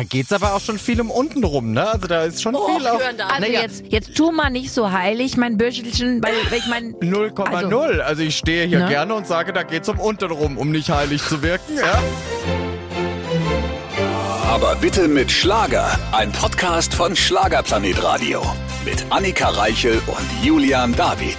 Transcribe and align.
Da 0.00 0.04
geht's 0.04 0.32
aber 0.32 0.54
auch 0.54 0.62
schon 0.62 0.78
viel 0.78 0.98
um 1.02 1.10
unten 1.10 1.44
rum, 1.44 1.72
ne? 1.72 1.86
Also 1.86 2.06
da 2.06 2.22
ist 2.24 2.40
schon 2.40 2.54
Oh, 2.54 2.66
viel 2.74 2.82
da. 2.82 2.92
Also 2.94 3.40
Naja. 3.42 3.60
jetzt, 3.60 3.84
jetzt 3.90 4.14
tu 4.16 4.32
mal 4.32 4.48
nicht 4.48 4.72
so 4.72 4.90
heilig, 4.92 5.36
mein 5.36 5.58
Büschelchen, 5.58 6.22
weil, 6.22 6.32
ich 6.56 6.66
mein... 6.68 6.94
0,0. 7.02 7.98
Also, 8.00 8.22
ich 8.22 8.34
stehe 8.38 8.66
hier 8.66 8.78
Ne? 8.78 8.88
gerne 8.88 9.14
und 9.14 9.26
sage, 9.26 9.52
da 9.52 9.62
geht's 9.62 9.90
um 9.90 10.00
unten 10.00 10.30
rum, 10.30 10.56
um 10.56 10.70
nicht 10.70 10.88
heilig 10.88 11.22
zu 11.22 11.42
wirken. 11.42 11.76
Ja? 11.76 12.02
Aber 14.48 14.74
bitte 14.76 15.06
mit 15.06 15.30
Schlager. 15.30 15.98
Ein 16.12 16.32
Podcast 16.32 16.94
von 16.94 17.14
Schlagerplanet 17.14 18.02
Radio. 18.02 18.40
Mit 18.86 19.04
Annika 19.10 19.50
Reichel 19.50 20.00
und 20.06 20.26
Julian 20.42 20.96
David. 20.96 21.36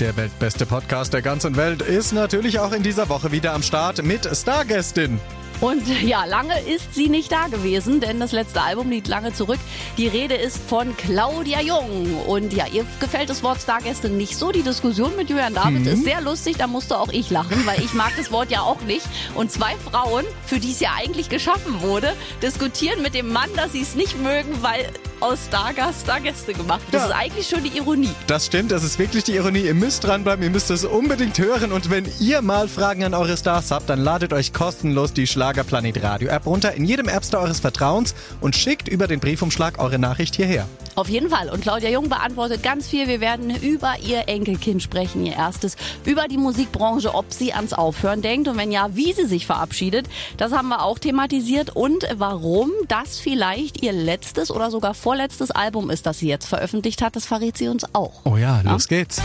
Der 0.00 0.16
weltbeste 0.16 0.66
Podcast 0.66 1.12
der 1.12 1.22
ganzen 1.22 1.54
Welt 1.56 1.80
ist 1.80 2.12
natürlich 2.12 2.58
auch 2.58 2.72
in 2.72 2.82
dieser 2.82 3.08
Woche 3.08 3.30
wieder 3.30 3.52
am 3.52 3.62
Start 3.62 4.02
mit 4.02 4.28
Stargästin. 4.36 5.20
Und 5.62 5.86
ja, 6.02 6.24
lange 6.24 6.58
ist 6.58 6.92
sie 6.92 7.08
nicht 7.08 7.30
da 7.30 7.46
gewesen, 7.46 8.00
denn 8.00 8.18
das 8.18 8.32
letzte 8.32 8.60
Album 8.60 8.90
liegt 8.90 9.06
lange 9.06 9.32
zurück. 9.32 9.60
Die 9.96 10.08
Rede 10.08 10.34
ist 10.34 10.58
von 10.58 10.96
Claudia 10.96 11.60
Jung. 11.60 12.20
Und 12.26 12.52
ja, 12.52 12.66
ihr 12.66 12.84
gefällt 12.98 13.30
das 13.30 13.44
Wort 13.44 13.60
Stargäste 13.60 14.08
nicht 14.08 14.36
so. 14.36 14.50
Die 14.50 14.62
Diskussion 14.62 15.16
mit 15.16 15.30
Julian 15.30 15.54
David 15.54 15.86
ist 15.86 16.02
sehr 16.02 16.20
lustig, 16.20 16.56
da 16.58 16.66
musste 16.66 16.98
auch 16.98 17.10
ich 17.10 17.30
lachen, 17.30 17.64
weil 17.64 17.78
ich 17.78 17.94
mag 17.94 18.10
das 18.16 18.32
Wort 18.32 18.50
ja 18.50 18.62
auch 18.62 18.80
nicht. 18.80 19.06
Und 19.36 19.52
zwei 19.52 19.76
Frauen, 19.88 20.24
für 20.46 20.58
die 20.58 20.72
es 20.72 20.80
ja 20.80 20.94
eigentlich 20.96 21.28
geschaffen 21.28 21.80
wurde, 21.80 22.12
diskutieren 22.42 23.00
mit 23.00 23.14
dem 23.14 23.32
Mann, 23.32 23.50
dass 23.54 23.70
sie 23.70 23.82
es 23.82 23.94
nicht 23.94 24.20
mögen, 24.20 24.62
weil 24.62 24.90
aus 25.22 25.38
Stargast 25.46 26.02
Stargäste 26.02 26.52
gemacht. 26.52 26.80
Das 26.90 27.02
Ja. 27.02 27.08
ist 27.08 27.14
eigentlich 27.14 27.48
schon 27.48 27.62
die 27.64 27.76
Ironie. 27.76 28.10
Das 28.26 28.46
stimmt, 28.46 28.72
das 28.72 28.82
ist 28.84 28.98
wirklich 28.98 29.24
die 29.24 29.32
Ironie. 29.36 29.60
Ihr 29.60 29.74
müsst 29.74 30.04
dranbleiben, 30.04 30.42
ihr 30.44 30.50
müsst 30.50 30.70
es 30.70 30.84
unbedingt 30.84 31.38
hören. 31.38 31.72
Und 31.72 31.90
wenn 31.90 32.06
ihr 32.20 32.42
mal 32.42 32.68
Fragen 32.68 33.04
an 33.04 33.14
eure 33.14 33.36
Stars 33.36 33.70
habt, 33.70 33.88
dann 33.88 34.00
ladet 34.00 34.32
euch 34.32 34.52
kostenlos 34.52 35.12
die 35.12 35.26
Schlagerplanet 35.26 36.02
Radio 36.02 36.28
App 36.28 36.46
runter 36.46 36.72
in 36.74 36.84
jedem 36.84 37.08
App 37.08 37.24
Store 37.24 37.42
eures 37.44 37.60
Vertrauens 37.60 38.14
und 38.40 38.56
schickt 38.56 38.88
über 38.88 39.06
den 39.06 39.20
Briefumschlag 39.20 39.78
eure 39.78 39.98
Nachricht 39.98 40.34
hierher. 40.36 40.66
Auf 40.94 41.08
jeden 41.08 41.30
Fall. 41.30 41.48
Und 41.48 41.62
Claudia 41.62 41.88
Jung 41.88 42.10
beantwortet 42.10 42.62
ganz 42.62 42.86
viel. 42.86 43.08
Wir 43.08 43.20
werden 43.20 43.48
über 43.62 43.94
ihr 44.06 44.28
Enkelkind 44.28 44.82
sprechen, 44.82 45.24
ihr 45.24 45.32
erstes, 45.32 45.76
über 46.04 46.28
die 46.28 46.36
Musikbranche, 46.36 47.14
ob 47.14 47.32
sie 47.32 47.54
ans 47.54 47.72
Aufhören 47.72 48.20
denkt 48.20 48.46
und 48.48 48.58
wenn 48.58 48.70
ja, 48.70 48.88
wie 48.92 49.14
sie 49.14 49.24
sich 49.26 49.46
verabschiedet. 49.46 50.06
Das 50.36 50.52
haben 50.52 50.68
wir 50.68 50.82
auch 50.82 50.98
thematisiert 50.98 51.74
und 51.74 52.06
warum 52.18 52.70
das 52.88 53.18
vielleicht 53.18 53.82
ihr 53.82 53.92
letztes 53.94 54.50
oder 54.50 54.70
sogar 54.70 54.92
vorletztes 55.12 55.50
Album 55.50 55.90
ist, 55.90 56.06
das 56.06 56.20
sie 56.20 56.28
jetzt 56.28 56.46
veröffentlicht 56.46 57.02
hat, 57.02 57.16
das 57.16 57.26
verrät 57.26 57.58
sie 57.58 57.68
uns 57.68 57.84
auch. 57.94 58.22
Oh 58.24 58.38
ja, 58.38 58.62
los 58.62 58.88
geht's. 58.88 59.20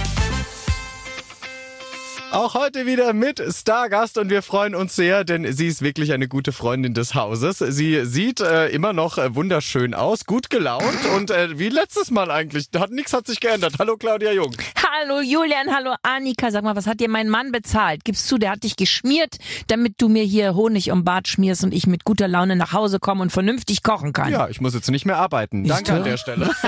Auch 2.33 2.55
heute 2.55 2.85
wieder 2.85 3.13
mit 3.13 3.41
Stargast 3.49 4.17
und 4.17 4.30
wir 4.30 4.41
freuen 4.41 4.75
uns 4.75 4.97
sehr, 4.97 5.23
denn 5.23 5.49
sie 5.53 5.67
ist 5.67 5.81
wirklich 5.81 6.11
eine 6.11 6.27
gute 6.27 6.52
Freundin 6.52 6.93
des 6.93 7.15
Hauses. 7.15 7.59
Sie 7.59 8.05
sieht 8.05 8.41
äh, 8.41 8.67
immer 8.67 8.91
noch 8.91 9.17
äh, 9.17 9.33
wunderschön 9.33 9.93
aus, 9.93 10.25
gut 10.25 10.49
gelaunt 10.49 11.05
und 11.15 11.31
äh, 11.31 11.58
wie 11.58 11.69
letztes 11.69 12.11
Mal 12.11 12.31
eigentlich. 12.31 12.67
Hat 12.77 12.91
nichts 12.91 13.13
hat 13.13 13.25
sich 13.25 13.39
geändert. 13.39 13.75
Hallo 13.80 13.95
Claudia 13.95 14.33
Jung. 14.33 14.53
Hallo 14.89 15.19
Julian, 15.19 15.73
hallo 15.75 15.95
Annika. 16.02 16.49
Sag 16.49 16.63
mal, 16.63 16.75
was 16.75 16.88
hat 16.88 17.02
dir 17.02 17.09
mein 17.09 17.27
Mann 17.27 17.52
bezahlt? 17.52 18.05
Gibst 18.05 18.27
zu, 18.27 18.38
der 18.38 18.52
hat 18.52 18.63
dich 18.63 18.77
geschmiert, 18.77 19.35
damit 19.67 19.95
du 20.02 20.07
mir 20.07 20.23
hier 20.23 20.55
Honig 20.55 20.91
um 20.91 21.03
Bart 21.03 21.27
schmierst 21.27 21.63
und 21.66 21.73
ich 21.73 21.88
mit 21.88 22.05
guter 22.05 22.27
Laune 22.27 22.55
nach 22.55 22.71
Hause 22.71 22.99
komme 22.99 23.21
und 23.21 23.31
vernünftig 23.31 23.83
kochen 23.83 24.13
kann. 24.13 24.31
Ja, 24.31 24.47
ich 24.47 24.61
muss 24.61 24.73
jetzt 24.73 24.89
nicht 24.89 25.05
mehr 25.05 25.17
arbeiten. 25.17 25.65
Danke 25.65 25.93
an 25.93 26.03
der 26.03 26.17
Stelle. 26.17 26.49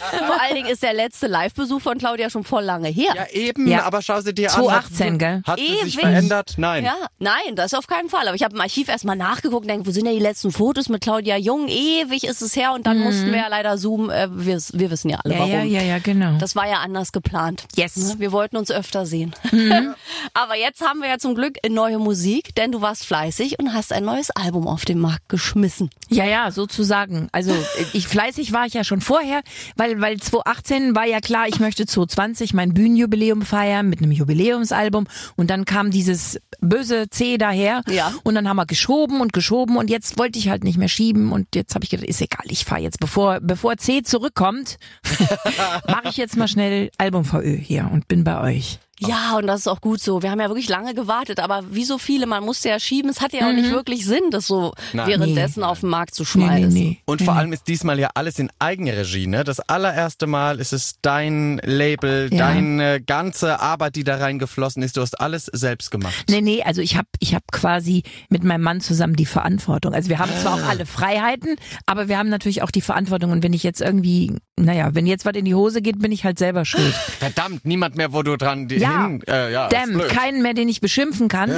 Vor 0.26 0.40
allen 0.40 0.54
Dingen 0.54 0.68
ist 0.68 0.82
der 0.82 0.92
letzte 0.94 1.26
Live-Besuch 1.26 1.80
von 1.80 1.98
Claudia 1.98 2.30
schon 2.30 2.44
voll 2.44 2.64
lange 2.64 2.88
her. 2.88 3.12
Ja, 3.14 3.26
eben, 3.32 3.66
Ja. 3.66 3.84
aber 3.84 4.02
schau 4.02 4.20
sie 4.20 4.34
dir 4.34 4.48
2018, 4.48 5.08
an. 5.08 5.18
gell? 5.18 5.42
Hat 5.46 5.58
sie 5.58 5.66
sich 5.66 5.82
Ewig. 5.82 6.00
verändert? 6.00 6.54
Nein. 6.56 6.84
Ja, 6.84 6.94
nein, 7.18 7.54
das 7.54 7.74
auf 7.74 7.86
keinen 7.86 8.08
Fall. 8.08 8.26
Aber 8.28 8.34
ich 8.36 8.42
habe 8.42 8.54
im 8.54 8.60
Archiv 8.60 8.88
erstmal 8.88 9.16
nachgeguckt 9.16 9.62
und 9.62 9.68
denke, 9.68 9.86
wo 9.86 9.90
sind 9.90 10.04
denn 10.06 10.14
die 10.14 10.20
letzten 10.20 10.52
Fotos 10.52 10.88
mit 10.88 11.02
Claudia 11.02 11.36
Jung? 11.36 11.68
Ewig 11.68 12.24
ist 12.24 12.42
es 12.42 12.56
her 12.56 12.72
und 12.74 12.86
dann 12.86 12.98
mussten 12.98 13.26
wir 13.26 13.38
ja 13.38 13.48
leider 13.48 13.76
zoomen. 13.78 14.10
Äh, 14.10 14.28
wir, 14.30 14.58
wir 14.72 14.90
wissen 14.90 15.08
ja 15.10 15.18
alle 15.24 15.34
Mhm. 15.34 15.40
ja, 15.40 15.46
warum. 15.58 15.70
ja, 15.70 15.80
ja, 15.80 15.82
ja, 15.82 15.98
genau. 15.98 16.38
Das 16.38 16.56
war 16.56 16.68
ja 16.68 16.76
anders 16.78 17.12
geplant. 17.12 17.64
Yes. 17.76 17.96
Ne, 17.96 18.14
Wir 18.18 18.32
wollten 18.32 18.56
uns 18.56 18.70
öfter 18.70 19.06
sehen. 19.06 19.34
Mhm. 19.52 19.94
Aber 20.34 20.56
jetzt 20.56 20.80
haben 20.82 21.00
wir 21.00 21.08
ja 21.08 21.18
zum 21.18 21.34
Glück 21.34 21.56
neue 21.68 21.98
Musik, 21.98 22.54
denn 22.54 22.72
du 22.72 22.80
warst 22.80 23.06
fleißig 23.06 23.58
und 23.58 23.72
hast 23.74 23.92
ein 23.92 24.04
neues 24.04 24.30
Album 24.30 24.66
auf 24.68 24.84
den 24.84 24.98
Markt 24.98 25.28
geschmissen. 25.28 25.90
Ja, 26.08 26.24
ja, 26.24 26.50
sozusagen. 26.50 27.28
Also 27.32 27.52
ich 27.92 28.08
fleißig 28.08 28.52
war 28.52 28.66
ich 28.66 28.74
ja 28.74 28.84
schon 28.84 29.00
vorher, 29.00 29.40
weil 29.76 29.85
weil 30.00 30.18
2018 30.18 30.94
war 30.94 31.06
ja 31.06 31.20
klar, 31.20 31.48
ich 31.48 31.60
möchte 31.60 31.86
2020 31.86 32.54
mein 32.54 32.74
Bühnenjubiläum 32.74 33.42
feiern 33.42 33.88
mit 33.88 34.00
einem 34.00 34.12
Jubiläumsalbum. 34.12 35.06
Und 35.36 35.50
dann 35.50 35.64
kam 35.64 35.90
dieses 35.90 36.40
böse 36.60 37.08
C 37.10 37.38
daher. 37.38 37.82
Ja. 37.88 38.12
und 38.24 38.34
dann 38.34 38.48
haben 38.48 38.56
wir 38.56 38.66
geschoben 38.66 39.20
und 39.20 39.32
geschoben. 39.32 39.76
Und 39.76 39.90
jetzt 39.90 40.18
wollte 40.18 40.38
ich 40.38 40.48
halt 40.48 40.64
nicht 40.64 40.78
mehr 40.78 40.88
schieben. 40.88 41.32
Und 41.32 41.54
jetzt 41.54 41.74
habe 41.74 41.84
ich 41.84 41.90
gedacht, 41.90 42.08
ist 42.08 42.20
egal, 42.20 42.46
ich 42.48 42.64
fahre 42.64 42.82
jetzt. 42.82 43.00
Bevor 43.00 43.40
bevor 43.40 43.76
C 43.76 44.02
zurückkommt, 44.02 44.78
mache 45.86 46.08
ich 46.08 46.16
jetzt 46.16 46.36
mal 46.36 46.48
schnell 46.48 46.90
Album 46.98 47.24
VÖ 47.24 47.56
hier 47.56 47.88
und 47.92 48.08
bin 48.08 48.24
bei 48.24 48.40
euch. 48.40 48.78
Ja, 49.00 49.36
und 49.36 49.46
das 49.46 49.60
ist 49.60 49.68
auch 49.68 49.80
gut 49.80 50.00
so. 50.00 50.22
Wir 50.22 50.30
haben 50.30 50.40
ja 50.40 50.48
wirklich 50.48 50.68
lange 50.68 50.94
gewartet, 50.94 51.38
aber 51.40 51.64
wie 51.70 51.84
so 51.84 51.98
viele, 51.98 52.26
man 52.26 52.42
musste 52.44 52.68
ja 52.70 52.80
schieben. 52.80 53.10
Es 53.10 53.20
hatte 53.20 53.36
ja 53.36 53.48
auch 53.48 53.52
nicht 53.52 53.70
wirklich 53.70 54.06
Sinn, 54.06 54.30
das 54.30 54.46
so 54.46 54.72
Nein. 54.92 55.06
währenddessen 55.08 55.62
auf 55.62 55.80
den 55.80 55.90
Markt 55.90 56.14
zu 56.14 56.24
schmeißen. 56.24 56.96
Und 57.04 57.22
vor 57.22 57.34
allem 57.34 57.52
ist 57.52 57.68
diesmal 57.68 57.98
ja 57.98 58.10
alles 58.14 58.38
in 58.38 58.50
Eigenregie, 58.58 59.26
ne? 59.26 59.44
Das 59.44 59.60
allererste 59.60 60.26
Mal 60.26 60.60
ist 60.60 60.72
es 60.72 60.94
dein 61.02 61.60
Label, 61.64 62.28
Ja. 62.32 62.38
deine 62.48 63.00
ganze 63.02 63.60
Arbeit, 63.60 63.96
die 63.96 64.04
da 64.04 64.16
reingeflossen 64.16 64.82
ist. 64.82 64.96
Du 64.96 65.00
hast 65.02 65.20
alles 65.20 65.46
selbst 65.46 65.90
gemacht. 65.90 66.24
Nee, 66.30 66.40
nee, 66.40 66.62
also 66.62 66.80
ich 66.80 66.96
habe 66.96 67.08
ich 67.20 67.34
hab 67.34 67.42
quasi 67.52 68.02
mit 68.30 68.44
meinem 68.44 68.62
Mann 68.62 68.80
zusammen 68.80 69.16
die 69.16 69.26
Verantwortung. 69.26 69.92
Also 69.94 70.08
wir 70.08 70.18
haben 70.18 70.30
zwar 70.40 70.54
Ah. 70.58 70.62
auch 70.64 70.68
alle 70.68 70.86
Freiheiten, 70.86 71.56
aber 71.86 72.08
wir 72.08 72.16
haben 72.18 72.28
natürlich 72.28 72.62
auch 72.62 72.70
die 72.70 72.80
Verantwortung. 72.80 73.30
Und 73.30 73.42
wenn 73.42 73.52
ich 73.52 73.62
jetzt 73.62 73.80
irgendwie, 73.82 74.32
naja, 74.58 74.94
wenn 74.94 75.06
jetzt 75.06 75.26
was 75.26 75.34
in 75.34 75.44
die 75.44 75.54
Hose 75.54 75.82
geht, 75.82 75.98
bin 76.00 76.12
ich 76.12 76.24
halt 76.24 76.38
selber 76.38 76.64
schuld. 76.64 76.94
Verdammt, 76.94 77.64
niemand 77.66 77.96
mehr, 77.96 78.12
wo 78.12 78.22
du 78.22 78.36
dran 78.36 78.68
Ja, 78.70 79.06
hin. 79.06 79.22
Äh, 79.28 79.52
ja, 79.52 79.68
damn, 79.68 79.98
keinen 80.08 80.42
mehr, 80.42 80.54
den 80.54 80.68
ich 80.68 80.80
beschimpfen 80.80 81.28
kann. 81.28 81.50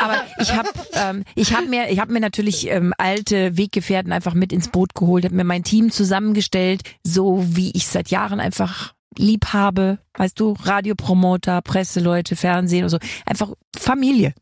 Aber 0.00 0.22
ich 0.40 0.54
habe 0.54 0.68
ähm, 0.94 1.24
ich 1.34 1.54
hab 1.54 1.68
mir, 1.68 1.90
ich 1.90 2.00
hab 2.00 2.08
mir 2.08 2.20
natürlich 2.20 2.68
ähm, 2.70 2.94
alte 2.96 3.56
Weggefährten 3.58 4.10
einfach 4.12 4.34
mit 4.34 4.52
ins 4.52 4.68
Boot 4.68 4.94
geholt, 4.94 5.24
habe 5.24 5.34
mir 5.34 5.44
mein 5.44 5.64
Team 5.64 5.90
zusammengestellt, 5.90 6.82
so 7.02 7.44
wie 7.46 7.72
ich 7.74 7.86
seit 7.86 8.08
Jahren 8.08 8.40
einfach 8.40 8.94
lieb 9.18 9.52
habe. 9.52 9.98
Weißt 10.14 10.38
du, 10.40 10.54
Radiopromoter, 10.62 11.60
Presseleute, 11.62 12.36
Fernsehen 12.36 12.84
und 12.84 12.90
so. 12.90 12.98
Einfach 13.26 13.50
Familie. 13.76 14.34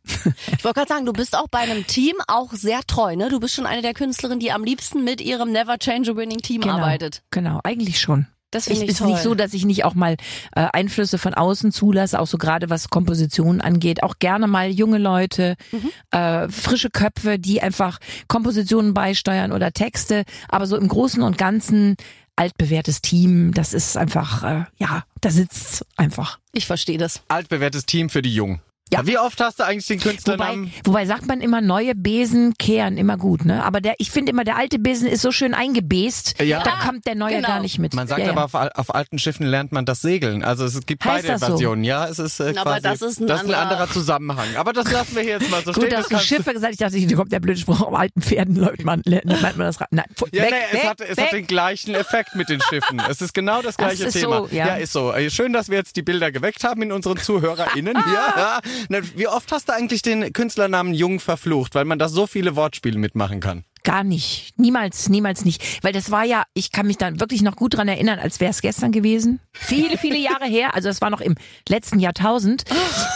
Ich 0.57 0.65
wollte 0.65 0.81
gerade 0.81 0.89
sagen, 0.89 1.07
du 1.07 1.13
bist 1.13 1.37
auch 1.37 1.49
bei 1.49 1.59
einem 1.59 1.87
Team 1.87 2.15
auch 2.29 2.53
sehr 2.53 2.81
treu, 2.87 3.17
ne? 3.17 3.29
Du 3.29 3.41
bist 3.41 3.55
schon 3.55 3.67
eine 3.67 3.83
der 3.83 3.95
Künstlerinnen, 3.95 4.41
die 4.41 4.53
am 4.53 4.65
liebsten 4.65 5.03
mit 5.05 5.21
ihrem 5.21 5.51
Never 5.53 5.79
Change 5.79 6.13
a 6.13 6.17
Winning 6.17 6.39
Team 6.39 6.63
arbeitet. 6.65 7.23
Genau, 7.31 7.61
eigentlich 7.65 8.01
schon. 8.01 8.27
Das 8.51 8.69
Es 8.69 8.79
finde 8.79 8.85
ich 8.85 8.91
ist 8.93 8.99
toll. 8.99 9.09
nicht 9.09 9.23
so, 9.23 9.35
dass 9.35 9.53
ich 9.53 9.65
nicht 9.65 9.85
auch 9.85 9.95
mal 9.95 10.13
äh, 10.55 10.69
Einflüsse 10.73 11.19
von 11.19 11.35
außen 11.35 11.73
zulasse, 11.73 12.21
auch 12.21 12.29
so 12.29 12.39
gerade 12.39 12.71
was 12.71 12.89
Kompositionen 12.89 13.61
angeht. 13.61 14.05
Auch 14.05 14.21
gerne 14.21 14.47
mal 14.47 14.71
junge 14.71 14.99
Leute, 14.99 15.57
Mhm. 15.73 15.91
äh, 16.17 16.49
frische 16.49 16.89
Köpfe, 16.91 17.41
die 17.41 17.61
einfach 17.63 17.99
Kompositionen 18.29 18.95
beisteuern 18.95 19.51
oder 19.51 19.73
Texte. 19.73 20.23
Aber 20.49 20.67
so 20.69 20.77
im 20.77 20.87
Großen 20.87 21.21
und 21.25 21.37
Ganzen 21.37 21.97
altbewährtes 22.37 23.01
Team, 23.03 23.53
das 23.53 23.73
ist 23.73 23.97
einfach, 23.97 24.43
äh, 24.43 24.65
ja, 24.79 25.05
da 25.21 25.31
sitzt 25.31 25.85
einfach. 25.97 26.39
Ich 26.53 26.67
verstehe 26.67 26.99
das. 26.99 27.23
Altbewährtes 27.29 27.87
Team 27.87 28.11
für 28.11 28.23
die 28.23 28.35
Jungen. 28.35 28.61
Ja. 28.95 29.07
Wie 29.07 29.19
oft 29.19 29.41
hast 29.41 29.59
du 29.61 29.65
eigentlich 29.65 29.87
den 29.87 30.01
Wobei, 30.01 30.11
Künstlernamen? 30.11 30.73
wobei 30.85 31.07
sagt 31.07 31.27
man 31.27 31.41
immer, 31.41 31.61
neue 31.61 31.95
Besen 31.95 32.55
kehren 32.59 32.97
immer 32.97 33.17
gut, 33.17 33.45
ne? 33.45 33.63
Aber 33.65 33.81
der, 33.81 33.95
ich 33.99 34.11
finde 34.11 34.31
immer, 34.33 34.45
der 34.45 34.57
alte 34.57 34.79
Besen 34.79 35.09
ist 35.09 35.23
so 35.23 35.33
schön 35.33 35.55
eingebest, 35.55 36.41
Ja. 36.41 36.63
da 36.63 36.73
kommt 36.87 37.07
der 37.07 37.15
neue 37.15 37.37
Genau. 37.37 37.49
gar 37.49 37.61
nicht 37.61 37.79
mit. 37.79 37.95
Man 37.95 38.07
sagt 38.07 38.21
ja, 38.21 38.31
aber 38.31 38.41
ja. 38.53 38.71
Auf, 38.71 38.79
auf 38.79 38.95
alten 38.95 39.19
Schiffen 39.19 39.47
lernt 39.47 39.73
man 39.73 39.85
das 39.85 40.01
Segeln. 40.01 40.45
Also 40.45 40.65
es 40.65 40.85
gibt 40.87 41.05
Heißt 41.05 41.15
beide 41.23 41.29
das 41.29 41.41
so? 41.41 41.47
Versionen. 41.49 41.85
Ja, 41.85 42.07
es 42.09 42.19
ist 42.19 42.41
äh, 42.41 42.55
Aber 42.57 42.73
quasi, 42.79 42.83
das 42.83 43.03
ist 43.03 43.21
ein 43.21 43.27
das 43.27 43.43
ist 43.43 43.49
ein 43.49 43.55
anderer- 43.55 43.63
anderer 43.81 43.91
Zusammenhang. 43.93 44.49
Aber 44.57 44.73
das 44.73 44.91
lassen 44.93 45.17
wir 45.17 45.23
hier 45.23 45.39
jetzt 45.39 45.51
mal 45.51 45.63
so 45.65 45.73
Gut, 45.73 45.85
stehen. 45.85 45.91
dass 45.91 46.09
Das 46.09 46.21
du 46.21 46.27
Schiffe 46.27 46.53
gesagt. 46.53 46.73
Ich 46.75 46.79
dachte, 46.79 47.01
da 47.07 47.17
kommt 47.17 47.33
der 47.33 47.41
blöde 47.41 47.59
Spruch, 47.59 47.81
auf 47.81 47.95
alten 47.95 48.23
Pferden 48.23 48.57
läuft 48.57 48.85
man, 48.85 49.03
nennt 49.05 49.25
man 49.27 49.59
das 49.59 49.81
Rad. 49.81 49.89
Nein, 49.91 50.05
Ja, 50.33 50.43
weg, 50.45 50.51
nee, 50.53 50.57
es, 50.71 50.75
weg, 50.83 50.89
hat, 50.89 51.01
es 51.01 51.17
weg. 51.17 51.25
hat 51.27 51.33
den 51.33 51.47
gleichen 51.47 51.95
Effekt 51.95 52.35
mit 52.37 52.49
den 52.49 52.61
Schiffen. 52.61 53.01
Es 53.11 53.21
ist 53.21 53.33
genau 53.35 53.57
das 53.63 53.77
Das 53.77 53.77
gleiche 53.77 54.05
ist 54.05 54.13
Thema. 54.15 54.47
so, 54.49 54.49
ja. 54.55 54.75
ist 54.77 54.93
so. 54.93 55.13
Äh, 55.13 55.31
Schön, 55.31 55.53
dass 55.53 55.69
wir 55.69 55.79
jetzt 55.79 55.97
die 55.97 56.03
Bilder 56.03 56.31
geweckt 56.31 56.63
haben 56.65 56.83
in 56.83 56.93
unseren 56.93 57.17
ZuhörerInnen 57.17 57.97
hier. 58.05 58.61
Wie 58.89 59.29
oft 59.29 59.51
hast 59.53 59.69
du 59.69 59.73
eigentlich 59.75 60.03
den 60.03 60.33
Künstlernamen 60.33 60.95
Jung 60.95 61.21
verflucht, 61.21 61.75
weil 61.75 61.85
man 61.85 61.99
da 61.99 62.09
so 62.09 62.27
viele 62.27 62.57
Wortspiele 62.57 62.99
mitmachen 62.99 63.41
kann? 63.41 63.65
Gar 63.83 64.03
nicht. 64.03 64.55
Niemals, 64.59 65.11
niemals 65.11 65.45
nicht. 65.45 65.85
Weil 65.85 65.93
das 65.93 66.11
war 66.11 66.25
ja, 66.25 66.45
ich 66.55 66.73
kann 66.73 66.87
mich 66.87 66.97
dann 66.97 67.21
wirklich 67.21 67.43
noch 67.43 67.55
gut 67.55 67.77
dran 67.77 67.87
erinnern, 67.87 68.19
als 68.19 68.41
wäre 68.41 68.51
es 68.51 68.63
gestern 68.63 68.93
gewesen. 68.93 69.41
Viele, 69.53 69.99
viele 69.99 70.17
Jahre 70.17 70.47
her. 70.47 70.75
Also 70.75 70.89
das 70.89 71.03
war 71.03 71.11
noch 71.11 71.21
im 71.21 71.35
letzten 71.69 71.99
Jahrtausend. 72.01 72.65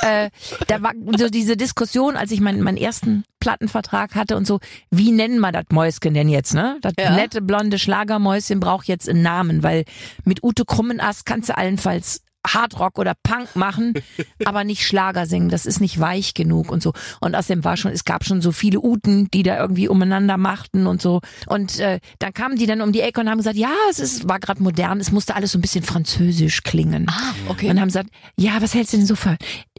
Äh, 0.03 0.29
da 0.67 0.83
war 0.83 0.93
so 1.17 1.31
diese 1.31 1.57
Diskussion, 1.57 2.17
als 2.17 2.33
ich 2.33 2.41
meinen, 2.43 2.61
meinen 2.61 2.77
ersten 2.77 3.25
Plattenvertrag 3.41 4.15
hatte 4.15 4.37
und 4.37 4.47
so, 4.47 4.61
wie 4.91 5.11
nennen 5.11 5.41
wir 5.41 5.53
das 5.53 5.65
Mäuschen 5.71 6.13
denn 6.13 6.29
jetzt, 6.29 6.53
ne? 6.53 6.77
Das 6.83 6.93
Ja. 6.99 7.15
nette 7.15 7.41
blonde 7.41 7.79
Schlagermäuschen 7.79 8.61
braucht 8.61 8.89
jetzt 8.89 9.09
einen 9.09 9.23
Namen, 9.23 9.63
weil 9.63 9.85
mit 10.25 10.43
Ute 10.43 10.67
Krummenast 10.67 11.25
kannst 11.25 11.49
du 11.49 11.57
allenfalls 11.57 12.21
Hardrock 12.55 12.99
oder 12.99 13.15
Punk 13.23 13.55
machen, 13.57 13.95
aber 14.45 14.65
nicht 14.65 14.85
Schlager 14.87 15.27
singen. 15.27 15.49
Das 15.49 15.67
ist 15.67 15.81
nicht 15.81 16.01
weich 16.01 16.35
genug 16.35 16.71
und 16.71 16.83
so. 16.83 16.93
Und 17.21 17.35
außerdem 17.35 17.65
war 17.65 17.77
schon, 17.77 17.93
es 17.93 18.05
gab 18.05 18.25
schon 18.25 18.41
so 18.41 18.53
viele 18.53 18.81
Uten, 18.81 19.29
die 19.33 19.43
da 19.43 19.59
irgendwie 19.59 19.89
umeinander 19.89 20.37
machten 20.37 20.87
und 20.87 21.03
so. 21.03 21.21
Und 21.47 21.79
äh, 21.81 22.01
dann 22.19 22.33
kamen 22.33 22.57
die 22.57 22.67
dann 22.67 22.81
um 22.81 22.93
die 22.93 23.01
Ecke 23.01 23.21
und 23.21 23.29
haben 23.29 23.39
gesagt, 23.39 23.57
ja, 23.57 23.73
es 23.91 23.99
ist, 23.99 24.29
war 24.29 24.39
gerade 24.41 24.63
modern, 24.63 25.01
es 25.01 25.13
musste 25.13 25.35
alles 25.35 25.53
so 25.53 25.59
ein 25.59 25.63
bisschen 25.63 25.85
französisch 25.85 26.63
klingen. 26.63 27.07
Ah, 27.09 27.35
okay. 27.49 27.71
Und 27.71 27.81
haben 27.81 27.89
gesagt, 27.89 28.11
ja, 28.37 28.61
was 28.61 28.75
hältst 28.75 28.93
du 28.93 28.99
denn 28.99 29.07
so 29.07 29.17
für 29.17 29.37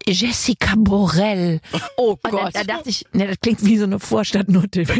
Jessica 0.07 0.73
Borrell? 0.77 1.59
Oh 1.97 2.15
Und 2.23 2.31
Gott. 2.31 2.55
da 2.55 2.63
dachte 2.63 2.89
ich, 2.89 3.05
ne, 3.13 3.27
das 3.27 3.39
klingt 3.39 3.63
wie 3.65 3.77
so 3.77 3.85
eine 3.85 3.99
Vorstadtnote. 3.99 4.83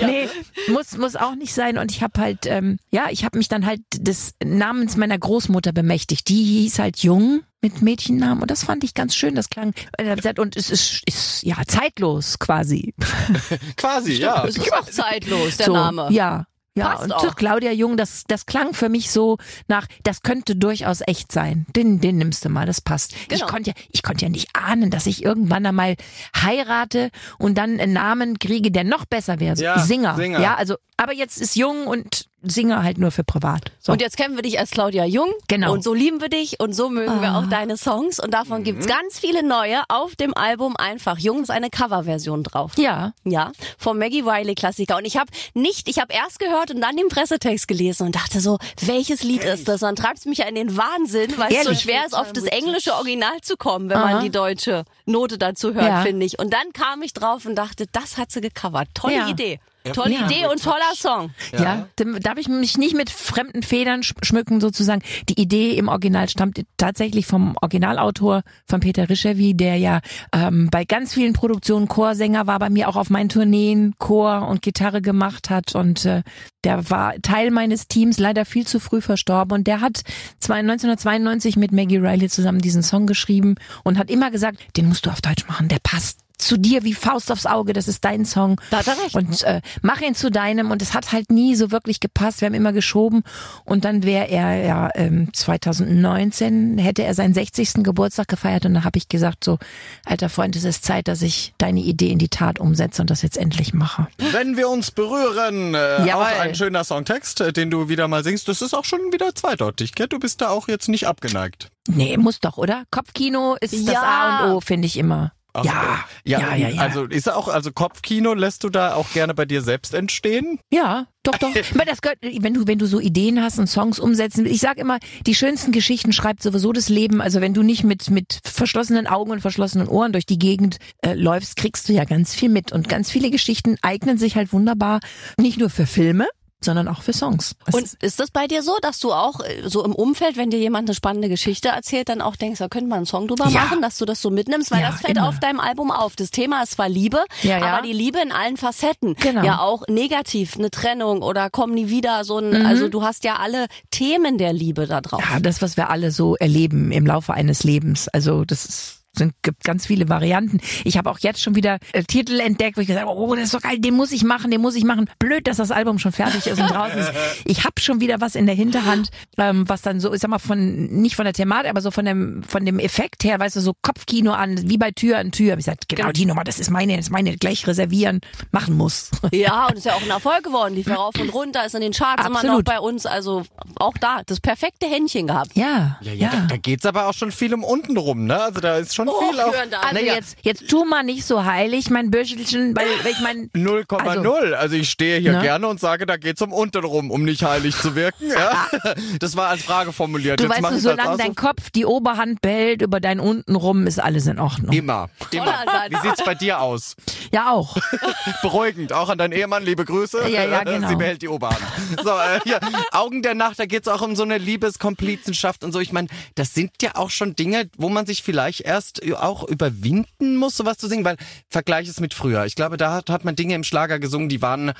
Nee, 0.00 0.25
muss, 0.68 0.96
muss 0.96 1.16
auch 1.16 1.34
nicht 1.34 1.54
sein. 1.54 1.78
Und 1.78 1.90
ich 1.90 2.02
habe 2.02 2.20
halt, 2.20 2.46
ähm, 2.46 2.78
ja, 2.90 3.06
ich 3.10 3.24
habe 3.24 3.38
mich 3.38 3.48
dann 3.48 3.66
halt 3.66 3.80
des 3.92 4.34
Namens 4.44 4.96
meiner 4.96 5.18
Großmutter 5.18 5.72
bemächtigt. 5.72 6.28
Die 6.28 6.42
hieß 6.42 6.78
halt 6.78 6.98
Jung 6.98 7.42
mit 7.60 7.82
Mädchennamen 7.82 8.42
und 8.42 8.50
das 8.50 8.64
fand 8.64 8.84
ich 8.84 8.94
ganz 8.94 9.14
schön. 9.14 9.34
Das 9.34 9.50
klang 9.50 9.74
und, 9.98 10.16
gesagt, 10.16 10.38
und 10.38 10.56
es 10.56 10.70
ist, 10.70 11.02
ist 11.06 11.42
ja 11.42 11.56
zeitlos 11.66 12.38
quasi. 12.38 12.94
Quasi, 13.76 14.14
ja. 14.14 14.44
Es 14.46 14.56
ist 14.56 14.72
auch 14.72 14.86
zeitlos, 14.86 15.56
der 15.56 15.66
so, 15.66 15.72
Name. 15.72 16.08
Ja. 16.10 16.46
Ja, 16.76 16.90
Passt 16.90 17.04
und 17.04 17.12
auch. 17.12 17.36
Claudia 17.36 17.72
Jung, 17.72 17.96
das, 17.96 18.24
das 18.28 18.44
klang 18.44 18.74
für 18.74 18.90
mich 18.90 19.10
so 19.10 19.38
nach, 19.66 19.86
das 20.04 20.22
könnte 20.22 20.56
durchaus 20.56 21.00
echt 21.06 21.32
sein. 21.32 21.64
Den, 21.74 22.00
den 22.00 22.18
nimmst 22.18 22.44
du 22.44 22.50
mal, 22.50 22.66
das 22.66 22.82
passt. 22.82 23.14
Genau. 23.28 23.44
Ich 23.46 23.50
konnte 23.50 23.70
ja, 23.70 23.76
ich 23.90 24.02
konnte 24.02 24.26
ja 24.26 24.28
nicht 24.28 24.54
ahnen, 24.54 24.90
dass 24.90 25.06
ich 25.06 25.24
irgendwann 25.24 25.64
einmal 25.64 25.96
heirate 26.36 27.10
und 27.38 27.56
dann 27.56 27.80
einen 27.80 27.94
Namen 27.94 28.38
kriege, 28.38 28.70
der 28.70 28.84
noch 28.84 29.06
besser 29.06 29.40
wäre. 29.40 29.56
Ja, 29.56 29.78
Singer. 29.78 30.16
Singer. 30.16 30.40
Ja, 30.40 30.54
also, 30.54 30.76
aber 30.98 31.14
jetzt 31.14 31.40
ist 31.40 31.56
Jung 31.56 31.86
und 31.86 32.28
Singer 32.42 32.82
halt 32.82 32.98
nur 32.98 33.10
für 33.10 33.24
privat. 33.24 33.72
So. 33.80 33.92
Und 33.92 34.00
jetzt 34.00 34.16
kennen 34.16 34.36
wir 34.36 34.42
dich 34.42 34.58
als 34.58 34.70
Claudia 34.70 35.04
Jung. 35.04 35.32
Genau. 35.48 35.72
Und 35.72 35.82
so 35.82 35.94
lieben 35.94 36.20
wir 36.20 36.28
dich 36.28 36.60
und 36.60 36.74
so 36.74 36.90
mögen 36.90 37.20
wir 37.20 37.34
auch 37.36 37.46
deine 37.46 37.76
Songs. 37.76 38.20
Und 38.20 38.32
davon 38.32 38.62
gibt's 38.62 38.86
ganz 38.86 39.18
viele 39.18 39.42
neue 39.42 39.82
auf 39.88 40.14
dem 40.16 40.32
Album 40.36 40.76
Einfach 40.76 41.18
Jung. 41.18 41.42
Ist 41.42 41.50
eine 41.50 41.70
Coverversion 41.70 42.42
drauf. 42.42 42.72
ja. 42.76 43.12
Ja, 43.24 43.50
vom 43.78 43.98
Maggie 43.98 44.24
Wiley 44.24 44.54
Klassiker. 44.54 44.96
Und 44.98 45.04
ich 45.06 45.16
habe 45.16 45.30
nicht, 45.54 45.88
ich 45.88 45.98
habe 45.98 46.12
erst 46.12 46.38
gehört 46.38 46.70
und 46.70 46.80
dann 46.80 46.96
den 46.96 47.08
Pressetext 47.08 47.66
gelesen 47.66 48.06
und 48.06 48.14
dachte 48.14 48.40
so, 48.40 48.58
welches 48.82 49.22
Lied 49.24 49.42
ist 49.42 49.66
das? 49.66 49.82
Und 49.82 49.88
dann 49.88 49.96
treibt's 49.96 50.26
mich 50.26 50.38
ja 50.38 50.46
in 50.46 50.54
den 50.54 50.76
Wahnsinn, 50.76 51.32
weil 51.38 51.48
es 51.52 51.62
so 51.62 51.68
Ehrlich? 51.70 51.80
schwer 51.80 52.06
ist, 52.06 52.14
auf 52.16 52.32
das 52.32 52.44
englische 52.44 52.94
Original 52.94 53.40
zu 53.42 53.56
kommen, 53.56 53.88
wenn 53.90 53.96
Aha. 53.96 54.12
man 54.12 54.22
die 54.24 54.30
deutsche 54.30 54.84
Note 55.06 55.38
dazu 55.38 55.74
hört, 55.74 55.84
Ja. 55.86 56.02
finde 56.02 56.24
ich. 56.26 56.38
Und 56.38 56.52
dann 56.52 56.72
kam 56.72 57.02
ich 57.02 57.12
drauf 57.14 57.46
und 57.46 57.56
dachte, 57.56 57.86
das 57.90 58.16
hat 58.18 58.30
sie 58.30 58.40
gecovert. 58.40 58.88
Tolle 58.94 59.14
Ja. 59.14 59.28
Idee. 59.28 59.58
Tolle 59.94 60.14
Ja. 60.14 60.26
Idee 60.26 60.46
und 60.46 60.62
toller 60.62 60.94
Song. 60.94 61.30
Ja, 61.58 61.88
dann 61.96 62.18
darf 62.20 62.38
ich 62.38 62.48
mich 62.48 62.76
nicht 62.78 62.96
mit 62.96 63.10
fremden 63.10 63.62
Federn 63.62 64.00
sch- 64.00 64.14
schmücken 64.24 64.60
sozusagen. 64.60 65.02
Die 65.28 65.40
Idee 65.40 65.72
im 65.76 65.88
Original 65.88 66.28
stammt 66.28 66.60
tatsächlich 66.76 67.26
vom 67.26 67.56
Originalautor 67.60 68.42
von 68.68 68.80
Peter 68.80 69.08
Rischewi, 69.08 69.54
der 69.54 69.76
ja 69.76 70.00
ähm, 70.32 70.68
bei 70.70 70.84
ganz 70.84 71.14
vielen 71.14 71.32
Produktionen 71.32 71.88
Chorsänger 71.88 72.46
war, 72.46 72.58
bei 72.58 72.70
mir 72.70 72.88
auch 72.88 72.96
auf 72.96 73.10
meinen 73.10 73.28
Tourneen 73.28 73.94
Chor 73.98 74.48
und 74.48 74.62
Gitarre 74.62 75.02
gemacht 75.02 75.50
hat 75.50 75.74
und 75.74 76.04
äh, 76.04 76.22
der 76.64 76.90
war 76.90 77.14
Teil 77.22 77.50
meines 77.50 77.86
Teams, 77.86 78.18
leider 78.18 78.44
viel 78.44 78.66
zu 78.66 78.80
früh 78.80 79.00
verstorben 79.00 79.56
und 79.58 79.66
der 79.66 79.80
hat 79.80 80.02
zwei- 80.40 80.56
1992 80.56 81.56
mit 81.56 81.72
Maggie 81.72 81.98
Riley 81.98 82.28
zusammen 82.28 82.60
diesen 82.60 82.82
Song 82.82 83.06
geschrieben 83.06 83.54
und 83.84 83.98
hat 83.98 84.10
immer 84.10 84.30
gesagt, 84.30 84.58
den 84.76 84.88
musst 84.88 85.06
du 85.06 85.10
auf 85.10 85.20
Deutsch 85.20 85.46
machen, 85.48 85.68
der 85.68 85.78
passt 85.82 86.20
zu 86.38 86.58
dir 86.58 86.84
wie 86.84 86.94
Faust 86.94 87.32
aufs 87.32 87.46
Auge, 87.46 87.72
das 87.72 87.88
ist 87.88 88.04
dein 88.04 88.24
Song. 88.24 88.60
Da 88.70 88.78
hat 88.78 88.88
er 88.88 88.98
recht. 89.02 89.14
Und 89.14 89.42
äh, 89.44 89.60
mach 89.82 90.00
ihn 90.00 90.14
zu 90.14 90.30
deinem 90.30 90.70
und 90.70 90.82
es 90.82 90.94
hat 90.94 91.12
halt 91.12 91.30
nie 91.30 91.54
so 91.54 91.70
wirklich 91.70 92.00
gepasst. 92.00 92.40
Wir 92.40 92.46
haben 92.46 92.54
immer 92.54 92.72
geschoben 92.72 93.22
und 93.64 93.84
dann 93.84 94.02
wäre 94.02 94.28
er 94.28 94.64
ja 94.64 94.90
ähm, 94.94 95.30
2019 95.32 96.78
hätte 96.78 97.02
er 97.04 97.14
seinen 97.14 97.34
60. 97.34 97.82
Geburtstag 97.82 98.28
gefeiert 98.28 98.66
und 98.66 98.74
da 98.74 98.84
habe 98.84 98.98
ich 98.98 99.08
gesagt 99.08 99.44
so, 99.44 99.58
alter 100.04 100.28
Freund, 100.28 100.56
es 100.56 100.64
ist 100.64 100.84
Zeit, 100.84 101.08
dass 101.08 101.22
ich 101.22 101.54
deine 101.58 101.80
Idee 101.80 102.10
in 102.10 102.18
die 102.18 102.28
Tat 102.28 102.58
umsetze 102.58 103.02
und 103.02 103.10
das 103.10 103.22
jetzt 103.22 103.36
endlich 103.38 103.72
mache. 103.74 104.08
Wenn 104.18 104.56
wir 104.56 104.68
uns 104.68 104.90
berühren, 104.90 105.74
äh, 105.74 106.06
Jawohl. 106.06 106.24
auch 106.24 106.40
ein 106.40 106.54
schöner 106.54 106.84
Songtext, 106.84 107.40
äh, 107.40 107.52
den 107.52 107.70
du 107.70 107.88
wieder 107.88 108.08
mal 108.08 108.24
singst. 108.24 108.48
Das 108.48 108.62
ist 108.62 108.74
auch 108.74 108.84
schon 108.84 109.00
wieder 109.12 109.34
zweideutig, 109.34 109.94
gell? 109.94 110.08
Du 110.08 110.18
bist 110.18 110.40
da 110.40 110.50
auch 110.50 110.68
jetzt 110.68 110.88
nicht 110.88 111.06
abgeneigt. 111.06 111.70
Nee, 111.88 112.16
muss 112.16 112.40
doch, 112.40 112.56
oder? 112.56 112.84
Kopfkino 112.90 113.56
ist 113.60 113.72
das 113.72 113.94
Ja. 113.94 114.02
A 114.02 114.44
und 114.46 114.52
O, 114.52 114.60
finde 114.60 114.86
ich 114.86 114.96
immer. 114.96 115.32
Ach, 115.60 116.06
ja, 116.24 116.38
ja, 116.40 116.54
ja, 116.54 116.68
ja. 116.68 116.80
Also 116.80 117.04
ist 117.04 117.30
auch, 117.30 117.48
also 117.48 117.72
Kopfkino 117.72 118.34
lässt 118.34 118.64
du 118.64 118.68
da 118.68 118.94
auch 118.94 119.10
gerne 119.12 119.34
bei 119.34 119.44
dir 119.44 119.62
selbst 119.62 119.94
entstehen? 119.94 120.58
Ja, 120.70 121.06
doch, 121.22 121.36
doch. 121.38 121.50
Aber 121.74 121.84
das 121.84 122.02
gehört, 122.02 122.18
wenn 122.22 122.54
du, 122.54 122.66
wenn 122.66 122.78
du 122.78 122.86
so 122.86 123.00
Ideen 123.00 123.42
hast 123.42 123.58
und 123.58 123.66
Songs 123.66 123.98
umsetzen, 123.98 124.46
ich 124.46 124.60
sag 124.60 124.78
immer, 124.78 124.98
die 125.26 125.34
schönsten 125.34 125.72
Geschichten 125.72 126.12
schreibt 126.12 126.42
sowieso 126.42 126.72
das 126.72 126.88
Leben. 126.88 127.20
Also 127.20 127.40
wenn 127.40 127.54
du 127.54 127.62
nicht 127.62 127.84
mit, 127.84 128.10
mit 128.10 128.40
verschlossenen 128.44 129.06
Augen 129.06 129.30
und 129.30 129.40
verschlossenen 129.40 129.88
Ohren 129.88 130.12
durch 130.12 130.26
die 130.26 130.38
Gegend 130.38 130.78
äh, 131.02 131.14
läufst, 131.14 131.56
kriegst 131.56 131.88
du 131.88 131.92
ja 131.92 132.04
ganz 132.04 132.34
viel 132.34 132.48
mit. 132.48 132.72
Und 132.72 132.88
ganz 132.88 133.10
viele 133.10 133.30
Geschichten 133.30 133.76
eignen 133.82 134.18
sich 134.18 134.36
halt 134.36 134.52
wunderbar, 134.52 135.00
nicht 135.38 135.58
nur 135.58 135.70
für 135.70 135.86
Filme, 135.86 136.26
sondern 136.60 136.88
auch 136.88 137.02
für 137.02 137.12
Songs. 137.12 137.54
Und 137.72 137.92
ist- 138.00 138.18
das 138.18 138.30
bei 138.30 138.46
dir 138.46 138.62
so, 138.62 138.76
dass 138.80 138.98
du 138.98 139.12
auch 139.12 139.40
äh, 139.40 139.68
so 139.68 139.84
im 139.84 139.94
Umfeld, 139.94 140.36
wenn 140.36 140.50
dir 140.50 140.58
jemand 140.58 140.88
eine 140.88 140.94
spannende 140.94 141.28
Geschichte 141.28 141.68
erzählt, 141.68 142.08
dann 142.08 142.20
auch 142.22 142.34
denkst, 142.36 142.58
da 142.58 142.68
könnte 142.68 142.88
man 142.88 142.98
einen 142.98 143.06
Song 143.06 143.28
drüber 143.28 143.46
Ja. 143.48 143.60
machen, 143.64 143.82
dass 143.82 143.98
du 143.98 144.04
das 144.06 144.22
so 144.22 144.30
mitnimmst? 144.30 144.70
Weil 144.70 144.80
Ja, 144.80 144.90
das 144.90 145.00
fällt 145.02 145.18
immer. 145.18 145.28
auf 145.28 145.38
deinem 145.38 145.60
Album 145.60 145.90
auf. 145.90 146.16
Das 146.16 146.30
Thema 146.30 146.62
ist 146.62 146.72
zwar 146.72 146.88
Liebe, 146.88 147.24
ja. 147.42 147.60
aber 147.60 147.82
die 147.86 147.92
Liebe 147.92 148.18
in 148.20 148.32
allen 148.32 148.56
Facetten. 148.56 149.14
Genau. 149.16 149.44
Ja, 149.44 149.60
auch 149.60 149.82
negativ, 149.88 150.56
eine 150.56 150.70
Trennung 150.70 151.22
oder 151.22 151.50
komm 151.50 151.72
nie 151.72 151.88
wieder, 151.88 152.24
so 152.24 152.38
ein, 152.38 152.50
Mhm. 152.60 152.66
also 152.66 152.88
du 152.88 153.02
hast 153.02 153.24
ja 153.24 153.36
alle 153.36 153.66
Themen 153.90 154.38
der 154.38 154.52
Liebe 154.52 154.86
da 154.86 155.00
drauf. 155.00 155.22
Ja, 155.30 155.40
das, 155.40 155.60
was 155.62 155.76
wir 155.76 155.90
alle 155.90 156.10
so 156.10 156.36
erleben 156.36 156.90
im 156.90 157.06
Laufe 157.06 157.34
eines 157.34 157.64
Lebens. 157.64 158.08
Also 158.08 158.44
das 158.44 158.64
ist 158.64 159.02
sind 159.18 159.34
gibt 159.42 159.64
ganz 159.64 159.86
viele 159.86 160.08
Varianten. 160.08 160.60
Ich 160.84 160.96
habe 160.98 161.10
auch 161.10 161.18
jetzt 161.18 161.42
schon 161.42 161.54
wieder 161.54 161.78
äh, 161.92 162.02
Titel 162.02 162.40
entdeckt, 162.40 162.76
wo 162.76 162.80
ich 162.80 162.86
gesagt 162.86 163.06
habe, 163.06 163.16
oh, 163.16 163.34
das 163.34 163.44
ist 163.44 163.54
doch 163.54 163.62
geil, 163.62 163.78
den 163.78 163.94
muss 163.94 164.12
ich 164.12 164.24
machen, 164.24 164.50
den 164.50 164.60
muss 164.60 164.74
ich 164.74 164.84
machen. 164.84 165.08
Blöd, 165.18 165.46
dass 165.46 165.56
das 165.58 165.70
Album 165.70 165.98
schon 165.98 166.12
fertig 166.12 166.46
ist 166.46 166.60
und 166.60 166.70
draußen 166.70 166.98
ist. 166.98 167.12
Ich 167.44 167.64
habe 167.64 167.80
schon 167.80 168.00
wieder 168.00 168.20
was 168.20 168.34
in 168.34 168.46
der 168.46 168.54
Hinterhand, 168.54 169.10
ähm, 169.38 169.68
was 169.68 169.82
dann 169.82 170.00
so, 170.00 170.12
ich 170.12 170.20
sag 170.20 170.28
mal, 170.28 170.38
von 170.38 170.86
nicht 170.86 171.16
von 171.16 171.24
der 171.24 171.34
Thematik, 171.34 171.70
aber 171.70 171.80
so 171.80 171.90
von 171.90 172.04
dem 172.04 172.42
von 172.42 172.64
dem 172.64 172.78
Effekt 172.78 173.24
her, 173.24 173.38
weißt 173.38 173.56
du, 173.56 173.60
so 173.60 173.72
Kopfkino 173.82 174.32
an, 174.32 174.68
wie 174.68 174.78
bei 174.78 174.90
Tür 174.90 175.18
an 175.18 175.32
Tür. 175.32 175.52
Ich 175.52 175.66
gesagt, 175.66 175.88
genau 175.88 176.12
die 176.12 176.26
Nummer, 176.26 176.44
das 176.44 176.58
ist 176.58 176.70
meine, 176.70 176.96
das 176.96 177.06
ist 177.06 177.10
meine, 177.10 177.36
gleich 177.36 177.66
reservieren, 177.66 178.20
machen 178.50 178.74
muss. 178.74 179.10
Ja, 179.32 179.66
und 179.66 179.76
ist 179.76 179.84
ja 179.84 179.92
auch 179.92 180.02
ein 180.02 180.08
Erfolg 180.08 180.44
geworden. 180.44 180.74
Lief 180.74 180.86
ja 180.86 180.94
rauf 180.94 181.14
und 181.20 181.28
runter, 181.28 181.66
ist 181.66 181.74
in 181.74 181.82
den 181.82 181.92
Charts 181.92 182.24
immer 182.24 182.42
noch 182.42 182.58
Absolut. 182.60 182.64
bei 182.64 182.80
uns. 182.80 183.04
Also 183.04 183.44
auch 183.76 183.94
da, 183.98 184.22
das 184.24 184.40
perfekte 184.40 184.86
Händchen 184.86 185.26
gehabt. 185.26 185.50
Ja, 185.54 185.98
Ja, 186.00 186.12
ja. 186.12 186.30
Da, 186.30 186.46
da 186.50 186.56
geht's 186.56 186.86
aber 186.86 187.08
auch 187.08 187.12
schon 187.12 187.32
viel 187.32 187.52
um 187.52 187.64
unten 187.64 187.96
rum, 187.96 188.24
ne? 188.24 188.40
Also 188.40 188.60
da 188.60 188.76
ist 188.76 188.94
schon 188.94 189.05
Oh, 189.08 189.30
viel 189.30 189.40
auch. 189.40 189.52
hören 189.54 189.70
da. 189.70 189.80
Also 189.80 189.94
Naja. 189.94 190.14
jetzt, 190.14 190.36
jetzt 190.42 190.68
tu 190.68 190.84
mal 190.84 191.02
nicht 191.02 191.24
so 191.24 191.44
heilig, 191.44 191.90
mein 191.90 192.10
Bürschelchen, 192.10 192.76
weil, 192.76 192.86
ich 193.10 193.20
mein, 193.20 193.50
0,0. 193.54 194.52
Also, 194.52 194.76
ich 194.76 194.90
stehe 194.90 195.20
hier 195.20 195.32
Ne? 195.32 195.42
gerne 195.42 195.68
und 195.68 195.80
sage, 195.80 196.06
da 196.06 196.16
geht's 196.16 196.40
um 196.42 196.52
unten 196.52 196.84
rum, 196.84 197.10
um 197.10 197.24
nicht 197.24 197.42
heilig 197.42 197.76
zu 197.76 197.94
wirken. 197.94 198.28
Ja? 198.30 198.66
Das 199.20 199.36
war 199.36 199.48
als 199.48 199.62
Frage 199.62 199.92
formuliert. 199.92 200.40
Du 200.40 200.44
Jetzt 200.44 200.62
weißt, 200.62 200.74
du, 200.76 200.78
solange 200.80 201.16
dein. 201.16 201.34
Kopf 201.34 201.70
die 201.70 201.84
Oberhand 201.84 202.40
behält 202.40 202.82
über 202.82 203.00
dein 203.00 203.20
unten 203.20 203.56
rum, 203.56 203.86
ist 203.86 203.98
alles 204.00 204.26
in 204.26 204.38
Ordnung. 204.38 204.72
Immer. 204.74 205.08
Immer. 205.30 205.64
Wie 205.90 205.96
sieht's 206.08 206.24
bei 206.24 206.34
dir 206.34 206.60
aus? 206.60 206.96
Ja, 207.32 207.50
auch. 207.52 207.76
Beruhigend. 208.42 208.92
Auch 208.92 209.08
an 209.08 209.18
deinen 209.18 209.32
Ehemann, 209.32 209.64
liebe 209.64 209.84
Grüße. 209.84 210.28
Ja, 210.28 210.44
ja, 210.44 210.64
genau. 210.64 210.88
Sie 210.88 210.96
behält 210.96 211.22
die 211.22 211.28
Oberhand. 211.28 211.60
So, 212.02 212.10
äh, 212.10 212.40
hier, 212.44 212.60
Augen 212.92 213.22
der 213.22 213.34
Nacht, 213.34 213.58
da 213.58 213.66
geht's 213.66 213.88
auch 213.88 214.00
um 214.02 214.16
so 214.16 214.22
eine 214.22 214.38
Liebeskomplizenschaft 214.38 215.64
und 215.64 215.72
so. 215.72 215.80
Ich 215.80 215.92
meine, 215.92 216.08
das 216.34 216.54
sind 216.54 216.70
ja 216.82 216.92
auch 216.94 217.10
schon 217.10 217.34
Dinge, 217.36 217.68
wo 217.76 217.88
man 217.88 218.06
sich 218.06 218.22
vielleicht 218.22 218.60
erst 218.62 218.95
auch 219.16 219.44
überwinden 219.44 220.36
muss, 220.36 220.56
sowas 220.56 220.78
zu 220.78 220.88
singen, 220.88 221.04
weil 221.04 221.16
vergleich 221.48 221.88
es 221.88 222.00
mit 222.00 222.14
früher. 222.14 222.44
Ich 222.46 222.54
glaube, 222.54 222.76
da 222.76 222.92
hat, 222.92 223.10
hat 223.10 223.24
man 223.24 223.36
Dinge 223.36 223.54
im 223.54 223.64
Schlager 223.64 223.98
gesungen, 223.98 224.28
die 224.28 224.42
waren 224.42 224.72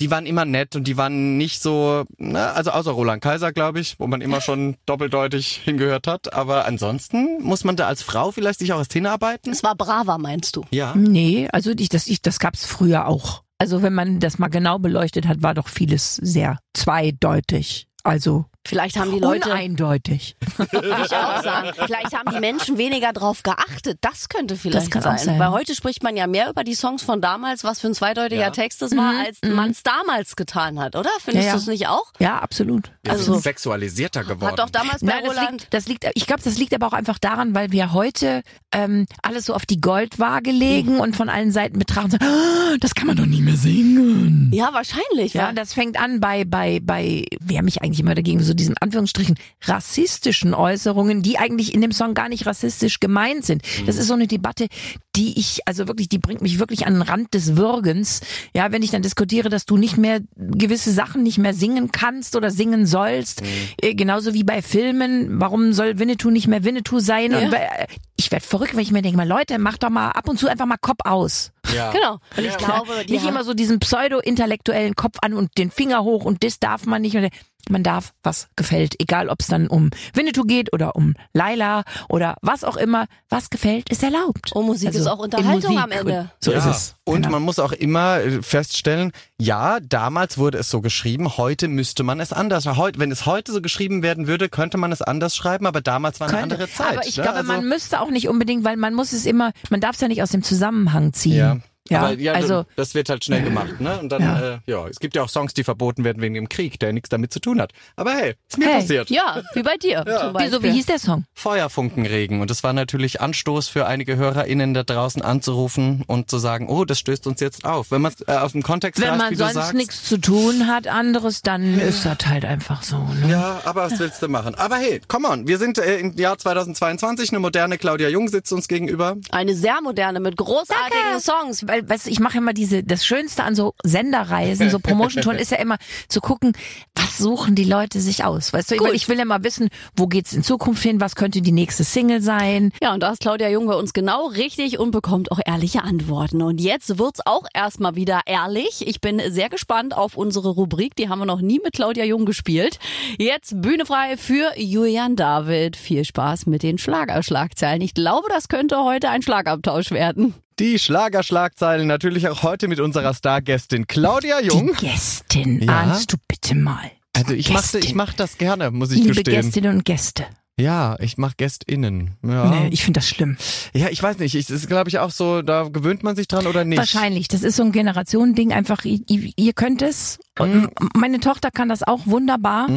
die 0.00 0.10
waren 0.10 0.26
immer 0.26 0.44
nett 0.44 0.74
und 0.74 0.88
die 0.88 0.96
waren 0.96 1.36
nicht 1.36 1.62
so, 1.62 2.04
ne, 2.18 2.52
also 2.52 2.72
außer 2.72 2.90
Roland 2.90 3.22
Kaiser, 3.22 3.52
glaube 3.52 3.80
ich, 3.80 4.00
wo 4.00 4.06
man 4.06 4.20
immer 4.20 4.40
schon 4.40 4.76
doppeldeutig 4.86 5.60
hingehört 5.64 6.06
hat. 6.06 6.32
Aber 6.32 6.64
ansonsten 6.66 7.42
muss 7.42 7.64
man 7.64 7.76
da 7.76 7.86
als 7.86 8.02
Frau 8.02 8.32
vielleicht 8.32 8.58
sich 8.58 8.72
auch 8.72 8.78
erst 8.78 8.92
hinarbeiten. 8.92 9.52
Es 9.52 9.62
war 9.62 9.76
braver, 9.76 10.18
meinst 10.18 10.56
du? 10.56 10.64
Ja. 10.70 10.94
Nee, 10.96 11.48
also 11.52 11.70
ich, 11.76 11.88
das, 11.88 12.06
ich, 12.08 12.22
das 12.22 12.38
gab's 12.40 12.66
früher 12.66 13.06
auch. 13.06 13.42
Also 13.58 13.82
wenn 13.82 13.94
man 13.94 14.18
das 14.18 14.38
mal 14.38 14.48
genau 14.48 14.78
beleuchtet 14.78 15.28
hat, 15.28 15.42
war 15.42 15.54
doch 15.54 15.68
vieles 15.68 16.16
sehr 16.16 16.58
zweideutig. 16.74 17.86
Also 18.02 18.46
Vielleicht 18.66 18.98
haben 18.98 19.10
die 19.12 19.18
Leute, 19.18 19.50
uneindeutig. 19.50 20.36
würde 20.56 20.88
ich 21.04 21.12
auch 21.14 21.42
sagen, 21.42 21.70
vielleicht 21.86 22.14
haben 22.14 22.32
die 22.34 22.40
Menschen 22.40 22.78
weniger 22.78 23.12
drauf 23.12 23.42
geachtet. 23.42 23.98
Das 24.00 24.28
könnte 24.28 24.56
vielleicht 24.56 24.86
Das 24.86 24.90
kann 24.90 25.02
sein. 25.02 25.14
auch 25.14 25.18
sein. 25.18 25.38
Weil 25.38 25.50
heute 25.50 25.74
spricht 25.74 26.02
man 26.02 26.16
ja 26.16 26.26
mehr 26.26 26.48
über 26.50 26.64
die 26.64 26.74
Songs 26.74 27.02
von 27.02 27.20
damals, 27.20 27.62
was 27.64 27.80
für 27.80 27.88
ein 27.88 27.94
zweideutiger 27.94 28.40
Ja. 28.40 28.50
Text 28.50 28.80
das 28.82 28.96
war, 28.96 29.12
als 29.26 29.38
man 29.44 29.70
es 29.70 29.82
damals 29.82 30.36
getan 30.36 30.80
hat, 30.80 30.96
oder? 30.96 31.10
Findest 31.22 31.34
Mhm, 31.34 31.40
Ja, 31.40 31.46
ja. 31.46 31.52
du 31.52 31.58
es 31.58 31.66
nicht 31.66 31.88
auch? 31.88 32.12
Ja, 32.18 32.38
absolut. 32.38 32.90
Also- 33.06 33.34
sexualisierter 33.38 34.24
geworden. 34.24 34.52
Hat 34.52 34.58
doch 34.58 34.70
damals 34.70 35.00
bei 35.00 35.08
Nein, 35.08 35.24
das 35.24 35.36
Roland 35.36 35.60
liegt, 35.60 35.74
das 35.74 35.86
liegt, 35.88 36.06
ich 36.14 36.26
glaube, 36.26 36.42
das 36.42 36.56
liegt 36.58 36.72
aber 36.74 36.86
auch 36.86 36.92
einfach 36.94 37.18
daran, 37.18 37.54
weil 37.54 37.70
wir 37.72 37.92
heute 37.92 38.42
ähm, 38.72 39.06
alles 39.22 39.46
so 39.46 39.54
auf 39.54 39.66
die 39.66 39.80
Goldwaage 39.80 40.50
legen 40.50 40.98
und 41.00 41.14
von 41.16 41.28
allen 41.28 41.52
Seiten 41.52 41.78
betrachten 41.78 42.12
und 42.14 42.22
sagen, 42.22 42.24
"Ah, 42.34 42.76
das 42.80 42.94
kann 42.94 43.06
man 43.08 43.16
doch 43.16 43.26
nicht 43.26 43.42
mehr 43.42 43.56
singen. 43.56 44.50
Ja, 44.52 44.72
wahrscheinlich. 44.72 45.34
Ja, 45.34 45.52
das 45.52 45.74
fängt 45.74 45.98
an 46.00 46.20
bei, 46.20 46.44
bei, 46.44 46.80
bei, 46.82 47.24
wer 47.40 47.62
mich 47.62 47.82
eigentlich 47.82 48.00
immer 48.00 48.14
dagegen, 48.14 48.42
so 48.42 48.53
so 48.54 48.56
diesen 48.56 48.76
Anführungsstrichen 48.78 49.36
rassistischen 49.62 50.54
Äußerungen, 50.54 51.22
die 51.22 51.38
eigentlich 51.38 51.74
in 51.74 51.80
dem 51.80 51.92
Song 51.92 52.14
gar 52.14 52.28
nicht 52.28 52.46
rassistisch 52.46 53.00
gemeint 53.00 53.44
sind. 53.44 53.62
Das 53.86 53.96
ist 53.96 54.06
so 54.06 54.14
eine 54.14 54.26
Debatte, 54.26 54.68
die 55.16 55.38
ich, 55.38 55.60
also 55.66 55.88
wirklich, 55.88 56.08
die 56.08 56.18
bringt 56.18 56.40
mich 56.40 56.58
wirklich 56.58 56.86
an 56.86 56.94
den 56.94 57.02
Rand 57.02 57.34
des 57.34 57.56
Würgens. 57.56 58.20
Ja, 58.54 58.72
wenn 58.72 58.82
ich 58.82 58.90
dann 58.90 59.02
diskutiere, 59.02 59.48
dass 59.48 59.66
du 59.66 59.76
nicht 59.76 59.96
mehr 59.96 60.20
gewisse 60.36 60.92
Sachen 60.92 61.22
nicht 61.22 61.38
mehr 61.38 61.54
singen 61.54 61.90
kannst 61.92 62.36
oder 62.36 62.50
singen 62.50 62.86
sollst, 62.86 63.42
äh, 63.80 63.94
genauso 63.94 64.34
wie 64.34 64.44
bei 64.44 64.62
Filmen. 64.62 65.40
Warum 65.40 65.72
soll 65.72 65.98
Winnetou 65.98 66.30
nicht 66.30 66.48
mehr 66.48 66.64
Winnetou 66.64 66.98
sein? 67.00 67.34
Und 67.34 67.50
bei, 67.50 67.58
äh, 67.58 67.86
ich 68.16 68.30
werde 68.30 68.44
verrückt, 68.44 68.74
wenn 68.74 68.82
ich 68.82 68.90
mir 68.90 69.02
denke, 69.02 69.16
mal 69.16 69.28
Leute, 69.28 69.58
mach 69.58 69.78
doch 69.78 69.90
mal 69.90 70.10
ab 70.10 70.28
und 70.28 70.38
zu 70.38 70.48
einfach 70.48 70.66
mal 70.66 70.78
Kopf 70.78 71.00
aus. 71.04 71.52
Ja. 71.74 71.90
Genau. 71.94 72.18
Und 72.36 72.44
ich 72.44 72.56
glaube, 72.56 73.04
die 73.06 73.12
Nicht 73.12 73.26
immer 73.26 73.44
so 73.44 73.54
diesen 73.54 73.78
pseudo-intellektuellen 73.78 74.94
Kopf 74.94 75.18
an 75.22 75.34
und 75.34 75.56
den 75.58 75.70
Finger 75.70 76.02
hoch 76.02 76.24
und 76.24 76.42
das 76.42 76.58
darf 76.58 76.86
man 76.86 77.02
nicht. 77.02 77.16
Und 77.16 77.28
man 77.70 77.82
darf, 77.82 78.12
was 78.22 78.48
gefällt. 78.56 78.94
Egal, 79.00 79.28
ob 79.28 79.40
es 79.40 79.46
dann 79.48 79.66
um 79.68 79.90
Winnetou 80.14 80.42
geht 80.44 80.72
oder 80.72 80.96
um 80.96 81.14
Laila 81.32 81.84
oder 82.08 82.36
was 82.42 82.64
auch 82.64 82.76
immer. 82.76 83.06
Was 83.28 83.50
gefällt, 83.50 83.90
ist 83.90 84.02
erlaubt. 84.02 84.52
Und 84.52 84.66
Musik 84.66 84.94
ist 84.94 85.06
auch 85.06 85.18
Unterhaltung 85.18 85.78
am. 85.78 85.90
Ende. 85.90 86.30
So 86.40 86.52
ja. 86.52 86.58
ist 86.58 86.66
es. 86.66 86.94
Und 87.04 87.16
Genau. 87.22 87.30
man 87.30 87.42
muss 87.42 87.58
auch 87.58 87.72
immer 87.72 88.20
äh, 88.20 88.42
feststellen, 88.42 89.12
ja, 89.38 89.78
damals 89.80 90.38
wurde 90.38 90.58
es 90.58 90.70
so 90.70 90.80
geschrieben, 90.80 91.36
heute 91.36 91.68
müsste 91.68 92.02
man 92.02 92.20
es 92.20 92.32
anders. 92.32 92.66
Heute, 92.66 92.98
wenn 92.98 93.10
es 93.10 93.26
heute 93.26 93.52
so 93.52 93.60
geschrieben 93.60 94.02
werden 94.02 94.26
würde, 94.26 94.48
könnte 94.48 94.78
man 94.78 94.90
es 94.92 95.02
anders 95.02 95.36
schreiben, 95.36 95.66
aber 95.66 95.80
damals 95.80 96.20
war 96.20 96.28
eine 96.28 96.38
Könnte. 96.38 96.54
andere 96.54 96.70
Zeit. 96.70 96.96
Aber 96.98 97.06
ich 97.06 97.16
ne? 97.16 97.22
glaube, 97.24 97.38
Also- 97.38 97.52
man 97.52 97.68
müsste 97.68 98.00
auch 98.00 98.10
nicht 98.10 98.28
unbedingt, 98.28 98.64
weil 98.64 98.76
man 98.76 98.94
muss 98.94 99.12
es 99.12 99.26
immer, 99.26 99.52
man 99.70 99.80
darf 99.80 99.96
es 99.96 100.00
ja 100.00 100.08
nicht 100.08 100.22
aus 100.22 100.30
dem 100.30 100.42
Zusammenhang 100.42 101.12
ziehen. 101.12 101.36
Ja. 101.36 101.56
Ja, 101.90 102.00
aber 102.00 102.14
ja, 102.18 102.32
also 102.32 102.64
das 102.76 102.94
wird 102.94 103.10
halt 103.10 103.24
schnell 103.24 103.42
gemacht, 103.42 103.78
ne? 103.80 103.98
Und 104.00 104.08
dann, 104.10 104.22
Ja. 104.22 104.40
ja. 104.40 104.52
Äh, 104.54 104.58
ja, 104.66 104.88
es 104.88 105.00
gibt 105.00 105.14
ja 105.16 105.22
auch 105.22 105.28
Songs, 105.28 105.52
die 105.52 105.64
verboten 105.64 106.02
werden 106.04 106.22
wegen 106.22 106.34
dem 106.34 106.48
Krieg, 106.48 106.78
der 106.80 106.92
nichts 106.94 107.10
damit 107.10 107.32
zu 107.32 107.40
tun 107.40 107.60
hat. 107.60 107.72
Aber 107.96 108.12
hey, 108.14 108.34
ist 108.48 108.56
mir 108.58 108.66
Hey. 108.66 108.80
passiert. 108.80 109.10
Ja, 109.10 109.42
wie 109.54 109.62
bei 109.62 109.76
dir 109.76 110.02
Beispiel. 110.04 110.32
wieso, 110.38 110.62
wie 110.62 110.70
hieß 110.72 110.86
der 110.86 110.98
Song? 110.98 111.24
Feuerfunkenregen. 111.34 112.40
Und 112.40 112.50
das 112.50 112.62
war 112.62 112.72
natürlich 112.72 113.20
Anstoß 113.20 113.68
für 113.68 113.86
einige 113.86 114.16
HörerInnen 114.16 114.74
da 114.74 114.82
draußen 114.82 115.22
anzurufen 115.22 116.04
und 116.06 116.30
zu 116.30 116.38
sagen, 116.38 116.68
oh, 116.68 116.84
das 116.84 116.98
stößt 117.00 117.26
uns 117.26 117.40
jetzt 117.40 117.64
auf. 117.64 117.90
Wenn 117.90 118.02
man 118.02 118.12
es 118.18 118.26
äh, 118.26 118.32
aus 118.38 118.52
dem 118.52 118.62
Kontext 118.62 119.00
Wenn 119.02 119.10
reißt, 119.10 119.18
man 119.18 119.30
wie 119.30 119.36
du 119.36 119.40
sonst 119.44 119.54
sagst, 119.54 119.74
nichts 119.74 120.08
zu 120.08 120.18
tun 120.18 120.66
hat 120.66 120.86
anderes, 120.88 121.42
dann 121.42 121.78
ist 121.78 122.04
das 122.06 122.18
halt 122.26 122.44
einfach 122.44 122.82
so. 122.82 122.96
Ne? 122.96 123.28
Ja, 123.30 123.60
aber 123.64 123.82
was 123.90 123.98
willst 123.98 124.22
du 124.22 124.28
machen? 124.28 124.54
Aber 124.54 124.76
hey, 124.76 125.00
come 125.06 125.28
on, 125.28 125.46
wir 125.46 125.58
sind 125.58 125.78
äh, 125.78 125.98
im 125.98 126.12
Jahr 126.16 126.38
2022, 126.38 127.30
eine 127.30 127.40
moderne 127.40 127.78
Claudia 127.78 128.08
Jung 128.08 128.28
sitzt 128.28 128.52
uns 128.52 128.68
gegenüber. 128.68 129.16
Eine 129.30 129.54
sehr 129.54 129.80
moderne 129.82 130.20
mit 130.20 130.36
großartigen 130.36 131.20
Songs. 131.20 131.66
Weil, 131.74 131.88
weißt 131.88 132.06
du, 132.06 132.10
ich 132.10 132.20
mache 132.20 132.38
immer 132.38 132.52
diese, 132.52 132.84
das 132.84 133.04
Schönste 133.04 133.42
an 133.42 133.56
so 133.56 133.74
Senderreisen, 133.82 134.70
so 134.70 134.78
Promotion-Touren 134.78 135.38
ist 135.38 135.50
ja 135.50 135.56
immer 135.58 135.76
zu 136.08 136.20
gucken, 136.20 136.52
was 136.94 137.18
suchen 137.18 137.56
die 137.56 137.64
Leute 137.64 138.00
sich 138.00 138.24
aus. 138.24 138.52
Weißt 138.52 138.70
du, 138.70 138.80
weil 138.80 138.94
ich 138.94 139.08
will 139.08 139.18
ja 139.18 139.24
mal 139.24 139.42
wissen, 139.42 139.70
wo 139.96 140.06
geht's 140.06 140.32
in 140.32 140.44
Zukunft 140.44 140.84
hin, 140.84 141.00
was 141.00 141.16
könnte 141.16 141.42
die 141.42 141.50
nächste 141.50 141.82
Single 141.82 142.20
sein. 142.20 142.70
Ja, 142.80 142.94
und 142.94 143.02
da 143.02 143.10
ist 143.10 143.20
Claudia 143.20 143.48
Jung 143.48 143.66
bei 143.66 143.74
uns 143.74 143.92
genau 143.92 144.26
richtig 144.26 144.78
und 144.78 144.92
bekommt 144.92 145.32
auch 145.32 145.40
ehrliche 145.44 145.82
Antworten. 145.82 146.42
Und 146.42 146.60
jetzt 146.60 146.96
wird's 146.98 147.20
auch 147.24 147.44
erstmal 147.52 147.96
wieder 147.96 148.20
ehrlich. 148.26 148.86
Ich 148.86 149.00
bin 149.00 149.20
sehr 149.28 149.48
gespannt 149.48 149.96
auf 149.96 150.16
unsere 150.16 150.50
Rubrik. 150.50 150.94
Die 150.94 151.08
haben 151.08 151.18
wir 151.18 151.26
noch 151.26 151.40
nie 151.40 151.60
mit 151.64 151.72
Claudia 151.72 152.04
Jung 152.04 152.24
gespielt. 152.24 152.78
Jetzt 153.18 153.60
Bühne 153.60 153.84
frei 153.84 154.16
für 154.16 154.52
Julian 154.56 155.16
David. 155.16 155.76
Viel 155.76 156.04
Spaß 156.04 156.46
mit 156.46 156.62
den 156.62 156.78
Schlagerschlagzeilen. 156.78 157.82
Ich 157.82 157.94
glaube, 157.94 158.28
das 158.28 158.48
könnte 158.48 158.84
heute 158.84 159.08
ein 159.08 159.22
Schlagabtausch 159.22 159.90
werden. 159.90 160.34
Die 160.60 160.78
Schlagerschlagzeilen 160.78 161.86
natürlich 161.88 162.28
auch 162.28 162.42
heute 162.44 162.68
mit 162.68 162.78
unserer 162.78 163.12
Stargästin 163.12 163.86
Claudia 163.88 164.40
Jung. 164.40 164.70
Die 164.80 164.86
Gästin, 164.86 165.60
Ja. 165.60 165.80
ahnst 165.80 166.12
du 166.12 166.16
bitte 166.28 166.54
mal. 166.54 166.90
Also 167.12 167.34
ich 167.34 167.50
mache 167.50 167.78
ich 167.78 167.94
mach 167.94 168.12
das 168.12 168.38
gerne, 168.38 168.70
muss 168.70 168.90
ich 168.92 168.98
Liebe 169.00 169.14
gestehen. 169.14 169.42
Gästinnen 169.42 169.74
und 169.76 169.84
Gäste. 169.84 170.24
Ja, 170.56 170.96
ich 171.00 171.16
mache 171.18 171.34
GästInnen. 171.36 172.12
Ja, 172.22 172.44
Nee, 172.46 172.68
ich 172.70 172.84
finde 172.84 172.98
das 173.00 173.08
schlimm. 173.08 173.36
ja 173.74 173.88
ich 173.88 174.00
weiß 174.00 174.18
nicht, 174.18 174.36
ich, 174.36 174.46
das 174.46 174.58
ist 174.58 174.68
glaube 174.68 174.88
ich 174.88 175.00
auch 175.00 175.10
so, 175.10 175.42
da 175.42 175.64
gewöhnt 175.64 176.04
man 176.04 176.14
sich 176.14 176.28
dran 176.28 176.46
oder 176.46 176.64
nicht. 176.64 176.78
Wahrscheinlich. 176.78 177.26
Das 177.26 177.42
ist 177.42 177.56
so 177.56 177.64
ein 177.64 177.72
Generationending. 177.72 178.52
Einfach, 178.52 178.84
ihr, 178.84 179.00
ihr 179.08 179.52
könnt 179.52 179.82
es. 179.82 180.20
Und 180.38 180.70
Meine 180.96 181.20
Tochter 181.20 181.50
kann 181.52 181.68
das 181.68 181.82
auch 181.84 182.00
wunderbar. 182.06 182.68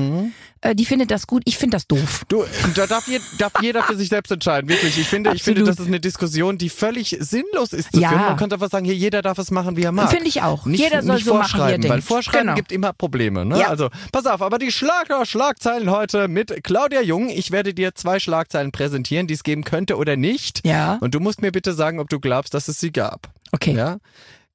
Äh, 0.62 0.76
Die 0.76 0.86
findet 0.86 1.10
das 1.10 1.26
gut. 1.26 1.42
Ich 1.46 1.58
finde 1.58 1.76
das 1.78 1.88
doof. 1.88 2.24
Du, 2.30 2.44
da 2.76 2.86
darf, 2.86 3.08
je, 3.08 3.20
darf 3.40 3.52
jeder 3.62 3.82
für 3.82 3.96
sich 3.96 4.10
selbst 4.10 4.32
entscheiden, 4.32 4.70
wirklich. 4.70 4.98
Ich 5.00 5.08
finde, 5.08 5.34
ich 5.34 5.42
finde, 5.42 5.64
das 5.64 5.80
ist 5.80 5.88
eine 5.88 6.00
Diskussion, 6.00 6.60
die 6.60 6.70
völlig 6.70 7.18
sinnlos 7.20 7.74
ist 7.74 7.94
zu 7.94 8.00
Ja. 8.00 8.10
führen. 8.10 8.22
Man 8.22 8.38
könnte 8.38 8.56
einfach 8.56 8.70
sagen, 8.70 8.86
hier, 8.86 8.94
jeder 8.96 9.24
darf 9.24 9.40
es 9.40 9.50
machen, 9.50 9.76
wie 9.76 9.84
er 9.84 9.92
mag. 9.92 10.12
Finde 10.12 10.28
ich 10.28 10.44
auch. 10.44 10.66
Nicht, 10.68 10.82
Jeder 10.82 11.02
soll 11.02 11.16
nicht 11.16 11.26
so 11.26 11.34
machen, 11.34 11.50
vorschreiben, 11.50 11.82
denkt. 11.82 11.94
weil 11.96 12.02
Vorschreiben 12.04 12.42
Genau. 12.42 12.56
gibt 12.56 12.72
immer 12.72 12.94
Probleme. 12.94 13.44
Ne? 13.44 13.60
Ja. 13.60 13.70
Also, 13.70 13.90
pass 14.12 14.28
auf, 14.28 14.42
aber 14.44 14.60
die 14.60 14.72
Schlager 14.72 15.26
Schlagzeilen 15.26 15.90
heute 15.90 16.28
mit 16.28 16.64
Claudia 16.64 17.02
Jung. 17.02 17.30
Ich 17.30 17.50
werde 17.50 17.74
dir 17.74 17.96
zwei 17.96 18.20
Schlagzeilen 18.20 18.72
präsentieren, 18.72 19.26
die 19.26 19.34
es 19.34 19.42
geben 19.44 19.64
könnte 19.64 19.98
oder 19.98 20.16
nicht. 20.16 20.62
Ja. 20.66 20.98
Und 21.02 21.16
du 21.16 21.20
musst 21.20 21.42
mir 21.42 21.52
bitte 21.52 21.74
sagen, 21.74 22.00
ob 22.00 22.10
du 22.10 22.20
glaubst, 22.20 22.54
dass 22.54 22.68
es 22.68 22.80
sie 22.80 22.92
gab. 22.92 23.30
Okay. 23.52 23.74
Ja? 23.74 23.98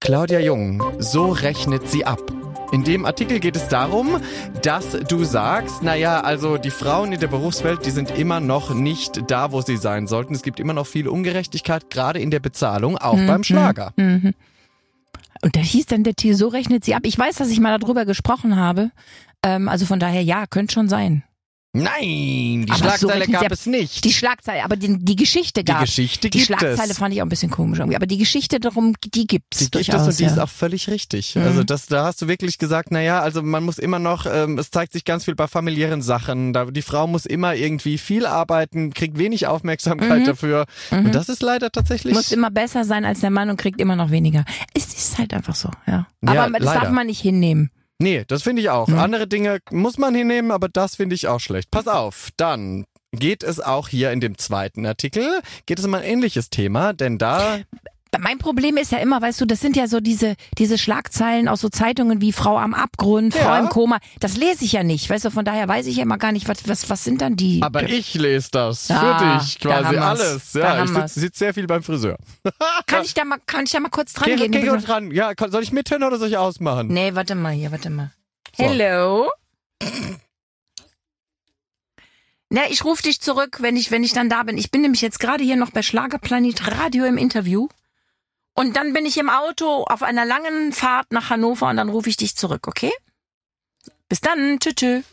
Claudia 0.00 0.38
Jung, 0.40 0.82
so 0.98 1.30
rechnet 1.30 1.88
sie 1.88 2.04
ab. 2.04 2.20
In 2.72 2.84
dem 2.84 3.04
Artikel 3.04 3.38
geht 3.38 3.54
es 3.54 3.68
darum, 3.68 4.16
dass 4.62 4.92
du 5.06 5.24
sagst, 5.24 5.82
naja, 5.82 6.22
also 6.22 6.56
die 6.56 6.70
Frauen 6.70 7.12
in 7.12 7.20
der 7.20 7.26
Berufswelt, 7.28 7.84
die 7.84 7.90
sind 7.90 8.10
immer 8.18 8.40
noch 8.40 8.72
nicht 8.74 9.30
da, 9.30 9.52
wo 9.52 9.60
sie 9.60 9.76
sein 9.76 10.06
sollten. 10.06 10.34
Es 10.34 10.42
gibt 10.42 10.58
immer 10.58 10.72
noch 10.72 10.86
viel 10.86 11.06
Ungerechtigkeit, 11.06 11.90
gerade 11.90 12.18
in 12.18 12.30
der 12.30 12.40
Bezahlung, 12.40 12.96
auch 12.96 13.16
Mhm. 13.16 13.26
beim 13.26 13.44
Schlager. 13.44 13.92
Und 13.96 15.56
da 15.56 15.60
hieß 15.60 15.86
dann 15.86 16.02
der 16.02 16.14
Titel, 16.14 16.34
so 16.34 16.48
rechnet 16.48 16.84
sie 16.84 16.94
ab. 16.94 17.02
Ich 17.04 17.18
weiß, 17.18 17.36
dass 17.36 17.50
ich 17.50 17.60
mal 17.60 17.78
darüber 17.78 18.06
gesprochen 18.06 18.56
habe. 18.56 18.90
Ähm, 19.42 19.68
also 19.68 19.84
von 19.86 20.00
daher, 20.00 20.22
ja, 20.22 20.46
könnte 20.46 20.72
schon 20.72 20.88
sein. 20.88 21.24
Nein, 21.74 22.66
die 22.66 22.66
Aber 22.68 22.76
so 22.76 23.08
Schlagzeile 23.08 23.24
sie 23.24 23.32
gab 23.32 23.42
ab. 23.44 23.52
es 23.52 23.64
nicht. 23.66 24.04
Die 24.04 24.12
Schlagzeile, 24.12 24.62
aber 24.62 24.76
die, 24.76 24.98
die 24.98 25.16
Geschichte 25.16 25.64
Die 25.64 25.72
gab 25.72 25.80
Geschichte 25.80 26.28
Die 26.28 26.38
gibt 26.38 26.46
Schlagzeile 26.46 26.92
es. 26.92 26.98
fand 26.98 27.14
ich 27.14 27.22
auch 27.22 27.26
ein 27.26 27.30
bisschen 27.30 27.50
komisch 27.50 27.78
irgendwie. 27.78 27.96
Aber 27.96 28.06
die 28.06 28.18
Geschichte 28.18 28.60
darum, 28.60 28.94
die 29.14 29.26
gibt's 29.26 29.56
Die 29.58 29.64
gibt 29.64 29.74
durchaus. 29.76 30.02
es 30.02 30.08
und 30.08 30.18
die 30.18 30.24
ja. 30.24 30.30
ist 30.32 30.38
auch 30.38 30.50
völlig 30.50 30.88
richtig. 30.90 31.34
Mhm. 31.34 31.42
Also 31.44 31.64
das, 31.64 31.86
da 31.86 32.04
hast 32.04 32.20
du 32.20 32.28
wirklich 32.28 32.58
gesagt, 32.58 32.90
naja, 32.90 33.20
also 33.20 33.42
man 33.42 33.64
muss 33.64 33.78
immer 33.78 33.98
noch, 33.98 34.26
ähm, 34.26 34.58
es 34.58 34.70
zeigt 34.70 34.92
sich 34.92 35.06
ganz 35.06 35.24
viel 35.24 35.34
bei 35.34 35.46
familiären 35.48 36.02
Sachen. 36.02 36.52
Da, 36.52 36.66
die 36.66 36.82
Frau 36.82 37.06
muss 37.06 37.24
immer 37.24 37.54
irgendwie 37.54 37.96
viel 37.96 38.26
arbeiten, 38.26 38.92
kriegt 38.92 39.16
wenig 39.16 39.46
Aufmerksamkeit 39.46 40.26
dafür. 40.26 40.66
Und 40.90 41.14
das 41.14 41.30
ist 41.30 41.42
leider 41.42 41.70
tatsächlich. 41.72 42.12
Mhm. 42.12 42.18
muss 42.18 42.32
immer 42.32 42.50
besser 42.50 42.84
sein 42.84 43.06
als 43.06 43.20
der 43.20 43.30
Mann 43.30 43.48
und 43.48 43.56
kriegt 43.56 43.80
immer 43.80 43.96
noch 43.96 44.10
weniger. 44.10 44.44
Es 44.74 44.88
ist 44.92 45.16
halt 45.16 45.32
einfach 45.32 45.54
so, 45.54 45.70
ja. 45.86 46.06
Aber 46.20 46.34
Ja, 46.34 46.48
das 46.50 46.62
leider. 46.64 46.80
darf 46.80 46.90
man 46.90 47.06
nicht 47.06 47.20
hinnehmen. 47.22 47.70
Nee, 48.02 48.24
das 48.26 48.42
finde 48.42 48.60
ich 48.60 48.68
auch. 48.68 48.88
Andere 48.88 49.28
Dinge 49.28 49.60
muss 49.70 49.96
man 49.96 50.12
hinnehmen, 50.12 50.50
aber 50.50 50.68
das 50.68 50.96
finde 50.96 51.14
ich 51.14 51.28
auch 51.28 51.38
schlecht. 51.38 51.70
Pass 51.70 51.86
auf, 51.86 52.30
dann 52.36 52.84
geht 53.12 53.44
es 53.44 53.60
auch 53.60 53.88
hier 53.88 54.10
in 54.10 54.20
dem 54.20 54.38
zweiten 54.38 54.84
Artikel, 54.84 55.40
geht 55.66 55.78
es 55.78 55.84
um 55.84 55.94
ein 55.94 56.02
ähnliches 56.02 56.50
Thema, 56.50 56.94
denn 56.94 57.18
da 57.18 57.60
Mein 58.20 58.36
Problem 58.36 58.76
ist 58.76 58.92
ja 58.92 58.98
immer, 58.98 59.22
weißt 59.22 59.40
du, 59.40 59.46
das 59.46 59.60
sind 59.60 59.74
ja 59.74 59.86
so 59.88 59.98
diese, 60.00 60.36
diese 60.58 60.76
Schlagzeilen 60.76 61.48
aus 61.48 61.62
so 61.62 61.70
Zeitungen 61.70 62.20
wie 62.20 62.32
Frau 62.32 62.58
am 62.58 62.74
Abgrund, 62.74 63.32
Frau 63.34 63.40
Ja. 63.54 63.58
im 63.58 63.70
Koma. 63.70 64.00
Das 64.20 64.36
lese 64.36 64.66
ich 64.66 64.72
ja 64.72 64.82
nicht, 64.82 65.08
weißt 65.08 65.24
du, 65.24 65.30
von 65.30 65.46
daher 65.46 65.66
weiß 65.66 65.86
ich 65.86 65.96
ja 65.96 66.02
immer 66.02 66.18
gar 66.18 66.30
nicht, 66.30 66.46
was, 66.46 66.68
was, 66.68 66.90
was 66.90 67.04
sind 67.04 67.22
dann 67.22 67.36
die. 67.36 67.62
aber 67.62 67.84
ich 67.88 68.12
lese 68.14 68.48
das 68.52 68.90
Ah, 68.90 69.18
für 69.18 69.38
dich 69.40 69.58
quasi 69.60 69.96
alles. 69.96 70.52
Ja, 70.52 70.84
ich 70.84 70.90
sitze 70.90 71.20
sitz 71.20 71.38
sehr 71.38 71.54
viel 71.54 71.66
beim 71.66 71.82
Friseur. 71.82 72.18
kann 72.86 73.02
ich 73.02 73.14
da 73.14 73.24
mal, 73.24 73.38
kann 73.46 73.64
ich 73.64 73.70
da 73.72 73.80
mal 73.80 73.88
kurz 73.88 74.12
dran 74.12 74.28
Geh, 74.28 74.36
gehen? 74.48 74.52
geh 74.52 74.84
dran. 74.84 75.10
Ja, 75.10 75.32
soll 75.48 75.62
ich 75.62 75.72
mithören 75.72 76.02
oder 76.02 76.18
soll 76.18 76.28
ich 76.28 76.36
ausmachen? 76.36 76.88
Nee, 76.88 77.14
warte 77.14 77.34
mal 77.34 77.52
hier, 77.52 77.72
warte 77.72 77.88
mal. 77.88 78.12
So. 78.56 78.64
Hello? 78.64 79.30
Na, 82.50 82.62
ich 82.68 82.84
rufe 82.84 83.02
dich 83.02 83.22
zurück, 83.22 83.58
wenn 83.60 83.76
ich, 83.78 83.90
wenn 83.90 84.04
ich 84.04 84.12
dann 84.12 84.28
da 84.28 84.42
bin. 84.42 84.58
Ich 84.58 84.70
bin 84.70 84.82
nämlich 84.82 85.00
jetzt 85.00 85.18
gerade 85.18 85.42
hier 85.42 85.56
noch 85.56 85.70
bei 85.70 85.80
Schlagerplanet 85.80 86.70
Radio 86.78 87.06
im 87.06 87.16
Interview. 87.16 87.68
Und 88.54 88.76
dann 88.76 88.92
bin 88.92 89.06
ich 89.06 89.16
im 89.18 89.30
Auto 89.30 89.84
auf 89.84 90.02
einer 90.02 90.24
langen 90.26 90.72
Fahrt 90.72 91.10
nach 91.12 91.30
Hannover 91.30 91.68
und 91.70 91.76
dann 91.76 91.88
rufe 91.88 92.08
ich 92.10 92.16
dich 92.16 92.36
zurück, 92.36 92.68
okay? 92.68 92.92
Bis 94.08 94.20
dann, 94.20 94.58
tschüss. 94.60 94.74
tschüss. 94.74 95.04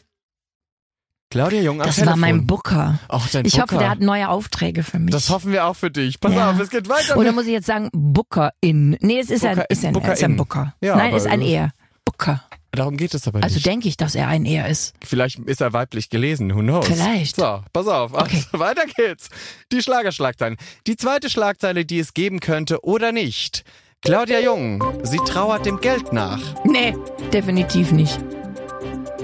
Claudia 1.31 1.61
Jung 1.61 1.79
am 1.79 1.85
Das 1.87 1.95
Telefon. 1.95 2.11
war 2.13 2.17
mein 2.17 2.47
Booker. 2.47 2.99
Ach, 3.07 3.29
dein 3.29 3.45
Ich 3.45 3.53
Booker. 3.53 3.63
hoffe, 3.63 3.77
der 3.77 3.89
hat 3.91 3.99
neue 3.99 4.29
Aufträge 4.29 4.81
für 4.83 4.97
mich. 4.97 5.11
Das 5.11 5.29
hoffen 5.29 5.51
wir 5.51 5.65
auch 5.65 5.75
für 5.75 5.91
dich. 5.91 6.19
Pass 6.19 6.33
Ja. 6.33 6.49
auf, 6.51 6.59
es 6.59 6.71
geht 6.71 6.89
weiter. 6.89 7.17
Oder 7.17 7.31
muss 7.31 7.45
ich 7.45 7.51
jetzt 7.51 7.67
sagen, 7.67 7.89
Booker-in? 7.93 8.97
Nee, 8.99 9.19
es 9.19 9.29
ist 9.29 9.45
ein, 9.45 9.55
Booker- 9.55 9.69
ist 9.69 9.85
ein, 9.85 9.93
Booker 9.93 10.13
ist 10.13 10.23
ein 10.23 10.31
in. 10.31 10.37
Booker. 10.37 10.73
Ja, 10.81 10.95
Nein, 10.95 11.13
ist 11.13 11.27
ein 11.27 11.41
Er. 11.41 11.69
Booker. 12.03 12.43
Darum 12.71 12.97
geht 12.97 13.13
es 13.13 13.27
aber 13.27 13.41
Also 13.43 13.55
nicht. 13.55 13.65
denke 13.65 13.87
ich, 13.87 13.97
dass 13.97 14.15
er 14.15 14.27
ein 14.27 14.45
Er 14.45 14.67
ist. 14.69 14.93
Vielleicht 15.03 15.39
ist 15.39 15.59
er 15.61 15.73
weiblich 15.73 16.09
gelesen, 16.09 16.53
who 16.55 16.59
knows? 16.59 16.85
Vielleicht. 16.87 17.35
So, 17.35 17.63
pass 17.73 17.87
auf. 17.87 18.13
Also, 18.13 18.25
Okay. 18.25 18.43
weiter 18.51 18.83
geht's. 18.95 19.29
Die 19.71 19.81
Schlagerschlagzeilen. 19.81 20.57
Die 20.87 20.95
zweite 20.95 21.29
Schlagzeile, 21.29 21.85
die 21.85 21.99
es 21.99 22.13
geben 22.13 22.39
könnte 22.39 22.83
oder 22.83 23.11
nicht. 23.11 23.63
Claudia 24.01 24.39
Jung, 24.39 24.81
sie 25.03 25.17
trauert 25.17 25.65
dem 25.65 25.81
Geld 25.81 26.13
nach. 26.13 26.39
Nee, 26.63 26.95
definitiv 27.33 27.91
nicht. 27.91 28.17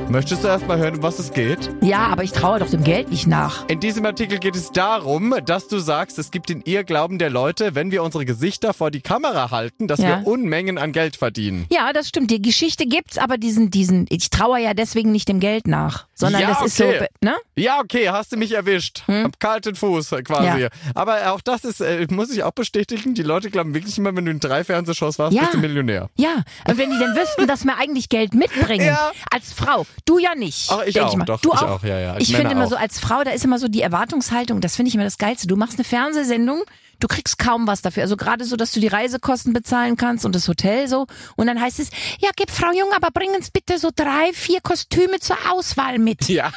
Möchtest 0.10 0.44
du 0.44 0.48
erst 0.48 0.68
mal 0.68 0.78
hören, 0.78 0.96
um 0.98 1.04
was 1.04 1.18
es 1.20 1.32
geht? 1.34 1.72
Ja, 1.82 2.08
aber 2.08 2.24
ich 2.24 2.32
traue 2.32 2.60
doch 2.60 2.70
dem 2.70 2.84
Geld 2.84 3.10
nicht 3.10 3.28
nach. 3.28 3.68
In 3.68 3.80
diesem 3.80 4.06
Artikel 4.06 4.38
geht 4.40 4.56
es 4.56 4.72
darum, 4.72 5.34
dass 5.46 5.68
du 5.68 5.80
sagst, 5.80 6.20
es 6.20 6.32
gibt 6.32 6.50
den 6.50 6.62
Irrglauben 6.62 7.18
der 7.18 7.30
Leute, 7.30 7.76
wenn 7.76 7.92
wir 7.92 8.04
unsere 8.04 8.24
Gesichter 8.26 8.74
vor 8.74 8.92
die 8.92 9.02
Kamera 9.02 9.52
halten, 9.52 9.88
dass 9.88 10.00
Ja. 10.00 10.20
wir 10.22 10.28
Unmengen 10.28 10.78
an 10.78 10.92
Geld 10.92 11.16
verdienen. 11.16 11.66
Ja, 11.72 11.92
das 11.94 12.08
stimmt. 12.10 12.30
Die 12.32 12.42
Geschichte 12.42 12.86
gibt's, 12.86 13.18
aber 13.18 13.38
diesen, 13.38 13.72
diesen, 13.72 14.06
ich 14.10 14.30
traue 14.30 14.60
ja 14.62 14.74
deswegen 14.74 15.12
nicht 15.12 15.28
dem 15.28 15.40
Geld 15.40 15.68
nach, 15.68 16.06
sondern 16.14 16.42
Ja, 16.42 16.50
das 16.50 16.66
ist 16.68 16.78
so, 16.78 16.86
okay. 16.86 17.08
ne? 17.22 17.36
Ja, 17.56 17.80
okay, 17.80 18.10
hast 18.10 18.32
du 18.32 18.38
mich 18.38 18.52
erwischt. 18.54 19.04
Hab 19.08 19.40
kalten 19.40 19.76
Fuß 19.76 20.12
quasi. 20.24 20.50
Hm? 20.52 20.60
Ja. 20.60 20.68
Aber 20.94 21.32
auch 21.34 21.42
das 21.42 21.64
ist, 21.66 21.82
äh, 21.82 22.06
muss 22.12 22.32
ich 22.32 22.44
auch 22.44 22.52
bestätigen, 22.52 23.14
die 23.16 23.24
Leute 23.24 23.50
glauben 23.50 23.74
wirklich 23.74 23.98
immer, 23.98 24.16
wenn 24.16 24.26
du 24.26 24.32
in 24.32 24.40
drei 24.40 24.64
Fernsehshows 24.64 25.18
warst, 25.20 25.38
bist 25.38 25.54
du 25.54 25.58
Millionär. 25.58 26.10
Ja, 26.16 26.44
und 26.68 26.78
wenn 26.78 26.92
die 26.92 27.00
denn 27.00 27.16
wüssten, 27.16 27.48
dass 27.48 27.64
wir 27.66 27.78
eigentlich 27.78 28.10
Geld 28.10 28.34
mitbringen, 28.34 28.96
als 29.32 29.54
Frau, 29.54 29.85
du 30.06 30.18
ja 30.20 30.36
nicht. 30.36 30.70
Ach, 30.72 30.84
ich 30.86 31.00
auch, 31.00 31.16
mal. 31.16 31.26
doch, 31.26 31.42
du 31.42 31.52
ich 31.54 31.60
auch. 31.60 31.70
auch, 31.70 31.84
ja, 31.84 32.00
ja. 32.00 32.18
Ich 32.18 32.30
Männer 32.30 32.40
finde 32.40 32.56
immer 32.56 32.66
auch. 32.66 32.70
so, 32.70 32.76
als 32.76 33.00
Frau, 33.00 33.24
da 33.24 33.32
ist 33.32 33.44
immer 33.46 33.60
so 33.60 33.68
die 33.68 33.82
Erwartungshaltung, 33.82 34.62
das 34.62 34.76
finde 34.76 34.90
ich 34.90 34.96
immer 34.96 35.04
das 35.04 35.18
Geilste. 35.18 35.48
Du 35.48 35.56
machst 35.56 35.78
eine 35.78 35.84
Fernsehsendung, 35.84 36.64
du 37.00 37.08
kriegst 37.08 37.38
kaum 37.40 37.68
was 37.68 37.82
dafür. 37.82 38.04
Also 38.04 38.18
gerade 38.18 38.46
so, 38.46 38.56
dass 38.56 38.72
du 38.72 38.80
die 38.80 38.88
Reisekosten 38.88 39.54
bezahlen 39.54 39.98
kannst 39.98 40.26
und 40.26 40.36
das 40.36 40.48
Hotel 40.48 40.88
so. 40.88 41.08
Und 41.36 41.48
dann 41.48 41.60
heißt 41.62 41.80
es, 41.80 41.90
ja, 42.20 42.30
gib 42.36 42.52
Frau 42.52 42.72
Jung, 42.72 42.90
aber 42.96 43.10
bring 43.14 43.30
uns 43.32 43.52
bitte 43.52 43.78
so 43.80 43.90
drei, 43.96 44.32
vier 44.34 44.62
Kostüme 44.62 45.20
zur 45.20 45.38
Auswahl 45.52 46.00
mit. 46.00 46.28
Ja. 46.30 46.52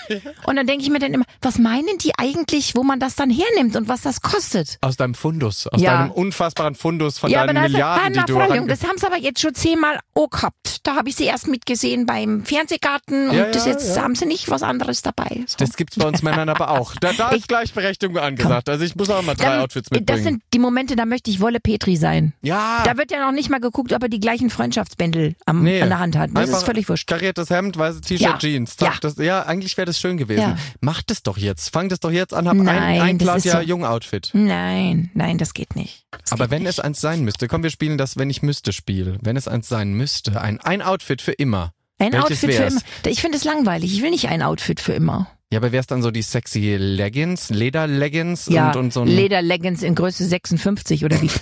Und 0.47 0.57
dann 0.57 0.67
denke 0.67 0.85
ich 0.85 0.91
mir 0.91 0.99
dann 0.99 1.13
immer, 1.15 1.25
was 1.43 1.59
meinen 1.59 1.99
die 1.99 2.13
eigentlich, 2.19 2.75
wo 2.75 2.83
man 2.83 3.01
das 3.01 3.15
dann 3.17 3.31
hernimmt 3.31 3.77
und 3.77 3.89
was 3.89 4.03
das 4.03 4.21
kostet? 4.21 4.79
Aus 4.81 4.97
deinem 4.97 5.15
Fundus, 5.15 5.67
aus 5.67 5.81
Ja. 5.81 5.99
deinem 5.99 6.11
unfassbaren 6.13 6.75
Fundus 6.75 7.19
von 7.19 7.31
Ja, 7.31 7.43
aber 7.43 7.53
deinen 7.53 7.63
da 7.65 7.69
Milliarden, 7.69 8.05
Hanna, 8.05 8.25
die 8.25 8.33
du 8.33 8.39
Frau 8.39 8.55
Jung, 8.55 8.69
das 8.69 8.83
haben 8.85 8.99
sie 8.99 9.07
aber 9.07 9.19
jetzt 9.19 9.41
schon 9.41 9.55
zehnmal 9.55 9.99
auch 10.15 10.29
gehabt. 10.31 10.79
Da 10.87 10.95
habe 10.97 11.09
ich 11.09 11.17
sie 11.17 11.25
erst 11.25 11.49
mitgesehen 11.49 12.07
beim 12.07 12.45
Fernsehgarten 12.45 13.31
und 13.31 13.37
Ja, 13.37 13.51
das 13.51 13.67
jetzt 13.67 13.99
haben 14.01 14.15
sie 14.15 14.27
nicht 14.27 14.49
was 14.51 14.63
anderes 14.63 15.03
dabei. 15.03 15.45
So. 15.47 15.57
Das 15.59 15.77
gibt's 15.77 15.97
bei 15.97 16.07
uns 16.07 16.23
Männern 16.23 16.49
aber 16.49 16.71
auch. 16.71 16.95
Da, 17.01 17.13
da 17.13 17.29
ist 17.31 17.39
Ich- 17.41 17.49
Gleichberechtigung 17.49 18.17
angesagt. 18.19 18.69
Also 18.69 18.85
ich 18.85 18.95
muss 18.97 19.11
auch 19.11 19.23
mal 19.23 19.35
drei 19.35 19.61
Outfits 19.61 19.91
mitbringen. 19.91 20.07
Sind 20.29 20.43
die 20.55 20.59
Momente, 20.59 20.97
da 20.97 21.07
möchte 21.07 21.31
ich 21.31 21.41
Wolle 21.41 21.61
Petri 21.61 21.97
sein. 21.97 22.33
ja. 22.43 22.83
Da 22.85 22.97
wird 22.97 23.11
ja 23.11 23.25
noch 23.25 23.33
nicht 23.33 23.51
mal 23.51 23.61
geguckt, 23.61 23.93
ob 23.93 24.03
er 24.03 24.09
die 24.09 24.21
gleichen 24.21 24.51
Freundschaftsbändel 24.51 25.35
am, 25.47 25.63
Nee. 25.63 25.81
an 25.83 25.89
der 25.89 25.99
Hand 25.99 26.17
hat. 26.17 26.31
Das 26.35 26.45
Einfach 26.45 26.59
ist 26.59 26.65
völlig 26.65 26.89
wurscht. 26.89 27.07
Kariertes 27.09 27.51
Hemd, 27.51 27.77
weißes 27.77 28.01
T-Shirt, 28.03 28.21
Ja. 28.21 28.39
Jeans. 28.39 28.77
Zack, 28.77 28.95
Ja. 28.95 28.99
Das, 29.01 29.17
ja, 29.17 29.43
eigentlich 29.45 29.77
wäre 29.77 29.87
das 29.87 29.99
schön 29.99 30.17
gewesen. 30.17 30.41
Ja. 30.41 30.57
Mach 30.81 31.03
das 31.03 31.23
doch 31.23 31.37
jetzt. 31.39 31.73
Fang 31.73 31.89
das 31.89 32.01
doch 32.01 32.11
jetzt 32.11 32.35
an. 32.35 32.47
Hab 32.49 32.55
ein, 32.57 32.63
Nein, 32.65 33.01
ein 33.01 33.19
das 33.19 33.37
ist 33.39 33.43
Claudia 33.45 33.61
so- 33.63 33.69
Jung-Outfit. 33.69 34.31
Nein, 34.35 35.11
nein, 35.15 35.39
das 35.39 35.55
geht 35.55 35.77
nicht. 35.77 36.05
Das 36.11 36.33
Aber 36.33 36.45
geht 36.45 36.51
wenn 36.53 36.63
nicht. 36.63 36.71
es 36.71 36.81
eins 36.81 37.01
sein 37.01 37.23
müsste, 37.25 37.49
komm, 37.49 37.63
wir 37.63 37.71
spielen 37.71 37.99
das, 37.99 38.17
wenn 38.17 38.31
ich 38.31 38.43
müsste, 38.43 38.73
Spiel. 38.73 39.19
Wenn 39.23 39.37
es 39.37 39.49
eins 39.49 39.69
sein 39.69 39.93
müsste, 39.95 40.41
ein, 40.41 40.61
ein 40.61 40.83
Outfit 40.83 41.23
für 41.23 41.33
immer. 41.33 41.73
Ein 41.99 42.13
welches 42.13 42.25
Outfit 42.25 42.39
für 42.55 42.59
wär's? 42.61 42.73
immer. 42.75 42.83
Ich 43.07 43.21
finde 43.21 43.39
es 43.39 43.45
langweilig. 43.45 43.93
Ich 43.93 44.03
will 44.03 44.11
nicht 44.11 44.29
ein 44.29 44.43
Outfit 44.43 44.81
für 44.81 44.93
immer. 44.93 45.29
Ja, 45.51 45.61
aber 45.61 45.73
wär's 45.73 45.87
dann 45.87 46.03
so 46.03 46.11
die 46.11 46.21
sexy 46.23 46.77
Leggings, 46.79 47.49
Lederleggings 47.49 48.47
Ja, 48.51 48.69
und, 48.71 48.77
und 48.77 48.93
so 48.93 49.01
ein... 49.01 49.09
Lederleggings 49.09 49.83
in 49.83 49.95
Größe 49.95 50.27
56 50.27 51.05
oder 51.07 51.21
wie? 51.23 51.31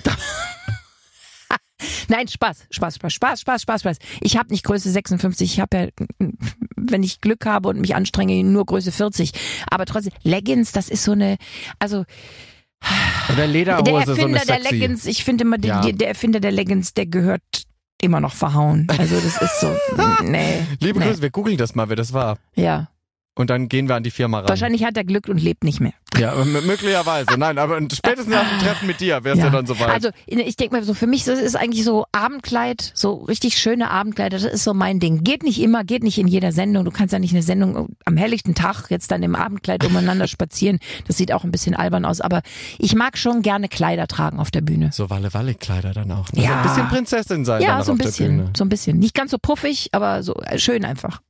Nein, 2.08 2.28
Spaß, 2.28 2.66
Spaß, 2.70 2.94
Spaß, 2.94 3.12
Spaß, 3.14 3.40
Spaß, 3.40 3.62
Spaß, 3.62 3.80
Spaß. 3.80 3.96
Ich 4.20 4.36
habe 4.36 4.50
nicht 4.50 4.64
Größe 4.64 4.88
56, 4.90 5.54
ich 5.54 5.60
habe 5.60 5.76
ja, 5.76 5.88
wenn 6.76 7.02
ich 7.02 7.20
Glück 7.20 7.46
habe 7.46 7.68
und 7.68 7.80
mich 7.80 7.96
anstrenge, 7.96 8.44
nur 8.44 8.64
Größe 8.64 8.92
40. 8.92 9.32
Aber 9.70 9.86
trotzdem, 9.86 10.12
Leggings, 10.22 10.70
das 10.70 10.88
ist 10.88 11.02
so 11.02 11.12
eine, 11.12 11.36
also 11.80 12.04
Oder 13.28 13.36
der 13.36 13.46
Lederhose, 13.48 14.14
so 14.14 14.24
eine 14.24 14.38
Erfinder 14.38 14.44
der 14.46 14.56
sexy. 14.62 14.74
Leggings, 14.74 15.06
ich 15.06 15.24
finde 15.24 15.42
immer, 15.44 15.56
Ja. 15.64 15.80
die, 15.80 15.94
der 15.94 16.08
Erfinder 16.08 16.38
der 16.38 16.52
Leggings, 16.52 16.94
der 16.94 17.06
gehört 17.06 17.42
immer 18.00 18.20
noch 18.20 18.34
verhauen. 18.34 18.86
Also 18.98 19.16
das 19.16 19.42
ist 19.42 19.60
so, 19.60 19.76
nee. 20.22 20.60
Liebe 20.78 21.00
nee. 21.00 21.06
Grüße, 21.06 21.22
wir 21.22 21.30
googeln 21.30 21.56
das 21.56 21.74
mal, 21.74 21.88
wer 21.88 21.96
das 21.96 22.12
war. 22.12 22.38
Ja, 22.54 22.88
Und 23.36 23.50
dann 23.50 23.68
gehen 23.68 23.86
wir 23.86 23.94
an 23.96 24.02
die 24.02 24.10
Firma 24.10 24.40
ran. 24.40 24.48
wahrscheinlich 24.48 24.82
hat 24.82 24.96
er 24.96 25.04
Glück 25.04 25.28
und 25.28 25.38
lebt 25.38 25.62
nicht 25.62 25.78
mehr. 25.78 25.92
Ja, 26.18 26.34
möglicherweise. 26.44 27.36
Nein, 27.36 27.58
aber 27.58 27.78
spätestens 27.92 28.34
nach 28.34 28.48
dem 28.48 28.58
Treffen 28.60 28.86
mit 28.86 29.00
dir 29.00 29.22
wär's 29.24 29.38
ja, 29.38 29.50
dann 29.50 29.66
soweit. 29.66 29.90
Also 29.90 30.08
ich 30.24 30.56
denke 30.56 30.74
mal 30.74 30.82
so, 30.82 30.94
für 30.94 31.06
mich 31.06 31.24
das 31.24 31.38
ist 31.38 31.54
eigentlich 31.54 31.84
so 31.84 32.06
Abendkleid, 32.12 32.92
so 32.94 33.14
richtig 33.14 33.58
schöne 33.58 33.90
Abendkleider, 33.90 34.38
das 34.38 34.50
ist 34.50 34.64
so 34.64 34.72
mein 34.72 35.00
Ding. 35.00 35.22
Geht 35.22 35.42
nicht 35.42 35.60
immer, 35.60 35.84
geht 35.84 36.02
nicht 36.02 36.16
in 36.16 36.26
jeder 36.26 36.52
Sendung. 36.52 36.86
Du 36.86 36.90
kannst 36.90 37.12
ja 37.12 37.18
nicht 37.18 37.32
eine 37.32 37.42
Sendung 37.42 37.90
am 38.06 38.16
helllichten 38.16 38.54
Tag 38.54 38.86
jetzt 38.88 39.10
dann 39.10 39.22
im 39.22 39.34
Abendkleid 39.34 39.84
umeinander 39.84 40.26
spazieren. 40.28 40.78
Das 41.06 41.18
sieht 41.18 41.30
auch 41.32 41.44
ein 41.44 41.50
bisschen 41.50 41.74
albern 41.74 42.06
aus, 42.06 42.22
aber 42.22 42.40
ich 42.78 42.94
mag 42.94 43.18
schon 43.18 43.42
gerne 43.42 43.68
Kleider 43.68 44.06
tragen 44.06 44.38
auf 44.40 44.50
der 44.50 44.62
Bühne. 44.62 44.90
so 44.92 45.10
Walle-Walle-Kleider 45.10 45.92
dann 45.92 46.10
auch. 46.12 46.32
Ne? 46.32 46.42
Ja. 46.42 46.48
So 46.48 46.54
ein 46.54 46.62
bisschen 46.62 46.88
Prinzessin 46.88 47.44
sein 47.44 47.60
Ja, 47.60 47.76
dann 47.76 47.84
so 47.84 47.92
ein 47.92 47.98
bisschen, 47.98 48.50
so 48.56 48.64
ein 48.64 48.70
bisschen. 48.70 48.98
Nicht 48.98 49.14
ganz 49.14 49.30
so 49.30 49.38
puffig, 49.38 49.90
aber 49.92 50.22
so 50.22 50.34
äh, 50.36 50.58
schön 50.58 50.86
einfach. 50.86 51.20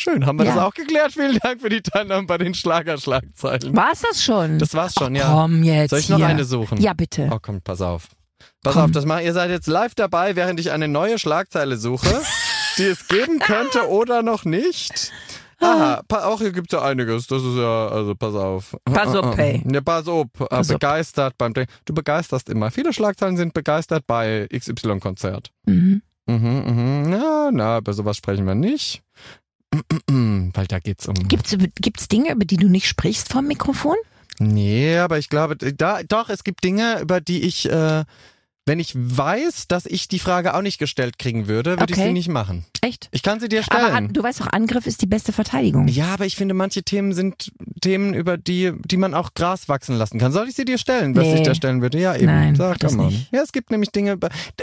Schön, 0.00 0.24
haben 0.24 0.38
wir 0.38 0.46
Ja. 0.46 0.54
das 0.54 0.64
auch 0.64 0.72
geklärt. 0.72 1.12
Vielen 1.12 1.38
Dank 1.40 1.60
für 1.60 1.68
die 1.68 1.82
Teilnahme 1.82 2.26
bei 2.26 2.38
den 2.38 2.54
Schlagerschlagzeilen. 2.54 3.76
War's 3.76 4.00
das 4.00 4.24
schon? 4.24 4.58
Das 4.58 4.72
war's 4.72 4.94
schon, 4.98 5.14
ja. 5.14 5.30
Komm 5.30 5.62
jetzt 5.62 5.90
Soll 5.90 5.98
ich 5.98 6.08
noch 6.08 6.16
hier. 6.16 6.26
eine 6.26 6.44
suchen? 6.44 6.80
Ja, 6.80 6.94
bitte. 6.94 7.28
Oh, 7.30 7.38
komm, 7.40 7.60
pass 7.60 7.82
auf. 7.82 8.08
Pass 8.62 8.72
Komm. 8.72 8.84
auf, 8.84 8.90
das 8.92 9.04
mal, 9.04 9.22
ihr 9.22 9.34
seid 9.34 9.50
jetzt 9.50 9.66
live 9.66 9.94
dabei, 9.94 10.36
während 10.36 10.58
ich 10.58 10.70
eine 10.70 10.88
neue 10.88 11.18
Schlagzeile 11.18 11.76
suche, 11.76 12.08
die 12.78 12.84
es 12.84 13.08
geben 13.08 13.40
könnte 13.40 13.88
oder 13.90 14.22
noch 14.22 14.46
nicht. 14.46 15.12
Aha, 15.62 16.00
pa 16.08 16.24
auch 16.24 16.38
hier 16.40 16.52
gibt's 16.52 16.72
ja 16.72 16.80
einiges. 16.80 17.26
Das 17.26 17.42
ist 17.42 17.56
ja, 17.56 17.88
also 17.88 18.14
pass 18.14 18.34
auf. 18.34 18.74
Pass 18.86 19.14
auf, 19.14 19.36
hey. 19.36 19.62
Ja, 19.70 19.82
pass 19.82 20.08
auf. 20.08 20.28
Pass 20.32 20.68
begeistert 20.68 21.34
beim 21.36 21.52
Dreh. 21.52 21.66
Du 21.84 21.92
begeisterst 21.92 22.48
immer. 22.48 22.70
Viele 22.70 22.94
Schlagzeilen 22.94 23.36
sind 23.36 23.52
begeistert 23.52 24.06
bei 24.06 24.48
XY-Konzert. 24.50 25.50
Mhm. 25.66 26.00
Mhm, 26.26 27.04
mhm. 27.04 27.12
Ja, 27.12 27.50
na, 27.52 27.78
über 27.78 27.92
sowas 27.92 28.16
sprechen 28.16 28.46
wir 28.46 28.54
nicht. 28.54 29.02
Weil 30.08 30.66
da 30.66 30.78
geht's 30.78 31.06
um. 31.06 31.14
Gibt's, 31.14 31.56
gibt's 31.76 32.08
Dinge, 32.08 32.32
über 32.32 32.44
die 32.44 32.56
du 32.56 32.68
nicht 32.68 32.86
sprichst 32.86 33.32
vom 33.32 33.46
Mikrofon? 33.46 33.96
Nee, 34.38 34.96
aber 34.96 35.18
ich 35.18 35.28
glaube, 35.28 35.56
da, 35.56 36.02
doch, 36.02 36.30
es 36.30 36.44
gibt 36.44 36.64
Dinge, 36.64 37.00
über 37.00 37.20
die 37.20 37.42
ich, 37.42 37.70
äh, 37.70 38.04
wenn 38.70 38.78
ich 38.78 38.92
weiß, 38.94 39.66
dass 39.66 39.84
ich 39.84 40.06
die 40.06 40.20
Frage 40.20 40.54
auch 40.54 40.62
nicht 40.62 40.78
gestellt 40.78 41.18
kriegen 41.18 41.48
würde, 41.48 41.72
würde 41.80 41.92
ich 41.92 41.98
Okay. 41.98 42.06
sie 42.06 42.12
nicht 42.12 42.28
machen. 42.28 42.64
Echt? 42.82 43.08
Ich 43.10 43.24
kann 43.24 43.40
sie 43.40 43.48
dir 43.48 43.64
Aber 43.68 43.80
stellen. 43.80 43.94
an, 43.96 44.12
du 44.12 44.22
weißt 44.22 44.40
doch, 44.40 44.46
Angriff 44.52 44.86
ist 44.86 45.02
die 45.02 45.06
beste 45.06 45.32
Verteidigung. 45.32 45.88
ja, 45.88 46.14
aber 46.14 46.24
ich 46.24 46.36
finde, 46.36 46.54
manche 46.54 46.84
Themen 46.84 47.12
sind 47.12 47.50
Themen, 47.80 48.14
über 48.14 48.36
die, 48.38 48.72
die 48.86 48.96
man 48.96 49.12
auch 49.14 49.34
Gras 49.34 49.68
wachsen 49.68 49.96
lassen 49.96 50.18
kann. 50.20 50.30
Soll 50.30 50.48
ich 50.48 50.54
sie 50.54 50.64
dir 50.64 50.78
stellen, 50.78 51.16
was 51.16 51.24
Nee. 51.24 51.34
ich 51.34 51.42
dir 51.42 51.54
stellen 51.56 51.82
würde? 51.82 51.98
Ja, 51.98 52.14
eben. 52.14 52.26
Nein, 52.26 52.54
Sag 52.54 52.78
das 52.78 52.92
mal. 52.94 53.06
nicht. 53.08 53.28
Ja, 53.32 53.42
es 53.42 53.50
gibt 53.52 53.70
nämlich 53.72 53.90
Dinge, 53.90 54.16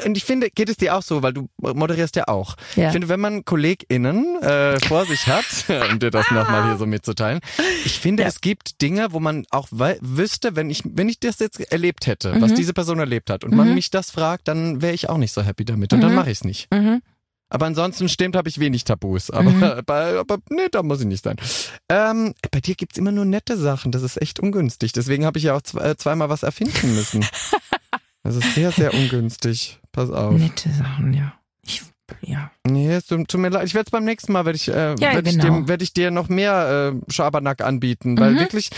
und 0.05 0.15
ich 0.17 0.23
finde, 0.23 0.49
geht 0.51 0.69
es 0.69 0.77
dir 0.77 0.95
auch 0.95 1.01
so, 1.03 1.21
weil 1.21 1.33
du 1.33 1.49
moderierst 1.59 2.15
ja 2.15 2.29
auch. 2.29 2.55
Ja. 2.77 2.85
Ich 2.87 2.93
finde, 2.93 3.09
wenn 3.09 3.19
man 3.19 3.43
KollegInnen 3.43 4.41
äh, 4.41 4.79
vor 4.79 5.05
sich 5.05 5.27
hat, 5.27 5.45
um 5.91 5.99
dir 5.99 6.11
das 6.11 6.31
nochmal 6.31 6.63
hier 6.69 6.77
so 6.77 6.85
mitzuteilen, 6.85 7.41
ich 7.85 7.99
finde, 7.99 8.23
Ja. 8.23 8.29
es 8.29 8.39
gibt 8.41 8.81
Dinge, 8.81 9.07
wo 9.11 9.19
man 9.19 9.45
auch 9.51 9.67
wüsste, 9.71 10.55
wenn 10.55 10.69
ich, 10.69 10.81
wenn 10.85 11.09
ich 11.09 11.19
das 11.19 11.39
jetzt 11.39 11.59
erlebt 11.71 12.07
hätte, 12.07 12.35
was 12.39 12.51
Mhm. 12.51 12.55
diese 12.55 12.73
Person 12.73 12.99
erlebt 12.99 13.29
hat, 13.29 13.43
und 13.43 13.53
man 13.53 13.67
Mhm. 13.69 13.75
mich 13.75 13.89
das 13.97 14.11
fragt, 14.11 14.47
dann 14.47 14.81
wäre 14.81 14.93
ich 14.93 15.09
auch 15.09 15.17
nicht 15.17 15.33
so 15.33 15.41
happy 15.41 15.65
damit. 15.65 15.91
Und 15.93 16.01
dann 16.01 16.11
Mhm. 16.11 16.15
mache 16.15 16.31
ich 16.31 16.37
es 16.39 16.43
nicht. 16.43 16.67
Mhm. 16.73 17.01
Aber 17.49 17.65
ansonsten 17.65 18.09
stimmt, 18.09 18.35
habe 18.35 18.49
ich 18.49 18.59
wenig 18.59 18.83
Tabus. 18.83 19.29
Aber, 19.31 19.49
Mhm. 19.51 19.81
bei, 19.85 20.17
aber 20.19 20.37
nee, 20.49 20.67
da 20.69 20.83
muss 20.83 20.99
ich 20.99 21.07
nicht 21.07 21.23
sein. 21.23 21.37
Ähm, 21.89 22.33
bei 22.51 22.59
dir 22.59 22.75
gibt's 22.75 22.97
immer 22.97 23.11
nur 23.13 23.23
nette 23.25 23.57
Sachen. 23.57 23.91
Das 23.93 24.01
ist 24.03 24.21
echt 24.21 24.39
ungünstig. 24.41 24.91
Deswegen 24.91 25.25
habe 25.25 25.37
ich 25.37 25.45
ja 25.45 25.55
auch 25.55 25.61
zwe- 25.61 25.81
äh, 25.81 25.95
zweimal 25.97 26.29
was 26.29 26.43
erfinden 26.43 26.95
müssen. 26.95 27.25
Das 28.23 28.35
ist 28.35 28.55
sehr, 28.55 28.71
sehr 28.73 28.93
ungünstig. 28.93 29.79
Pass 29.93 30.09
auf. 30.11 30.33
Nette 30.37 30.69
Sachen, 30.71 31.13
ja. 31.13 31.31
Ich, 31.63 31.81
ja. 32.21 32.51
Nee, 32.65 32.91
es 32.91 33.05
tut, 33.05 33.25
tut 33.29 33.39
mir 33.39 33.47
leid. 33.47 33.65
Ich 33.67 33.73
werde 33.73 33.87
es 33.87 33.91
beim 33.91 34.03
nächsten 34.03 34.33
Mal, 34.33 34.43
werde 34.43 34.57
ich, 34.57 34.67
äh, 34.67 34.95
Ja, 34.99 35.13
werd 35.13 35.27
ich, 35.27 35.33
genau. 35.39 35.45
dem, 35.45 35.67
werd 35.69 35.81
ich 35.81 35.93
dir 35.93 36.11
noch 36.11 36.27
mehr 36.27 36.93
äh, 36.93 37.11
Schabernack 37.11 37.61
anbieten. 37.61 38.17
Weil 38.19 38.31
Mhm. 38.33 38.39
wirklich, 38.39 38.69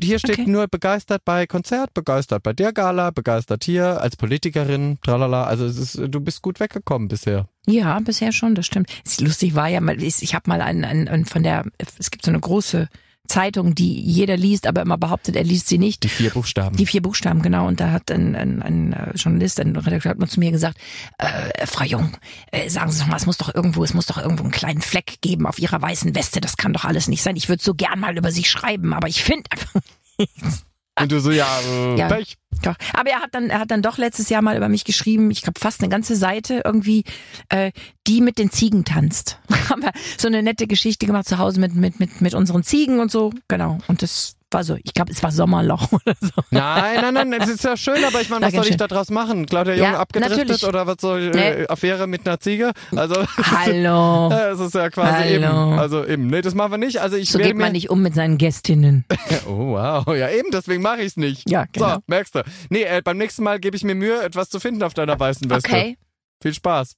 hier 0.00 0.18
steht 0.18 0.38
Okay. 0.40 0.50
nur 0.50 0.66
begeistert 0.68 1.24
bei 1.24 1.46
Konzert, 1.46 1.94
begeistert 1.94 2.42
bei 2.42 2.52
der 2.52 2.72
Gala, 2.72 3.10
begeistert 3.10 3.64
hier 3.64 4.00
als 4.00 4.16
Politikerin, 4.16 4.98
tralala. 5.02 5.44
Also 5.44 5.64
es 5.66 5.76
ist, 5.76 6.00
du 6.08 6.20
bist 6.20 6.42
gut 6.42 6.60
weggekommen 6.60 7.08
bisher. 7.08 7.48
Ja, 7.66 7.98
bisher 8.00 8.32
schon, 8.32 8.54
das 8.54 8.66
stimmt. 8.66 8.90
Ist 9.04 9.20
lustig 9.20 9.54
war 9.54 9.68
ja 9.68 9.80
mal, 9.80 10.02
ich, 10.02 10.22
ich 10.22 10.34
habe 10.34 10.48
mal 10.48 10.60
einen, 10.60 10.84
einen, 10.84 11.08
einen 11.08 11.24
von 11.26 11.42
der, 11.42 11.64
es 11.98 12.10
gibt 12.10 12.24
so 12.24 12.30
eine 12.30 12.40
große 12.40 12.88
Zeitung, 13.32 13.74
die 13.74 13.98
jeder 13.98 14.36
liest, 14.36 14.66
aber 14.66 14.82
immer 14.82 14.98
behauptet, 14.98 15.36
er 15.36 15.44
liest 15.44 15.66
sie 15.66 15.78
nicht. 15.78 16.02
Die 16.02 16.10
vier 16.10 16.30
Buchstaben. 16.30 16.76
Die 16.76 16.84
vier 16.84 17.00
Buchstaben, 17.00 17.40
genau. 17.40 17.66
Und 17.66 17.80
da 17.80 17.90
hat 17.90 18.10
ein, 18.10 18.36
ein, 18.36 18.60
ein 18.60 18.92
äh, 18.92 19.12
Journalist, 19.14 19.58
ein 19.58 19.74
Redakteur 19.74 20.10
hat 20.10 20.18
mal 20.18 20.28
zu 20.28 20.38
mir 20.38 20.50
gesagt, 20.50 20.76
äh, 21.16 21.66
Frau 21.66 21.84
Jung, 21.84 22.14
äh, 22.50 22.68
sagen 22.68 22.92
Sie 22.92 23.00
doch 23.00 23.06
mal, 23.06 23.16
es 23.16 23.24
muss 23.24 23.38
doch 23.38 23.54
irgendwo, 23.54 23.84
es 23.84 23.94
muss 23.94 24.04
doch 24.04 24.18
irgendwo 24.18 24.42
einen 24.42 24.52
kleinen 24.52 24.82
Fleck 24.82 25.22
geben 25.22 25.46
auf 25.46 25.58
Ihrer 25.58 25.80
weißen 25.80 26.14
Weste. 26.14 26.42
Das 26.42 26.58
kann 26.58 26.74
doch 26.74 26.84
alles 26.84 27.08
nicht 27.08 27.22
sein. 27.22 27.36
Ich 27.36 27.48
würde 27.48 27.62
so 27.62 27.74
gern 27.74 28.00
mal 28.00 28.18
über 28.18 28.30
Sie 28.30 28.44
schreiben, 28.44 28.92
aber 28.92 29.08
ich 29.08 29.22
finde 29.24 29.50
einfach 29.50 29.80
nichts. 30.18 30.64
Und 31.00 31.10
du 31.10 31.20
so, 31.20 31.30
ja, 31.30 31.46
äh, 31.60 31.96
Ja. 31.96 32.08
Pech. 32.08 32.36
Doch. 32.62 32.76
Aber 32.92 33.10
er 33.10 33.20
hat 33.20 33.34
dann, 33.34 33.50
er 33.50 33.58
hat 33.60 33.70
dann 33.70 33.82
doch 33.82 33.98
letztes 33.98 34.28
Jahr 34.28 34.42
mal 34.42 34.56
über 34.56 34.68
mich 34.68 34.84
geschrieben, 34.84 35.30
ich 35.30 35.42
glaube 35.42 35.58
fast 35.58 35.80
eine 35.80 35.88
ganze 35.88 36.14
Seite 36.14 36.62
irgendwie, 36.64 37.04
äh, 37.48 37.72
die 38.06 38.20
mit 38.20 38.38
den 38.38 38.50
Ziegen 38.50 38.84
tanzt. 38.84 39.38
Haben 39.70 39.82
wir 39.82 39.92
so 40.18 40.28
eine 40.28 40.42
nette 40.42 40.66
Geschichte 40.66 41.06
gemacht 41.06 41.26
zu 41.26 41.38
Hause 41.38 41.60
mit, 41.60 41.74
mit, 41.74 41.98
mit, 41.98 42.20
mit 42.20 42.34
unseren 42.34 42.62
Ziegen 42.62 43.00
und 43.00 43.10
so, 43.10 43.32
genau. 43.48 43.78
Und 43.88 44.02
das 44.02 44.36
war 44.52 44.64
so, 44.64 44.76
ich 44.82 44.94
glaube, 44.94 45.12
es 45.12 45.22
war 45.22 45.30
Sommerloch 45.32 45.92
oder 45.92 46.14
so. 46.20 46.30
Nein, 46.50 47.00
nein, 47.00 47.14
nein, 47.30 47.32
es 47.40 47.48
ist 47.48 47.64
ja 47.64 47.76
schön, 47.76 48.04
aber 48.04 48.20
ich 48.20 48.28
meine, 48.30 48.46
was 48.46 48.52
soll 48.52 48.62
ich 48.62 48.68
schön. 48.68 48.76
da 48.78 48.86
draus 48.88 49.10
machen? 49.10 49.46
Claudia 49.46 49.74
Jung 49.74 49.84
Ja, 49.84 49.98
abgedriftet 50.00 50.38
natürlich. 50.48 50.64
oder 50.64 50.86
was 50.86 50.96
soll 51.00 51.32
äh, 51.34 51.58
Nee. 51.60 51.66
Affäre 51.68 52.06
mit 52.06 52.26
einer 52.26 52.38
Ziege? 52.40 52.72
Also 52.94 53.14
Hallo. 53.36 54.30
Es 54.52 54.60
ist 54.60 54.74
ja 54.74 54.90
quasi 54.90 55.12
Hallo. 55.12 55.70
eben. 55.70 55.78
Also 55.78 56.06
eben. 56.06 56.26
Nee, 56.26 56.42
das 56.42 56.54
machen 56.54 56.72
wir 56.72 56.78
nicht. 56.78 56.98
Also 57.00 57.16
ich 57.16 57.30
So 57.30 57.38
geht 57.38 57.56
man 57.56 57.72
nicht 57.72 57.90
um 57.90 58.02
mit 58.02 58.14
seinen 58.14 58.38
Gästinnen. 58.38 59.04
Oh 59.46 59.72
wow, 59.74 60.06
ja 60.16 60.28
eben, 60.30 60.50
deswegen 60.52 60.82
mache 60.82 61.00
ich 61.00 61.06
es 61.08 61.16
nicht. 61.16 61.48
Ja, 61.50 61.64
genau. 61.72 61.94
So, 61.94 61.98
merkst 62.06 62.34
du. 62.34 62.42
Nee, 62.70 62.82
äh, 62.82 63.02
beim 63.02 63.16
nächsten 63.18 63.42
Mal 63.42 63.58
gebe 63.60 63.76
ich 63.76 63.84
mir 63.84 63.94
Mühe, 63.94 64.22
etwas 64.22 64.48
zu 64.50 64.60
finden 64.60 64.82
auf 64.82 64.94
deiner 64.94 65.18
weißen 65.18 65.48
Weste. 65.50 65.68
Okay. 65.68 65.96
Viel 66.42 66.54
Spaß. 66.54 66.96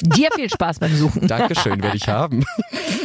Dir 0.00 0.28
viel 0.34 0.48
Spaß 0.48 0.78
beim 0.78 0.96
Suchen. 0.96 1.28
Dankeschön, 1.28 1.82
werde 1.82 1.96
ich 1.98 2.08
haben. 2.08 2.42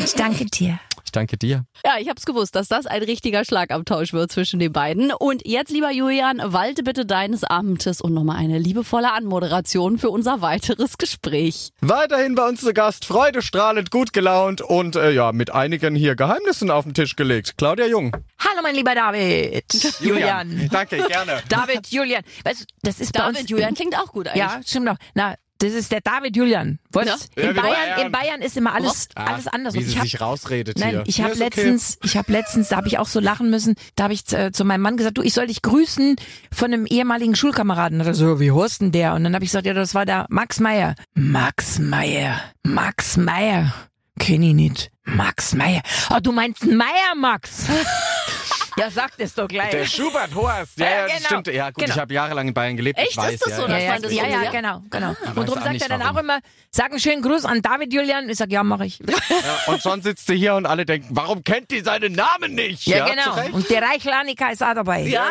Ich 0.03 0.13
danke 0.13 0.45
dir. 0.45 0.79
Ich 1.11 1.13
danke 1.13 1.35
dir. 1.35 1.65
Ja, 1.83 1.95
ich 1.99 2.07
hab's 2.07 2.25
gewusst, 2.25 2.55
dass 2.55 2.69
das 2.69 2.85
ein 2.85 3.03
richtiger 3.03 3.43
Schlagabtausch 3.43 4.13
wird 4.13 4.31
zwischen 4.31 4.61
den 4.61 4.71
beiden. 4.71 5.11
Und 5.11 5.45
jetzt, 5.45 5.69
lieber 5.69 5.91
Julian, 5.91 6.41
walte 6.41 6.83
bitte 6.83 7.05
deines 7.05 7.43
Amtes 7.43 7.99
und 7.99 8.13
nochmal 8.13 8.37
eine 8.37 8.57
liebevolle 8.57 9.11
Anmoderation 9.11 9.97
für 9.97 10.09
unser 10.09 10.39
weiteres 10.39 10.97
Gespräch. 10.97 11.71
Weiterhin 11.81 12.35
bei 12.35 12.47
uns 12.47 12.61
zu 12.61 12.73
Gast, 12.73 13.03
freudestrahlend, 13.03 13.91
gut 13.91 14.13
gelaunt 14.13 14.61
und 14.61 14.95
äh, 14.95 15.11
ja, 15.11 15.33
mit 15.33 15.53
einigen 15.53 15.95
hier 15.95 16.15
Geheimnissen 16.15 16.71
auf 16.71 16.85
den 16.85 16.93
Tisch 16.93 17.17
gelegt. 17.17 17.57
Claudia 17.57 17.87
Jung. 17.87 18.15
Hallo, 18.39 18.61
mein 18.63 18.75
lieber 18.75 18.95
David. 18.95 19.65
Julian. 19.99 20.69
Danke, 20.71 20.95
gerne. 21.09 21.43
David, 21.49 21.87
Julian. 21.87 22.23
Weißt 22.45 22.61
du, 22.61 22.65
das 22.83 23.01
ist 23.01 23.11
bei 23.11 23.19
David, 23.19 23.41
uns. 23.41 23.49
Julian 23.49 23.73
klingt 23.73 23.97
auch 23.97 24.13
gut 24.13 24.29
eigentlich. 24.29 24.39
Ja, 24.39 24.61
stimmt 24.65 24.87
doch. 24.87 24.95
Na, 25.13 25.35
das 25.61 25.73
ist 25.73 25.91
der 25.91 26.01
David 26.01 26.35
Julian. 26.35 26.79
Was? 26.91 27.05
Ja. 27.05 27.13
In, 27.35 27.43
Ja, 27.43 27.49
wie 27.51 27.59
Bayern, 27.59 27.73
Bayern. 27.75 28.05
in 28.05 28.11
Bayern 28.11 28.41
ist 28.41 28.57
immer 28.57 28.73
alles, 28.73 29.09
alles 29.15 29.47
anders. 29.47 29.73
Wie 29.73 29.79
Und 29.79 29.83
sie 29.85 29.91
ich 29.91 29.97
hab, 29.97 30.03
sich 30.03 30.21
rausredet 30.21 30.79
Nein, 30.79 30.89
hier. 30.89 31.03
ich 31.05 31.17
Ja, 31.17 31.25
habe 31.25 31.33
ist 31.35 31.41
okay. 31.41 31.55
letztens, 31.61 31.97
ich 32.03 32.17
habe 32.17 32.31
letztens, 32.31 32.69
da 32.69 32.77
habe 32.77 32.87
ich 32.87 32.97
auch 32.97 33.07
so 33.07 33.19
lachen 33.19 33.49
müssen, 33.49 33.75
da 33.95 34.05
habe 34.05 34.13
ich 34.13 34.31
äh, 34.33 34.51
zu 34.51 34.65
meinem 34.65 34.81
Mann 34.81 34.97
gesagt, 34.97 35.17
du, 35.17 35.21
ich 35.21 35.33
soll 35.33 35.47
dich 35.47 35.61
grüßen 35.61 36.15
von 36.51 36.73
einem 36.73 36.85
ehemaligen 36.85 37.35
Schulkameraden. 37.35 37.99
Da 37.99 38.05
hat 38.05 38.11
er 38.11 38.15
so, 38.15 38.39
wie 38.39 38.51
heißt 38.51 38.81
denn 38.81 38.91
der? 38.91 39.13
Und 39.13 39.23
dann 39.23 39.33
habe 39.35 39.43
ich 39.45 39.51
gesagt, 39.51 39.65
ja, 39.65 39.73
das 39.73 39.93
war 39.95 40.05
der 40.05 40.25
Max 40.29 40.59
Meyer. 40.59 40.95
Max 41.13 41.79
Meyer. 41.79 42.41
Max 42.63 43.17
Meyer. 43.17 43.73
Kenn 44.19 44.43
ich 44.43 44.53
nicht. 44.53 44.91
Max 45.03 45.53
Meyer. 45.55 45.81
Oh, 46.09 46.19
du 46.21 46.31
meinst 46.31 46.65
Meyer 46.65 47.15
Max? 47.17 47.65
ja, 48.81 48.91
sag 48.91 49.17
das 49.17 49.33
doch 49.33 49.47
gleich. 49.47 49.69
Der 49.71 49.85
Schubert 49.85 50.33
Horst, 50.35 50.77
ja, 50.79 50.85
Ja, 50.85 50.91
ja, 50.91 51.01
das 51.07 51.17
genau. 51.17 51.27
stimmt. 51.41 51.47
Ja, 51.55 51.67
gut, 51.69 51.77
Genau. 51.83 51.93
ich 51.95 51.99
habe 51.99 52.13
jahrelang 52.13 52.47
in 52.47 52.53
Bayern 52.53 52.77
gelebt. 52.77 52.99
Echt? 52.99 53.11
Ich 53.11 53.17
weiß, 53.17 53.33
Ist 53.33 53.45
das 53.45 53.51
ja, 53.51 53.55
so, 53.57 53.67
ja. 53.67 53.77
ja, 53.77 53.83
ja, 53.83 53.99
das 53.99 54.13
ja, 54.13 54.23
so 54.25 54.29
ja, 54.31 54.39
sagt? 54.41 54.51
genau, 54.51 54.83
genau. 54.89 55.07
weiß 55.09 55.17
Und 55.35 55.49
darum 55.49 55.63
sagt 55.63 55.71
nicht, 55.73 55.81
er 55.83 55.89
dann 55.89 55.99
warum. 56.01 56.17
auch 56.17 56.19
immer, 56.21 56.39
sag 56.71 56.91
einen 56.91 56.99
schönen 56.99 57.21
Gruß 57.21 57.45
an 57.45 57.61
David 57.61 57.93
Julian. 57.93 58.29
Ich 58.29 58.37
sag, 58.37 58.51
ja, 58.51 58.63
mache 58.63 58.85
ich. 58.85 58.99
Ja, 58.99 59.73
und 59.73 59.81
schon 59.81 60.01
sitzt 60.01 60.27
sie 60.27 60.35
hier 60.35 60.55
und 60.55 60.65
alle 60.65 60.85
denken, 60.85 61.07
warum 61.11 61.43
kennt 61.43 61.71
die 61.71 61.81
seinen 61.81 62.13
Namen 62.13 62.53
nicht? 62.55 62.85
Ja, 62.87 63.07
genau. 63.07 63.55
Und 63.55 63.69
der 63.69 63.81
Reichlanika 63.81 64.49
ist 64.49 64.63
auch 64.63 64.73
dabei. 64.73 65.01
Ja, 65.01 65.25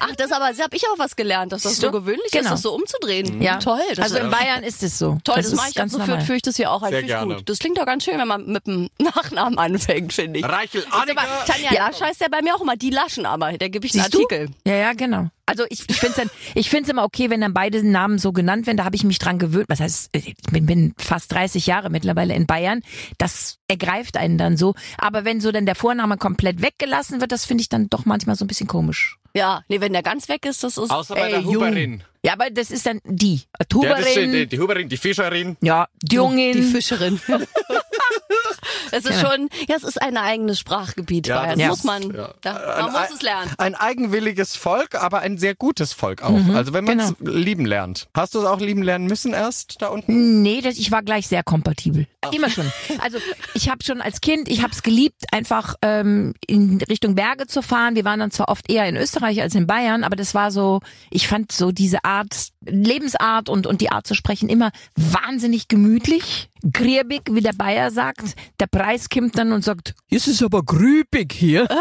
ach, 0.00 0.14
das 0.16 0.32
aber, 0.32 0.46
habe 0.46 0.76
ich 0.76 0.84
auch 0.88 0.98
was 0.98 1.16
gelernt, 1.16 1.52
dass 1.52 1.62
das 1.62 1.76
so 1.76 1.90
gewöhnlich 1.90 2.26
ist, 2.26 2.32
Genau. 2.32 2.50
das 2.50 2.62
so 2.62 2.74
umzudrehen. 2.74 3.40
Ja. 3.40 3.56
Toll. 3.58 3.80
Das 3.90 3.98
also 4.06 4.16
ist 4.18 4.24
in 4.24 4.30
Bayern 4.30 4.62
ist 4.62 4.82
es 4.82 4.98
so. 4.98 5.18
Toll, 5.24 5.36
das, 5.36 5.46
ist 5.46 5.54
mache 5.54 5.68
ich 5.70 5.74
ganz 5.74 5.92
so 5.92 5.98
ich 6.36 6.42
das 6.42 6.56
hier 6.56 6.70
auch 6.70 6.82
ein. 6.82 6.90
Sehr 6.90 7.24
gut. 7.24 7.48
Das 7.48 7.58
klingt 7.58 7.78
doch 7.78 7.86
ganz 7.86 8.04
schön, 8.04 8.18
wenn 8.18 8.28
man 8.28 8.46
mit 8.46 8.66
dem 8.66 8.90
Nachnamen 8.98 9.58
anfängt, 9.58 10.12
finde 10.12 10.40
ich. 10.40 10.44
Reichel 10.44 10.80
Ist 10.80 10.92
Annika. 10.92 11.22
Tanja 11.46 11.72
Lasch 11.72 12.00
heißt 12.00 12.20
der 12.20 12.28
bei 12.28 12.42
mir 12.42 12.54
auch 12.54 12.60
immer, 12.60 12.76
die 12.76 12.90
Laschen 12.96 13.26
aber. 13.26 13.52
Da 13.58 13.68
gebe 13.68 13.86
ich 13.86 13.94
einen 13.94 14.02
Siehst 14.02 14.14
du? 14.14 14.22
Artikel. 14.22 14.48
Ja, 14.66 14.74
ja, 14.74 14.92
genau. 14.94 15.28
Also 15.44 15.64
ich, 15.70 15.84
ich 15.88 15.96
finde 15.96 16.22
es 16.22 16.30
ich 16.54 16.70
find's 16.70 16.88
immer 16.88 17.04
okay, 17.04 17.30
wenn 17.30 17.40
dann 17.40 17.54
beide 17.54 17.86
Namen 17.86 18.18
so 18.18 18.32
genannt 18.32 18.66
werden. 18.66 18.78
Da 18.78 18.84
habe 18.84 18.96
ich 18.96 19.04
mich 19.04 19.18
dran 19.18 19.38
gewöhnt. 19.38 19.66
Was 19.68 19.80
heißt, 19.80 20.10
ich 20.12 20.34
bin, 20.50 20.66
bin 20.66 20.94
fast 20.98 21.32
30 21.32 21.66
Jahre 21.66 21.90
mittlerweile 21.90 22.34
in 22.34 22.46
Bayern. 22.46 22.82
Das 23.18 23.58
ergreift 23.68 24.16
einen 24.16 24.38
dann 24.38 24.56
so. 24.56 24.74
Aber 24.98 25.24
wenn 25.24 25.40
so 25.40 25.52
dann 25.52 25.66
der 25.66 25.76
Vorname 25.76 26.16
komplett 26.16 26.62
weggelassen 26.62 27.20
wird, 27.20 27.30
das 27.30 27.44
finde 27.44 27.62
ich 27.62 27.68
dann 27.68 27.88
doch 27.88 28.06
manchmal 28.06 28.34
so 28.34 28.44
ein 28.44 28.48
bisschen 28.48 28.66
komisch. 28.66 29.18
Ja, 29.34 29.62
nee, 29.68 29.80
wenn 29.80 29.92
der 29.92 30.02
ganz 30.02 30.28
weg 30.28 30.46
ist, 30.46 30.64
das 30.64 30.78
ist. 30.78 30.90
Außer 30.90 31.14
bei 31.14 31.26
ey, 31.26 31.30
der 31.30 31.40
Jung. 31.40 31.56
Huberin. 31.56 32.02
Ja, 32.24 32.32
aber 32.32 32.50
das 32.50 32.70
ist 32.70 32.86
dann 32.86 33.00
die. 33.04 33.36
Ja, 33.36 33.42
das 33.58 33.66
steht, 33.68 33.68
Tuberin, 33.68 34.32
die, 34.32 34.46
die 34.46 34.58
Huberin, 34.58 34.88
die 34.88 34.96
Fischerin. 34.96 35.56
ja, 35.60 35.86
die 36.02 36.16
Jungin. 36.16 36.54
Die 36.54 36.62
Fischerin. 36.62 37.20
es 38.92 39.04
ist 39.04 39.16
Genau. 39.18 39.30
schon, 39.32 39.48
ja, 39.68 39.76
es 39.76 39.84
ist 39.84 40.00
ein 40.00 40.16
eigenes 40.16 40.58
Sprachgebiet. 40.58 41.26
Ja, 41.26 41.42
Bayern. 41.42 41.58
das 41.58 41.68
muss 41.68 41.78
ist- 41.78 41.84
man, 41.84 42.14
ja. 42.14 42.34
da, 42.40 42.56
Ein- 42.56 42.82
man 42.84 42.92
muss 42.92 43.10
es 43.14 43.22
lernen. 43.22 43.50
Ein 43.58 43.74
eigenwilliges 43.74 44.56
Volk, 44.56 44.94
aber 44.94 45.20
ein 45.20 45.38
sehr 45.38 45.54
gutes 45.54 45.92
Volk 45.92 46.22
auch. 46.22 46.38
also 46.54 46.72
wenn 46.72 46.84
man 46.84 47.00
es 47.00 47.14
lieben 47.20 47.64
lernt. 47.66 48.08
Hast 48.14 48.34
du 48.34 48.40
es 48.40 48.46
auch 48.46 48.60
lieben 48.60 48.82
lernen 48.82 49.06
müssen 49.06 49.32
erst 49.32 49.80
da 49.82 49.88
unten? 49.88 50.42
Nee, 50.42 50.60
das, 50.60 50.76
ich 50.76 50.90
war 50.90 51.02
gleich 51.02 51.26
sehr 51.28 51.42
kompatibel. 51.42 52.06
Immer 52.32 52.50
schon. 52.50 52.70
Also 53.00 53.18
ich 53.54 53.68
habe 53.70 53.84
schon 53.84 54.00
als 54.00 54.20
Kind, 54.20 54.48
ich 54.48 54.62
habe 54.62 54.72
es 54.72 54.82
geliebt, 54.82 55.24
einfach 55.32 55.74
ähm, 55.82 56.34
in 56.46 56.80
Richtung 56.88 57.14
Berge 57.14 57.46
zu 57.46 57.62
fahren. 57.62 57.94
Wir 57.94 58.04
waren 58.04 58.18
dann 58.20 58.30
zwar 58.32 58.48
oft 58.48 58.68
eher 58.70 58.88
in 58.88 58.96
Österreich 58.96 59.40
als 59.42 59.54
in 59.54 59.66
Bayern, 59.66 60.02
aber 60.04 60.16
das 60.16 60.34
war 60.34 60.50
so, 60.50 60.80
ich 61.10 61.28
fand 61.28 61.52
so 61.52 61.70
diese 61.72 62.04
Art, 62.04 62.48
Lebensart 62.66 63.48
und, 63.48 63.66
und 63.66 63.80
die 63.80 63.90
Art 63.90 64.06
zu 64.06 64.14
sprechen 64.14 64.48
immer 64.48 64.70
wahnsinnig 64.96 65.68
gemütlich. 65.68 66.50
Griebig, 66.72 67.22
wie 67.30 67.40
der 67.40 67.52
Bayer 67.52 67.90
sagt. 67.90 68.34
Der 68.60 68.66
Preis 68.66 69.08
kommt 69.08 69.38
dann 69.38 69.52
und 69.52 69.62
sagt, 69.62 69.94
es 70.10 70.26
ist 70.26 70.42
aber 70.42 70.62
grübig 70.62 71.32
hier. 71.32 71.68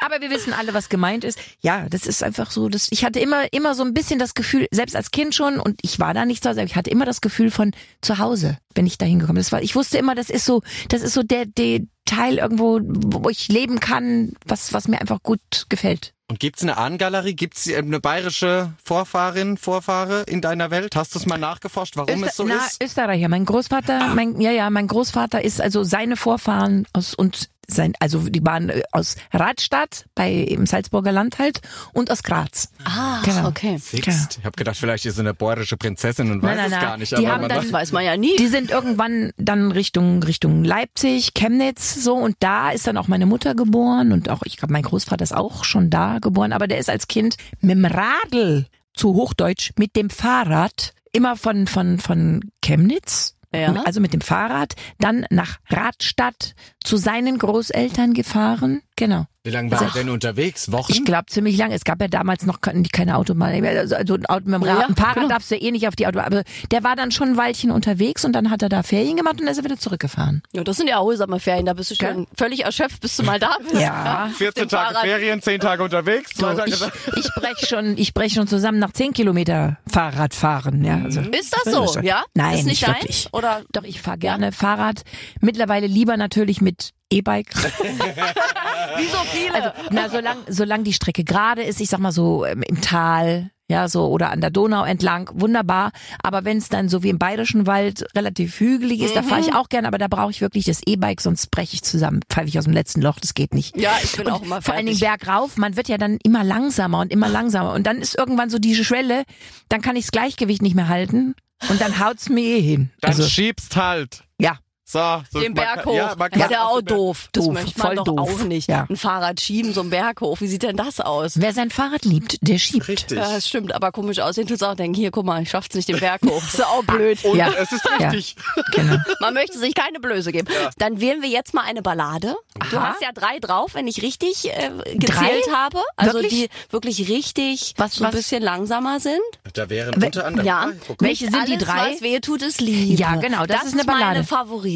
Aber 0.00 0.20
wir 0.20 0.30
wissen 0.30 0.52
alle, 0.52 0.74
was 0.74 0.88
gemeint 0.88 1.24
ist. 1.24 1.38
Ja, 1.60 1.88
das 1.88 2.06
ist 2.06 2.22
einfach 2.22 2.50
so, 2.50 2.68
das, 2.68 2.88
ich 2.90 3.04
hatte 3.04 3.20
immer, 3.20 3.52
immer 3.52 3.74
so 3.74 3.82
ein 3.82 3.94
bisschen 3.94 4.18
das 4.18 4.34
Gefühl, 4.34 4.66
selbst 4.70 4.96
als 4.96 5.10
Kind 5.10 5.34
schon, 5.34 5.58
und 5.58 5.80
ich 5.82 5.98
war 5.98 6.14
da 6.14 6.24
nicht 6.24 6.42
zu 6.42 6.48
Hause, 6.50 6.60
aber 6.60 6.70
ich 6.70 6.76
hatte 6.76 6.90
immer 6.90 7.04
das 7.04 7.20
Gefühl 7.20 7.50
von 7.50 7.72
zu 8.00 8.18
Hause, 8.18 8.58
wenn 8.74 8.86
ich 8.86 8.98
da 8.98 9.06
hingekommen 9.06 9.42
bin. 9.42 9.62
Ich 9.62 9.74
wusste 9.74 9.98
immer, 9.98 10.14
das 10.14 10.30
ist 10.30 10.44
so, 10.44 10.62
das 10.88 11.02
ist 11.02 11.14
so 11.14 11.22
der, 11.22 11.46
der 11.46 11.80
Teil 12.04 12.38
irgendwo, 12.38 12.80
wo 12.82 13.28
ich 13.28 13.48
leben 13.48 13.80
kann, 13.80 14.34
was, 14.44 14.72
was 14.72 14.88
mir 14.88 15.00
einfach 15.00 15.22
gut 15.22 15.66
gefällt. 15.68 16.12
Und 16.28 16.40
gibt's 16.40 16.62
eine 16.62 16.76
Ahnengalerie? 16.76 17.34
Gibt's 17.34 17.68
äh, 17.68 17.76
eine 17.76 18.00
bayerische 18.00 18.72
Vorfahrin, 18.82 19.56
Vorfahre 19.56 20.22
in 20.22 20.40
deiner 20.40 20.70
Welt? 20.72 20.96
Hast 20.96 21.14
du 21.14 21.20
es 21.20 21.26
mal 21.26 21.38
nachgeforscht, 21.38 21.96
warum 21.96 22.14
Öster- 22.14 22.26
es 22.26 22.36
so 22.36 22.44
na, 22.44 22.56
ist? 22.56 22.82
Österreicher. 22.82 23.28
Mein 23.28 23.44
Großvater, 23.44 24.08
mein, 24.14 24.40
ja, 24.40 24.50
ja, 24.50 24.68
mein 24.70 24.88
Großvater 24.88 25.44
ist 25.44 25.60
also 25.60 25.84
seine 25.84 26.16
Vorfahren 26.16 26.86
aus 26.92 27.14
und 27.14 27.48
sein, 27.68 27.92
also 28.00 28.20
die 28.28 28.44
waren 28.44 28.68
äh, 28.68 28.82
aus 28.92 29.16
Radstadt 29.32 30.06
bei 30.14 30.32
im 30.32 30.66
Salzburger 30.66 31.12
Land 31.12 31.38
halt 31.38 31.60
und 31.92 32.10
aus 32.10 32.22
Graz. 32.22 32.68
Ah, 32.84 33.20
Genau. 33.24 33.48
okay. 33.48 33.76
Siehst, 33.78 34.38
ich 34.38 34.44
habe 34.44 34.56
gedacht, 34.56 34.76
vielleicht 34.76 35.04
ist 35.06 35.14
sie 35.16 35.20
eine 35.20 35.34
bayerische 35.34 35.76
Prinzessin 35.76 36.30
und 36.30 36.42
weiß 36.42 36.56
Nein, 36.56 36.56
nein, 36.56 36.64
es 36.66 36.70
nein. 36.72 36.80
gar 36.80 36.96
nicht. 36.96 37.12
Die 37.12 37.16
aber 37.16 37.28
haben 37.28 37.40
man 37.42 37.48
dann- 37.50 37.62
Das 37.62 37.72
weiß 37.72 37.92
man 37.92 38.04
ja 38.04 38.16
nie. 38.16 38.36
Die 38.36 38.46
sind 38.48 38.70
irgendwann 38.70 39.32
dann 39.36 39.72
Richtung 39.72 40.22
Richtung 40.22 40.64
Leipzig, 40.64 41.34
Chemnitz 41.34 41.94
so 41.94 42.14
und 42.14 42.36
da 42.40 42.70
ist 42.70 42.86
dann 42.86 42.96
auch 42.96 43.08
meine 43.08 43.26
Mutter 43.26 43.54
geboren 43.54 44.12
und 44.12 44.28
auch 44.30 44.42
ich 44.44 44.56
glaube 44.56 44.72
mein 44.72 44.82
Großvater 44.82 45.22
ist 45.22 45.34
auch 45.34 45.64
schon 45.64 45.90
da 45.90 46.18
geboren, 46.18 46.52
aber 46.52 46.66
der 46.66 46.78
ist 46.78 46.90
als 46.90 47.08
Kind 47.08 47.36
mit 47.60 47.76
dem 47.76 47.84
Radl 47.84 48.66
zu 48.94 49.14
Hochdeutsch 49.14 49.72
mit 49.76 49.94
dem 49.96 50.10
Fahrrad 50.10 50.92
immer 51.12 51.36
von 51.36 51.66
von 51.66 51.98
von 51.98 52.40
Chemnitz 52.62 53.35
Ja. 53.54 53.72
also 53.84 54.00
mit 54.00 54.12
dem 54.12 54.20
Fahrrad, 54.20 54.74
dann 54.98 55.26
nach 55.30 55.58
Radstadt 55.68 56.54
zu 56.82 56.96
seinen 56.96 57.38
Großeltern 57.38 58.12
gefahren. 58.12 58.82
Genau. 58.96 59.26
Wie 59.44 59.50
lange 59.50 59.70
war 59.70 59.80
er 59.82 59.90
denn 59.90 60.08
unterwegs? 60.08 60.72
Wochen? 60.72 60.90
Ich 60.90 61.04
glaube 61.04 61.26
ziemlich 61.26 61.56
lang. 61.56 61.70
Es 61.70 61.84
gab 61.84 62.00
ja 62.00 62.08
damals 62.08 62.46
noch 62.46 62.60
keine, 62.60 62.82
keine 62.88 63.16
Autobahn. 63.16 63.64
Also, 63.64 63.94
also 63.94 64.14
ein 64.14 64.26
Auto 64.26 64.46
mit 64.46 64.54
dem 64.54 64.62
Rad. 64.64 64.80
Ja, 64.80 64.86
ein 64.88 64.96
Fahrrad 64.96 65.14
genau. 65.14 65.28
darfst 65.28 65.50
du 65.52 65.54
eh 65.54 65.70
nicht 65.70 65.86
auf 65.86 65.94
die 65.94 66.06
Autobahn. 66.06 66.24
Aber 66.26 66.42
der 66.72 66.82
war 66.82 66.96
dann 66.96 67.12
schon 67.12 67.28
ein 67.28 67.36
Weilchen 67.36 67.70
unterwegs 67.70 68.24
und 68.24 68.32
dann 68.32 68.50
hat 68.50 68.62
er 68.62 68.68
da 68.68 68.82
Ferien 68.82 69.16
gemacht 69.16 69.34
und 69.34 69.42
dann 69.42 69.48
ist 69.52 69.58
er 69.58 69.64
wieder 69.64 69.76
zurückgefahren. 69.78 70.42
Ja, 70.52 70.64
das 70.64 70.78
sind 70.78 70.88
ja 70.88 70.96
erholsame 70.96 71.38
Ferien, 71.38 71.66
da 71.66 71.74
bist 71.74 71.92
du 71.92 71.94
schon 71.94 72.26
völlig 72.36 72.64
erschöpft, 72.64 73.00
bis 73.00 73.16
du 73.16 73.22
mal 73.22 73.38
da 73.38 73.56
bist. 73.60 73.80
Ja. 73.80 74.30
14 74.36 74.62
Dem 74.62 74.68
Tage 74.68 74.94
Fahrrad. 74.94 75.06
Ferien, 75.06 75.42
10 75.42 75.60
Tage 75.60 75.84
unterwegs, 75.84 76.30
So, 76.34 76.46
Tage 76.46 76.70
ich 76.70 76.80
ich 77.16 77.30
brech 77.34 77.68
schon, 77.68 77.96
ich 77.98 78.14
brech 78.14 78.32
schon 78.32 78.48
zusammen 78.48 78.80
nach 78.80 78.92
10 78.92 79.12
Kilometer 79.12 79.78
Fahrrad 79.86 80.34
fahren. 80.34 80.82
Ja, 80.84 81.02
also. 81.04 81.20
Ist 81.20 81.54
das 81.54 81.72
so, 81.72 82.00
ja? 82.00 82.24
Nein, 82.34 82.58
ist 82.58 82.64
nicht 82.64 82.76
nicht 82.76 82.88
wirklich. 82.88 83.28
Oder 83.32 83.62
Doch, 83.72 83.84
ich 83.84 84.00
fahre 84.00 84.18
gerne 84.18 84.52
Fahrrad. 84.52 85.02
Mittlerweile 85.40 85.86
lieber 85.86 86.16
natürlich 86.16 86.60
mit 86.60 86.92
E-Bike. 87.10 87.54
wie 88.96 89.06
so 89.06 89.18
viele? 89.32 89.54
Also, 89.54 89.70
na, 89.90 90.08
solange 90.08 90.40
solang 90.52 90.84
die 90.84 90.92
Strecke 90.92 91.24
gerade 91.24 91.62
ist, 91.62 91.80
ich 91.80 91.88
sag 91.88 92.00
mal 92.00 92.12
so 92.12 92.44
ähm, 92.44 92.62
im 92.62 92.80
Tal, 92.80 93.50
ja, 93.68 93.88
so 93.88 94.06
oder 94.08 94.30
an 94.30 94.40
der 94.40 94.50
Donau 94.50 94.84
entlang, 94.84 95.28
wunderbar. 95.34 95.90
Aber 96.22 96.44
wenn 96.44 96.58
es 96.58 96.68
dann 96.68 96.88
so 96.88 97.02
wie 97.02 97.08
im 97.08 97.18
Bayerischen 97.18 97.66
Wald 97.66 98.06
relativ 98.16 98.60
hügelig 98.60 99.00
ist, 99.00 99.16
da 99.16 99.22
fahre 99.24 99.40
ich 99.40 99.54
auch 99.54 99.68
gerne, 99.68 99.88
aber 99.88 99.98
da 99.98 100.06
brauche 100.08 100.30
ich 100.30 100.40
wirklich 100.40 100.64
das 100.64 100.80
E-Bike, 100.86 101.20
sonst 101.20 101.50
breche 101.50 101.74
ich 101.74 101.82
zusammen, 101.82 102.20
pfeife 102.30 102.48
ich 102.48 102.58
aus 102.58 102.64
dem 102.64 102.72
letzten 102.74 103.02
Loch, 103.02 103.18
das 103.20 103.34
geht 103.34 103.54
nicht. 103.54 103.76
ja, 103.76 103.92
ich 104.02 104.12
bin 104.16 104.28
auch 104.28 104.42
immer 104.42 104.62
Vor 104.62 104.74
allen 104.74 104.86
Dingen 104.86 104.98
fertig. 104.98 105.24
bergauf, 105.26 105.56
man 105.56 105.76
wird 105.76 105.88
ja 105.88 105.98
dann 105.98 106.18
immer 106.22 106.44
langsamer 106.44 107.00
und 107.00 107.10
immer 107.12 107.28
langsamer. 107.28 107.72
Und 107.72 107.86
dann 107.88 107.98
ist 107.98 108.16
irgendwann 108.16 108.50
so 108.50 108.58
diese 108.60 108.84
Schwelle, 108.84 109.24
dann 109.68 109.80
kann 109.82 109.96
ich 109.96 110.04
das 110.04 110.12
Gleichgewicht 110.12 110.62
nicht 110.62 110.76
mehr 110.76 110.86
halten 110.88 111.34
und 111.68 111.80
dann 111.80 111.98
haut's 111.98 112.28
mir 112.28 112.42
eh 112.44 112.60
hin. 112.60 112.90
Dann 113.00 113.10
Also, 113.12 113.24
schiebst 113.28 113.74
halt. 113.76 114.22
ja, 114.38 114.58
So, 114.88 115.20
so 115.32 115.40
Den 115.40 115.52
Berg 115.54 115.84
hoch. 115.84 115.94
Ja, 115.96 116.14
das 116.14 116.40
ist 116.44 116.50
ja 116.52 116.64
auch 116.66 116.80
doof. 116.80 117.28
Das 117.32 117.44
Doof, 117.44 117.54
möchte 117.54 117.76
man 117.76 117.86
voll 117.88 117.96
doch 117.96 118.04
doof. 118.04 118.18
auch 118.40 118.44
nicht. 118.44 118.68
Ja. 118.68 118.86
Ein 118.88 118.96
Fahrrad 118.96 119.40
schieben, 119.40 119.72
so 119.72 119.80
einen 119.80 119.90
Berg 119.90 120.20
hoch. 120.20 120.40
Wie 120.40 120.46
sieht 120.46 120.62
denn 120.62 120.76
das 120.76 121.00
aus? 121.00 121.40
Wer 121.40 121.52
sein 121.52 121.70
Fahrrad 121.70 122.04
liebt, 122.04 122.38
der 122.40 122.58
schiebt. 122.58 122.86
Richtig. 122.86 123.18
Ja, 123.18 123.28
das 123.32 123.48
stimmt, 123.48 123.74
aber 123.74 123.90
komisch 123.90 124.20
aussehen 124.20 124.46
tut's 124.46 124.62
auch. 124.62 124.76
Denken, 124.76 124.94
hier, 124.94 125.10
guck 125.10 125.26
mal, 125.26 125.42
ich 125.42 125.50
schaff's 125.50 125.74
nicht 125.74 125.88
den 125.88 125.98
Berg 125.98 126.22
hoch. 126.24 126.40
ist 126.42 126.58
ja 126.58 126.66
auch 126.66 126.84
blöd. 126.84 127.24
Und 127.24 127.36
Ja. 127.36 127.48
es 127.58 127.72
ist 127.72 127.82
Ja. 127.98 128.10
richtig. 128.10 128.36
Genau. 128.72 128.96
Man 129.20 129.34
möchte 129.34 129.58
sich 129.58 129.74
keine 129.74 129.98
Blöße 130.00 130.30
geben. 130.32 130.46
Dann 130.78 131.00
wählen 131.00 131.20
wir 131.22 131.28
jetzt 131.30 131.52
mal 131.54 131.62
eine 131.64 131.82
Ballade. 131.82 132.36
Du 132.70 132.76
Aha. 132.76 132.90
hast 132.90 133.02
ja 133.02 133.10
drei 133.12 133.38
drauf, 133.40 133.74
wenn 133.74 133.86
ich 133.88 134.02
richtig 134.02 134.44
äh, 134.50 134.70
gezählt 134.94 135.46
Drei? 135.46 135.52
habe. 135.52 135.80
Also 135.96 136.14
Wirklich? 136.14 136.32
die 136.32 136.48
wirklich 136.72 137.08
richtig 137.08 137.74
Was- 137.76 137.94
so 137.96 138.04
ein 138.04 138.08
was- 138.08 138.16
bisschen 138.16 138.42
langsamer 138.42 139.00
sind. 139.00 139.20
Da 139.54 139.68
wären 139.70 139.94
unter 140.02 140.26
anderem. 140.26 140.46
Ja. 140.46 140.70
Welche 141.00 141.24
sind 141.30 141.48
die 141.48 141.54
alles, 141.54 141.64
drei? 141.64 141.92
Was 141.94 142.02
wehe 142.02 142.20
tut, 142.20 142.42
ist 142.42 142.60
Liebe. 142.60 142.94
Ja, 143.00 143.16
genau, 143.16 143.46
das 143.46 143.64
ist 143.64 143.72
eine 143.74 143.84
Ballade. 143.84 144.04
meine 144.04 144.24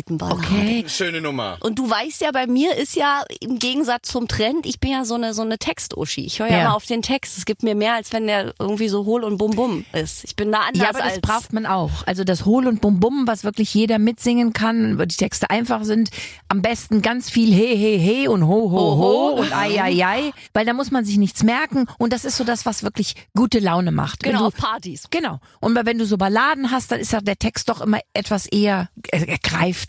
Favoritenballade. 0.05 0.39
Okay. 0.41 0.85
Schöne 0.89 1.21
Nummer. 1.21 1.59
Und 1.61 1.79
du 1.79 1.89
weißt 1.89 2.21
ja, 2.23 2.31
bei 2.33 2.47
mir 2.47 2.77
ist 2.77 2.97
ja 2.97 3.23
im 3.41 3.59
Gegensatz 3.59 4.09
zum 4.09 4.29
Trend, 4.29 4.67
ich 4.67 4.81
bin 4.81 4.91
ja 4.91 5.05
so 5.05 5.15
eine 5.15 5.35
so 5.35 5.43
eine 5.43 5.59
Textuschi. 5.59 6.25
Ich 6.25 6.39
höre 6.41 6.49
ja, 6.49 6.57
Ja. 6.57 6.61
immer 6.63 6.75
auf 6.77 6.87
den 6.87 7.03
Text. 7.03 7.39
Es 7.39 7.45
gibt 7.45 7.63
mir 7.63 7.75
mehr, 7.75 7.95
als 7.95 8.13
wenn 8.13 8.27
der 8.27 8.55
irgendwie 8.59 8.89
so 8.89 9.05
hohl 9.05 9.25
und 9.25 9.39
bum 9.39 9.53
bum 9.53 9.85
ist. 9.93 10.25
Ich 10.25 10.37
bin 10.37 10.53
da 10.53 10.61
anders 10.61 10.83
Ja, 10.83 10.89
aber 10.91 10.99
das 11.01 11.13
als 11.15 11.21
braucht 11.21 11.53
man 11.53 11.67
auch. 11.67 11.91
Also 12.07 12.25
das 12.25 12.45
Hohl 12.45 12.67
und 12.67 12.81
Bum 12.81 13.01
Bum, 13.01 13.27
was 13.27 13.45
wirklich 13.45 13.73
jeder 13.75 13.99
mitsingen 13.99 14.53
kann, 14.53 14.99
wo 14.99 15.05
die 15.05 15.17
Texte 15.17 15.51
einfach 15.51 15.85
sind. 15.85 16.11
Am 16.49 16.63
besten 16.63 17.03
ganz 17.03 17.31
viel 17.31 17.53
He, 17.53 17.77
He, 17.77 17.99
He 17.99 18.29
und 18.29 18.47
Ho, 18.47 18.71
Ho, 18.71 18.79
Ho, 18.79 18.97
ho. 18.99 19.29
und 19.41 19.53
Ai, 19.53 19.81
Ai, 19.81 20.05
Ai, 20.05 20.33
weil 20.53 20.65
da 20.67 20.73
muss 20.73 20.91
man 20.91 21.05
sich 21.05 21.17
nichts 21.19 21.43
merken 21.43 21.87
und 21.99 22.13
das 22.13 22.25
ist 22.25 22.37
so 22.37 22.45
das, 22.45 22.67
was 22.67 22.83
wirklich 22.83 23.15
gute 23.37 23.59
Laune 23.59 23.93
macht. 23.93 24.23
Genau 24.23 24.41
du, 24.41 24.45
auf 24.47 24.55
Partys. 24.55 25.05
Genau. 25.11 25.41
Und 25.61 25.75
wenn 25.85 25.99
du 25.99 26.05
so 26.07 26.17
Balladen 26.17 26.71
hast, 26.71 26.93
dann 26.93 27.01
ist 27.01 27.13
ja 27.13 27.21
der 27.21 27.39
Text 27.39 27.69
doch 27.69 27.81
immer 27.81 28.01
etwas 28.15 28.47
eher, 28.47 28.89
er, 29.11 29.39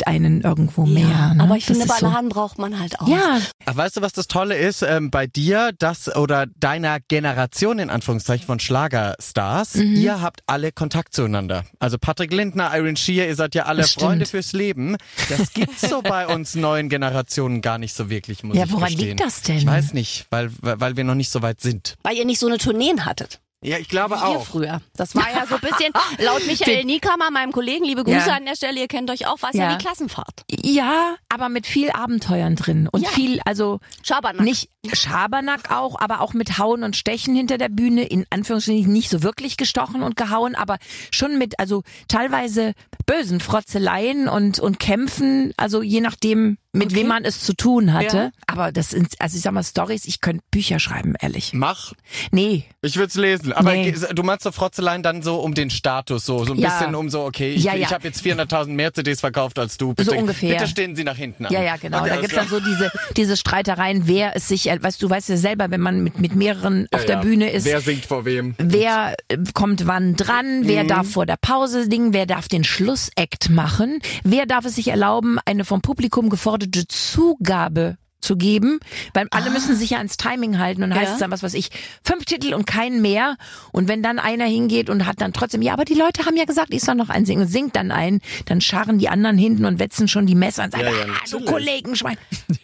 greift 0.04 0.08
einen 0.08 0.42
irgendwo 0.42 0.86
mehr. 0.86 1.34
Ne? 1.34 1.44
Aber 1.44 1.58
ich 1.58 1.66
Das 1.66 1.78
finde, 1.78 1.92
ist 1.94 2.00
so- 2.00 2.30
braucht 2.30 2.58
man 2.60 2.80
halt 2.80 3.00
auch. 3.00 3.08
Ja, 3.08 3.40
Ach, 3.66 3.76
weißt 3.76 3.98
du, 3.98 4.02
was 4.02 4.14
das 4.14 4.28
Tolle 4.28 4.58
ist 4.58 4.82
ähm, 4.82 5.12
bei 5.12 5.28
dir, 5.28 5.72
das 5.78 6.14
oder 6.16 6.46
deiner 6.60 7.00
Generation 7.00 7.80
in 7.80 7.90
Anführungszeichen 7.90 8.46
von 8.46 8.60
Schlagerstars? 8.60 9.76
Mhm. 9.76 9.96
Ihr 9.96 10.22
habt 10.22 10.42
alle 10.48 10.72
Kontakt 10.72 11.14
zueinander. 11.14 11.64
Also 11.80 11.98
Patrick 11.98 12.32
Lindner, 12.32 12.72
Irene 12.76 12.98
Shear, 12.98 13.28
ihr 13.28 13.36
seid 13.36 13.56
ja 13.56 13.64
alle 13.66 13.82
Das 13.82 13.94
Freunde 13.94 14.26
stimmt. 14.26 14.44
fürs 14.44 14.54
Leben. 14.54 14.98
Das 15.30 15.54
gibt's 15.54 15.82
so 15.82 16.02
bei 16.02 16.28
uns 16.28 16.56
neuen 16.56 16.90
Generationen 16.90 17.62
gar 17.62 17.78
nicht 17.78 17.94
so 17.94 18.10
wirklich, 18.10 18.44
muss 18.44 18.56
Ja, 18.58 18.66
ich 18.66 18.72
woran 18.72 18.88
gestehen. 18.90 19.10
liegt 19.10 19.20
das 19.22 19.42
denn? 19.42 19.58
Ich 19.58 19.66
weiß 19.66 19.94
nicht, 19.94 20.26
weil 20.30 20.52
weil 20.62 20.96
wir 20.98 21.04
noch 21.04 21.16
nicht 21.16 21.30
so 21.32 21.42
weit 21.42 21.62
sind. 21.62 21.96
Weil 22.04 22.16
ihr 22.16 22.26
nicht 22.26 22.40
so 22.40 22.48
eine 22.48 22.58
Tourneen 22.58 23.06
hattet. 23.06 23.41
Ja, 23.64 23.78
ich 23.78 23.90
glaube 23.90 24.16
Ihr 24.16 24.24
auch. 24.24 24.44
früher. 24.46 24.82
Das 24.96 25.16
war 25.16 25.30
ja 25.32 25.46
so 25.46 25.54
ein 25.56 25.62
bisschen, 25.62 25.94
laut 26.26 26.46
Michael 26.48 26.84
Niekammer, 26.84 27.30
meinem 27.30 27.52
Kollegen, 27.52 27.86
liebe 27.86 28.04
Grüße 28.04 28.28
Ja. 28.30 28.36
an 28.38 28.46
der 28.46 28.56
Stelle, 28.56 28.80
ihr 28.80 28.88
kennt 28.88 29.12
euch 29.12 29.28
auch, 29.28 29.40
war 29.44 29.52
es 29.52 29.56
ja. 29.56 29.70
Ja. 29.70 29.76
wie 29.78 29.84
Klassenfahrt. 29.84 30.46
ja, 30.50 31.16
aber 31.30 31.48
mit 31.50 31.68
viel 31.68 31.92
Abenteuern 31.92 32.56
drin 32.56 32.90
und 32.92 33.04
Ja. 33.04 33.10
viel, 33.10 33.40
also 33.46 33.80
Schabernack. 34.02 34.42
Nicht 34.44 34.70
Schabernack 34.94 35.72
auch, 35.72 36.00
aber 36.00 36.22
auch 36.22 36.34
mit 36.34 36.58
Hauen 36.58 36.84
und 36.84 36.96
Stechen 36.96 37.36
hinter 37.36 37.60
der 37.60 37.70
Bühne. 37.70 38.04
In 38.04 38.26
Anführungsstrichen 38.32 38.92
nicht 38.92 39.10
so 39.12 39.22
wirklich 39.22 39.58
gestochen 39.58 40.02
und 40.02 40.16
gehauen, 40.16 40.56
aber 40.56 40.78
schon 41.12 41.38
mit, 41.38 41.60
also 41.60 41.84
teilweise 42.08 42.74
bösen 43.06 43.40
Frotzeleien 43.40 44.28
und, 44.28 44.60
und 44.60 44.80
Kämpfen. 44.80 45.54
Also 45.58 45.84
je 45.84 46.02
nachdem, 46.02 46.58
mit 46.74 46.88
Okay. 46.88 46.96
wem 47.02 47.08
man 47.08 47.26
es 47.26 47.42
zu 47.42 47.54
tun 47.54 47.94
hatte. 47.94 48.18
Ja. 48.18 48.32
Aber 48.48 48.72
das 48.72 48.92
sind, 48.92 49.10
also 49.20 49.36
ich 49.36 49.42
sag 49.44 49.52
mal, 49.52 49.64
Stories, 49.64 50.06
ich 50.06 50.22
könnte 50.22 50.44
Bücher 50.52 50.80
schreiben, 50.80 51.16
ehrlich. 51.20 51.52
Mach. 51.54 51.94
Nee. 52.32 52.64
Ich 52.82 52.96
würde 52.96 53.08
es 53.10 53.16
lesen. 53.16 53.52
Aber 53.54 53.74
Nee. 53.74 53.94
du 54.14 54.24
meinst 54.24 54.44
so 54.44 54.52
Frotzeleien 54.52 55.04
dann 55.04 55.22
so 55.22 55.40
um 55.40 55.54
den 55.54 55.70
Status, 55.70 56.26
so, 56.26 56.46
so 56.46 56.54
ein 56.54 56.60
Ja. 56.60 56.70
bisschen 56.80 56.96
um 56.96 57.10
so, 57.10 57.24
okay, 57.26 57.54
ich, 57.54 57.64
Ja, 57.64 57.74
ja. 57.76 57.88
ich 57.88 57.94
habe 57.94 58.06
jetzt 58.08 58.22
400.000 58.22 58.74
mehr 58.76 58.94
CDs 58.94 59.20
verkauft 59.20 59.60
als 59.60 59.78
du. 59.78 59.94
Bitte, 59.94 60.12
So 60.12 60.16
ungefähr. 60.18 60.54
Bitte 60.56 60.68
stehen 60.68 60.96
Sie 60.96 61.04
nach 61.04 61.18
hinten 61.18 61.46
an. 61.46 61.52
Ja, 61.54 61.62
ja, 61.62 61.76
genau. 61.76 62.00
Okay, 62.00 62.10
da 62.10 62.16
gibt's 62.22 62.36
dann 62.36 62.48
klar. 62.48 62.60
so 62.62 62.66
diese, 62.66 62.92
diese 63.18 63.36
Streitereien, 63.38 64.08
wer 64.08 64.36
es 64.36 64.48
sich, 64.48 64.66
weißt 64.68 65.02
du, 65.02 65.10
weißt 65.10 65.30
ja 65.30 65.38
selber, 65.38 65.70
wenn 65.72 65.82
man 65.82 66.02
mit, 66.04 66.20
mit 66.20 66.36
mehreren 66.36 66.88
auf 66.94 67.02
Ja, 67.02 67.08
der. 67.08 67.18
Bühne 67.18 67.50
ist, 67.52 67.66
Wer 67.66 67.82
singt 67.82 68.06
vor 68.06 68.26
wem? 68.26 68.56
Wer 68.58 69.16
äh, 69.28 69.38
kommt 69.54 69.88
wann 69.88 70.16
dran? 70.16 70.62
Mhm. 70.62 70.68
Wer 70.68 70.84
darf 70.86 71.10
vor 71.12 71.26
der 71.26 71.38
Pause 71.38 71.84
singen? 71.84 72.14
Wer 72.14 72.26
darf 72.26 72.48
den 72.48 72.64
Schlussakt 72.64 73.50
machen? 73.50 74.00
Wer 74.24 74.46
darf 74.46 74.66
es 74.66 74.76
sich 74.76 74.88
erlauben, 74.88 75.38
eine 75.46 75.66
vom 75.66 75.82
Publikum 75.82 76.30
geforderte 76.30 76.61
Zugabe 76.90 77.98
zu 78.22 78.38
geben, 78.38 78.80
weil 79.14 79.28
alle 79.32 79.50
müssen 79.50 79.76
sich 79.76 79.90
ja 79.92 79.98
ans 79.98 80.18
Timing 80.18 80.60
halten 80.60 80.84
und 80.84 80.94
heißt 80.94 81.08
Ja. 81.08 81.14
es 81.14 81.20
dann, 81.20 81.32
was 81.32 81.44
weiß 81.44 81.54
ich, 81.56 81.70
fünf 82.04 82.26
Titel 82.26 82.54
und 82.54 82.66
keinen 82.68 83.02
mehr. 83.02 83.36
Und 83.72 83.88
wenn 83.88 84.04
dann 84.04 84.20
einer 84.20 84.46
hingeht 84.46 84.90
und 84.90 85.06
hat 85.06 85.20
dann 85.22 85.34
trotzdem, 85.34 85.62
ja, 85.62 85.74
aber 85.74 85.86
die 85.86 85.96
Leute 85.96 86.26
haben 86.26 86.36
ja 86.38 86.46
gesagt, 86.46 86.74
ich 86.74 86.82
soll 86.84 86.96
noch 86.96 87.10
einen 87.10 87.26
singen 87.26 87.42
und 87.42 87.48
singt 87.48 87.76
dann 87.76 87.92
einen, 87.92 88.22
dann 88.46 88.62
scharren 88.62 88.98
die 89.00 89.10
anderen 89.10 89.38
hinten 89.38 89.66
und 89.66 89.80
wetzen 89.80 90.08
schon 90.08 90.26
die 90.28 90.36
Messer 90.36 90.64
und 90.66 90.72
sagen, 90.72 90.86
Ja, 90.86 90.92
ja, 90.92 91.06
ah, 91.14 91.30
du. 91.30 91.40
Kollegenschwein. 91.46 92.18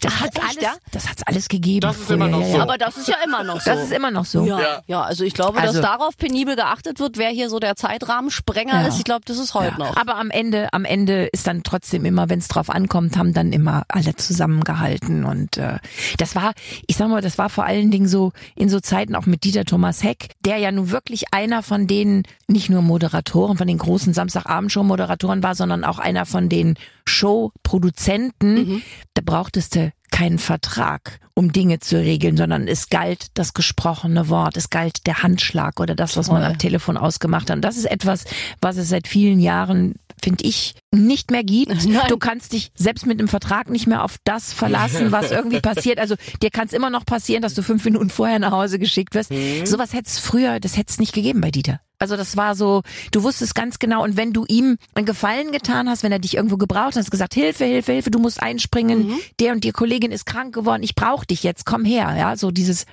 das 0.00 0.20
hat's 0.20 0.36
echt, 0.36 0.42
alles, 0.44 0.62
ja? 0.62 0.74
das 0.92 1.08
hat's 1.08 1.22
alles 1.24 1.48
gegeben. 1.48 1.80
Das 1.80 1.98
ist 1.98 2.10
immer 2.10 2.28
noch 2.28 2.44
so. 2.44 2.56
ja. 2.56 2.62
Aber 2.62 2.78
das 2.78 2.96
ist 2.96 3.08
ja 3.08 3.16
immer 3.24 3.42
noch 3.44 3.60
so. 3.60 3.70
Das 3.70 3.82
ist 3.84 3.92
immer 3.92 4.10
noch 4.10 4.24
so. 4.24 4.44
ja. 4.44 4.82
Ja. 4.86 5.02
also 5.02 5.24
ich 5.24 5.34
glaube, 5.34 5.58
Also- 5.60 5.80
dass 5.80 5.82
darauf 5.82 6.16
penibel 6.16 6.56
geachtet 6.56 6.98
wird, 7.00 7.16
wer 7.18 7.30
hier 7.30 7.48
so 7.50 7.58
der 7.58 7.76
Zeitrahmensprenger 7.76 8.82
Ja. 8.82 8.88
ist. 8.88 8.98
Ich 8.98 9.04
glaube, 9.04 9.22
das 9.24 9.38
ist 9.38 9.54
heute 9.54 9.72
Ja. 9.72 9.78
noch. 9.78 9.96
Aber 9.96 10.16
am 10.16 10.30
Ende, 10.30 10.68
am 10.72 10.84
Ende 10.84 11.26
ist 11.26 11.46
dann 11.46 11.62
trotzdem 11.62 12.04
immer, 12.04 12.28
wenn 12.28 12.38
es 12.38 12.48
drauf 12.48 12.70
ankommt, 12.70 13.16
haben 13.16 13.32
dann 13.34 13.52
immer 13.52 13.84
alle 13.88 14.14
zusammengehalten. 14.48 15.24
Und 15.24 15.56
äh, 15.56 15.78
das 16.16 16.34
war, 16.34 16.52
ich 16.86 16.96
sag 16.96 17.08
mal, 17.08 17.20
das 17.20 17.38
war 17.38 17.48
vor 17.48 17.64
allen 17.64 17.90
Dingen 17.90 18.08
so 18.08 18.32
in 18.54 18.68
so 18.68 18.80
Zeiten 18.80 19.14
auch 19.14 19.26
mit 19.26 19.44
Dieter 19.44 19.64
Thomas 19.64 20.02
Heck, 20.02 20.28
der 20.40 20.58
ja 20.58 20.72
nun 20.72 20.90
wirklich 20.90 21.32
einer 21.32 21.62
von 21.62 21.86
den 21.86 22.22
nicht 22.48 22.70
nur 22.70 22.82
Moderatoren, 22.82 23.56
von 23.58 23.66
den 23.66 23.78
großen 23.78 24.14
Samstagabendshow-Moderatoren 24.14 25.42
war, 25.42 25.54
sondern 25.54 25.84
auch 25.84 25.98
einer 25.98 26.26
von 26.26 26.48
den 26.48 26.74
Show-Produzenten. 27.04 28.82
Da 29.14 29.22
brauchtest 29.24 29.76
du 29.76 29.92
keinen 30.10 30.38
Vertrag, 30.38 31.20
um 31.38 31.52
Dinge 31.52 31.78
zu 31.78 32.00
regeln, 32.00 32.36
sondern 32.36 32.66
es 32.66 32.88
galt 32.88 33.28
das 33.34 33.54
gesprochene 33.54 34.28
Wort, 34.28 34.56
es 34.56 34.70
galt 34.70 35.06
der 35.06 35.22
Handschlag 35.22 35.78
oder 35.78 35.94
das, 35.94 36.16
was 36.16 36.32
man 36.32 36.42
am 36.42 36.58
Telefon 36.58 36.96
ausgemacht 36.96 37.48
hat. 37.48 37.58
Und 37.58 37.62
das 37.62 37.76
ist 37.76 37.84
etwas, 37.84 38.24
was 38.60 38.76
es 38.76 38.88
seit 38.88 39.06
vielen 39.06 39.38
Jahren, 39.38 39.94
finde 40.20 40.44
ich, 40.44 40.74
nicht 40.90 41.30
mehr 41.30 41.44
gibt. 41.44 41.84
Nein. 41.86 42.08
Du 42.08 42.16
kannst 42.16 42.54
dich 42.54 42.72
selbst 42.74 43.06
mit 43.06 43.20
einem 43.20 43.28
Vertrag 43.28 43.70
nicht 43.70 43.86
mehr 43.86 44.02
auf 44.02 44.16
das 44.24 44.52
verlassen, 44.52 45.12
was 45.12 45.30
irgendwie 45.30 45.60
passiert. 45.60 46.00
Also 46.00 46.16
dir 46.42 46.50
kann 46.50 46.66
es 46.66 46.72
immer 46.72 46.90
noch 46.90 47.06
passieren, 47.06 47.40
dass 47.40 47.54
du 47.54 47.62
fünf 47.62 47.84
Minuten 47.84 48.10
vorher 48.10 48.40
nach 48.40 48.50
Hause 48.50 48.80
geschickt 48.80 49.14
wirst. 49.14 49.32
Sowas 49.64 49.92
hätte 49.92 50.08
es 50.08 50.18
früher, 50.18 50.58
das 50.58 50.76
hätte 50.76 50.90
es 50.90 50.98
nicht 50.98 51.12
gegeben 51.14 51.40
bei 51.40 51.52
Dieter. 51.52 51.80
Also 51.98 52.16
das 52.16 52.36
war 52.36 52.54
so, 52.54 52.82
du 53.12 53.22
wusstest 53.22 53.54
ganz 53.54 53.78
genau 53.78 54.04
und 54.04 54.16
wenn 54.16 54.32
du 54.32 54.44
ihm 54.46 54.76
einen 54.94 55.06
Gefallen 55.06 55.50
getan 55.52 55.88
hast, 55.88 56.02
wenn 56.02 56.12
er 56.12 56.18
dich 56.18 56.36
irgendwo 56.36 56.56
gebraucht 56.56 56.88
hat, 56.94 56.96
hast 56.96 57.10
gesagt, 57.10 57.34
Hilfe, 57.34 57.64
Hilfe, 57.64 57.92
Hilfe, 57.92 58.10
du 58.10 58.18
musst 58.18 58.42
einspringen, 58.42 59.18
der 59.40 59.52
und 59.52 59.64
die 59.64 59.72
Kollegin 59.72 60.12
ist 60.12 60.24
krank 60.26 60.54
geworden, 60.54 60.82
ich 60.82 60.94
brauche 60.94 61.26
dich 61.26 61.42
jetzt, 61.42 61.64
komm 61.66 61.84
her, 61.84 62.14
ja, 62.16 62.36
so 62.36 62.50
dieses 62.50 62.86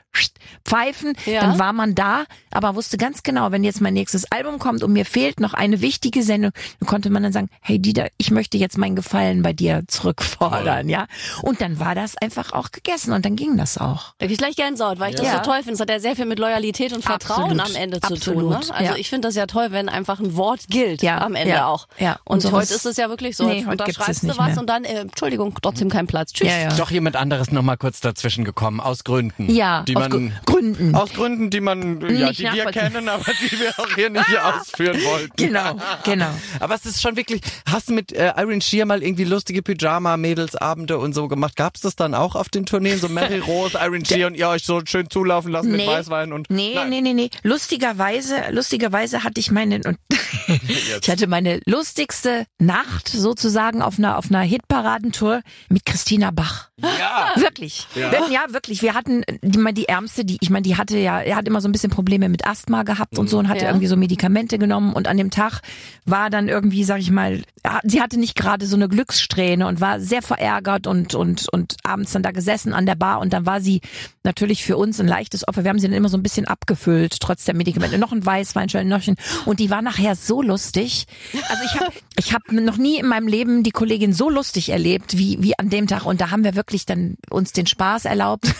Pfeifen, 0.65 1.13
Ja. 1.25 1.41
dann 1.41 1.59
war 1.59 1.73
man 1.73 1.93
da, 1.95 2.23
aber 2.51 2.75
wusste 2.75 2.97
ganz 2.97 3.23
genau, 3.23 3.51
wenn 3.51 3.63
jetzt 3.63 3.81
mein 3.81 3.93
nächstes 3.93 4.31
Album 4.31 4.59
kommt 4.59 4.83
und 4.83 4.93
mir 4.93 5.05
fehlt 5.05 5.39
noch 5.39 5.53
eine 5.53 5.81
wichtige 5.81 6.23
Sendung, 6.23 6.51
dann 6.79 6.87
konnte 6.87 7.09
man 7.09 7.23
dann 7.23 7.33
sagen, 7.33 7.49
hey 7.61 7.79
Dieter, 7.79 8.07
ich 8.17 8.31
möchte 8.31 8.57
jetzt 8.57 8.77
meinen 8.77 8.95
Gefallen 8.95 9.41
bei 9.41 9.53
dir 9.53 9.83
zurückfordern, 9.87 10.89
ja. 10.89 11.07
Und 11.41 11.61
dann 11.61 11.79
war 11.79 11.95
das 11.95 12.17
einfach 12.17 12.53
auch 12.53 12.71
gegessen 12.71 13.11
und 13.13 13.25
dann 13.25 13.35
ging 13.35 13.57
das 13.57 13.77
auch. 13.77 14.13
Da 14.17 14.25
ich 14.25 14.37
gleich 14.37 14.55
Gänsehaut, 14.55 14.99
weil 14.99 15.11
ich 15.11 15.17
das 15.17 15.25
Ja. 15.27 15.37
so 15.43 15.49
toll 15.51 15.57
finde. 15.59 15.73
Es 15.73 15.79
hat 15.79 15.89
ja 15.89 15.99
sehr 15.99 16.15
viel 16.15 16.25
mit 16.25 16.39
Loyalität 16.39 16.93
und 16.93 17.03
Vertrauen 17.03 17.59
Absolut. 17.59 17.75
am 17.75 17.81
Ende 17.81 17.99
zu 18.01 18.13
Absolut. 18.13 18.41
tun. 18.41 18.49
Ne? 18.49 18.73
Also 18.73 18.93
Ja. 18.93 18.94
Ich 18.97 19.09
finde 19.09 19.27
das 19.27 19.35
ja 19.35 19.45
toll, 19.47 19.67
wenn 19.71 19.89
einfach 19.89 20.19
ein 20.19 20.35
Wort 20.35 20.61
gilt 20.69 21.01
Ja. 21.01 21.19
am 21.19 21.35
Ende 21.35 21.53
Ja. 21.55 21.67
auch. 21.67 21.87
Ja. 21.97 22.19
Und, 22.23 22.43
Und 22.45 22.51
heute 22.51 22.73
ist 22.73 22.85
es 22.85 22.97
ja 22.97 23.09
wirklich 23.09 23.35
so. 23.37 23.45
Nee, 23.47 23.59
heute 23.65 23.83
unterschreibst 23.83 24.09
es 24.09 24.19
du 24.21 24.27
nicht 24.27 24.37
was 24.37 24.47
mehr. 24.47 24.57
und 24.59 24.67
dann, 24.69 24.83
äh, 24.83 24.99
Entschuldigung, 24.99 25.53
trotzdem 25.61 25.89
kein 25.89 26.07
Platz. 26.07 26.33
Tschüss. 26.33 26.47
Ja, 26.49 26.57
ja. 26.59 26.75
Doch 26.75 26.91
jemand 26.91 27.15
anderes 27.15 27.51
noch 27.51 27.61
mal 27.61 27.77
kurz 27.77 28.01
dazwischen 28.01 28.43
gekommen, 28.43 28.79
aus 28.79 29.03
Gründen. 29.03 29.49
Ja, 29.53 29.83
die 29.83 29.95
aus 29.95 30.09
man, 30.09 30.33
Gründen. 30.45 30.95
Aus 30.95 31.11
Gründen, 31.13 31.49
die 31.49 31.59
man, 31.61 32.01
ja, 32.01 32.27
Nicht 32.29 32.39
die 32.39 32.43
wir 32.53 32.65
kennen, 32.65 33.07
aber 33.09 33.25
die 33.41 33.59
wir 33.59 33.69
auch 33.79 33.93
hier 33.95 34.09
nicht 34.09 34.25
ausführen 34.39 34.97
wollten. 35.03 35.33
Genau, 35.37 35.77
genau. 36.03 36.29
Aber 36.59 36.75
es 36.75 36.85
ist 36.85 37.01
schon 37.01 37.15
wirklich, 37.15 37.41
hast 37.69 37.89
du 37.89 37.93
mit 37.93 38.11
äh, 38.13 38.33
Irene 38.37 38.61
Shear 38.61 38.85
mal 38.85 39.01
irgendwie 39.03 39.23
lustige 39.25 39.61
Pyjama-Mädelsabende 39.61 40.97
und 40.97 41.13
so 41.13 41.27
gemacht? 41.27 41.55
Gab's 41.55 41.81
das 41.81 41.95
dann 41.95 42.13
auch 42.13 42.35
auf 42.35 42.49
den 42.49 42.65
Tourneen? 42.65 42.99
So 42.99 43.09
Mary 43.09 43.39
Rose, 43.47 43.77
Irene 43.77 44.05
Shear 44.05 44.27
und 44.27 44.35
ihr 44.35 44.47
euch 44.49 44.63
so 44.63 44.81
schön 44.85 45.09
zulaufen 45.09 45.51
lassen 45.51 45.71
mit 45.71 45.85
Weißwein 45.85 46.33
und... 46.33 46.49
Nee, 46.49 46.73
Nein. 46.75 46.89
nee, 46.89 47.01
nee, 47.01 47.13
nee. 47.13 47.29
Lustigerweise, 47.43 48.35
lustigerweise 48.51 48.84
hatte 48.91 49.39
ich 49.39 49.51
meine, 49.51 49.81
und 49.85 49.97
ich 51.01 51.09
hatte 51.09 51.27
meine 51.27 51.59
lustigste 51.65 52.45
Nacht 52.59 53.07
sozusagen 53.09 53.81
auf 53.81 53.97
einer, 53.97 54.17
auf 54.17 54.29
einer 54.29 54.41
Hitparadentour 54.41 55.41
mit 55.69 55.85
Christina 55.85 56.31
Bach. 56.31 56.69
Ja. 56.81 57.31
Wirklich. 57.41 57.87
Ja. 57.95 58.11
Wir, 58.11 58.29
ja, 58.31 58.41
wirklich. 58.49 58.81
Wir 58.81 58.93
hatten 58.93 59.23
die, 59.41 59.57
mal 59.57 59.71
die 59.71 59.87
Ärmste, 59.87 60.25
die, 60.25 60.37
ich 60.41 60.49
meine, 60.49 60.63
die 60.63 60.75
hatte 60.75 60.97
ja, 60.97 61.21
er 61.21 61.35
hat 61.37 61.47
immer 61.47 61.61
so 61.61 61.69
ein 61.69 61.71
bisschen 61.71 61.89
Probleme 61.89 62.27
mit 62.27 62.45
Asthma 62.45 62.83
gehabt 62.83 63.17
und 63.17 63.29
so 63.29 63.37
und 63.39 63.47
hatte 63.47 63.63
Ja. 63.63 63.69
irgendwie 63.69 63.87
so 63.87 63.95
Medikamente 63.95 64.57
genommen 64.57 64.93
und 64.93 65.07
an 65.07 65.17
dem 65.17 65.31
Tag 65.31 65.61
war 66.05 66.29
dann 66.29 66.49
irgendwie, 66.49 66.83
sag 66.83 66.99
ich 66.99 67.11
mal, 67.11 67.41
sie 67.83 68.01
hatte 68.01 68.19
nicht 68.19 68.35
gerade 68.35 68.65
so 68.65 68.75
eine 68.75 68.89
Glückssträhne 68.89 69.67
und 69.67 69.79
war 69.81 69.99
sehr 70.01 70.21
verärgert 70.21 70.85
und, 70.87 71.15
und, 71.15 71.47
und 71.51 71.77
abends 71.83 72.11
dann 72.11 72.23
da 72.23 72.31
gesessen 72.31 72.73
an 72.73 72.85
der 72.85 72.95
Bar 72.95 73.19
und 73.19 73.31
dann 73.33 73.45
war 73.45 73.61
sie 73.61 73.81
natürlich 74.23 74.63
für 74.65 74.75
uns 74.77 74.99
ein 74.99 75.07
leichtes 75.07 75.47
Opfer. 75.47 75.63
Wir 75.63 75.69
haben 75.69 75.79
sie 75.79 75.87
dann 75.87 75.95
immer 75.95 76.09
so 76.09 76.17
ein 76.17 76.23
bisschen 76.23 76.45
abgefüllt, 76.45 77.19
trotz 77.21 77.45
der 77.45 77.55
Medikamente. 77.55 77.97
Noch 77.97 78.11
ein 78.11 78.25
Weißwein, 78.25 78.69
noch 78.83 79.07
ein. 79.07 79.15
Und 79.45 79.59
die 79.59 79.69
war 79.69 79.81
nachher 79.81 80.15
so 80.15 80.41
lustig. 80.41 81.05
Also 81.49 81.63
ich 81.63 81.79
habe 81.79 81.93
ich 82.17 82.33
hab 82.33 82.51
noch 82.51 82.77
nie 82.77 82.99
in 82.99 83.07
meinem 83.07 83.27
Leben 83.27 83.63
die 83.63 83.71
Kollegin 83.71 84.13
so 84.13 84.29
lustig 84.29 84.69
erlebt, 84.69 85.17
wie, 85.17 85.37
wie 85.41 85.57
an 85.59 85.69
dem 85.69 85.87
Tag. 85.87 86.05
Und 86.05 86.21
da 86.21 86.31
haben 86.31 86.43
wir 86.43 86.55
wirklich 86.55 86.85
dann 86.85 87.17
uns 87.29 87.51
den 87.51 87.67
Spaß 87.67 88.05
erlaubt, 88.05 88.53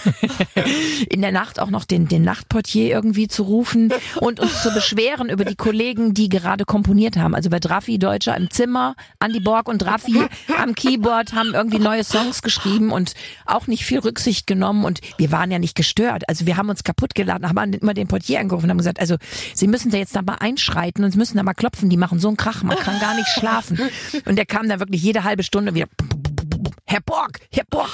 in 1.10 1.22
der 1.22 1.32
Nacht 1.32 1.60
auch 1.60 1.70
noch 1.70 1.86
den, 1.86 2.08
den 2.08 2.24
Nachtportier 2.24 2.90
irgendwie 2.90 3.28
zu 3.28 3.44
rufen 3.44 3.94
und 4.20 4.40
uns 4.40 4.62
zu 4.62 4.72
beschweren 4.72 5.30
über 5.30 5.46
die 5.46 5.56
Kollegen, 5.56 6.14
die 6.14 6.30
gerade 6.30 6.66
komponiert 6.66 7.18
haben. 7.18 7.34
Also 7.34 7.50
bei 7.50 7.60
Draffi 7.60 7.98
Deutscher 7.98 8.36
im 8.36 8.52
Zimmer, 8.52 8.96
Andy 9.20 9.40
Borg 9.40 9.70
und 9.70 9.80
Draffi 9.80 10.26
am 10.58 10.76
Keyboard 10.76 11.34
haben 11.34 11.54
irgendwie 11.54 11.80
neue 11.80 12.04
Songs 12.04 12.42
geschrieben 12.42 12.92
und 12.92 13.14
auch 13.46 13.68
nicht 13.68 13.86
viel 13.86 14.00
Rücksicht 14.00 14.48
genommen. 14.48 14.84
Und 14.84 15.00
wir 15.18 15.32
waren 15.32 15.50
ja 15.52 15.60
nicht 15.60 15.76
gestört. 15.76 16.28
Also 16.28 16.46
wir 16.46 16.58
haben 16.58 16.70
uns 16.70 16.84
kaputt 16.84 17.16
geladen, 17.16 17.48
haben 17.48 17.74
immer 17.74 17.94
den 17.94 18.08
Portier 18.08 18.40
angerufen 18.40 18.66
und 18.66 18.72
haben 18.72 18.78
gesagt, 18.78 19.00
also 19.00 19.16
Sie 19.54 19.68
müssen 19.68 19.92
da 19.92 19.98
jetzt 19.98 20.05
da 20.12 20.22
mal 20.22 20.36
einschreiten 20.40 21.04
und 21.04 21.12
Sie 21.12 21.18
müssen 21.18 21.38
da 21.38 21.44
mal 21.44 21.54
klopfen. 21.54 21.90
Die 21.90 21.98
machen 21.98 22.20
so 22.20 22.28
einen 22.28 22.38
Krach, 22.38 22.64
man 22.64 22.78
kann 22.78 23.00
gar 23.00 23.16
nicht 23.16 23.28
schlafen. 23.30 23.80
Und 24.26 24.36
der 24.38 24.46
kam 24.46 24.68
dann 24.70 24.80
wirklich 24.80 25.02
jede 25.04 25.24
halbe 25.24 25.44
Stunde 25.44 25.74
wieder. 25.76 25.88
Herr 26.88 27.02
Borg, 27.02 27.40
Herr 27.52 27.64
Borg. 27.70 27.90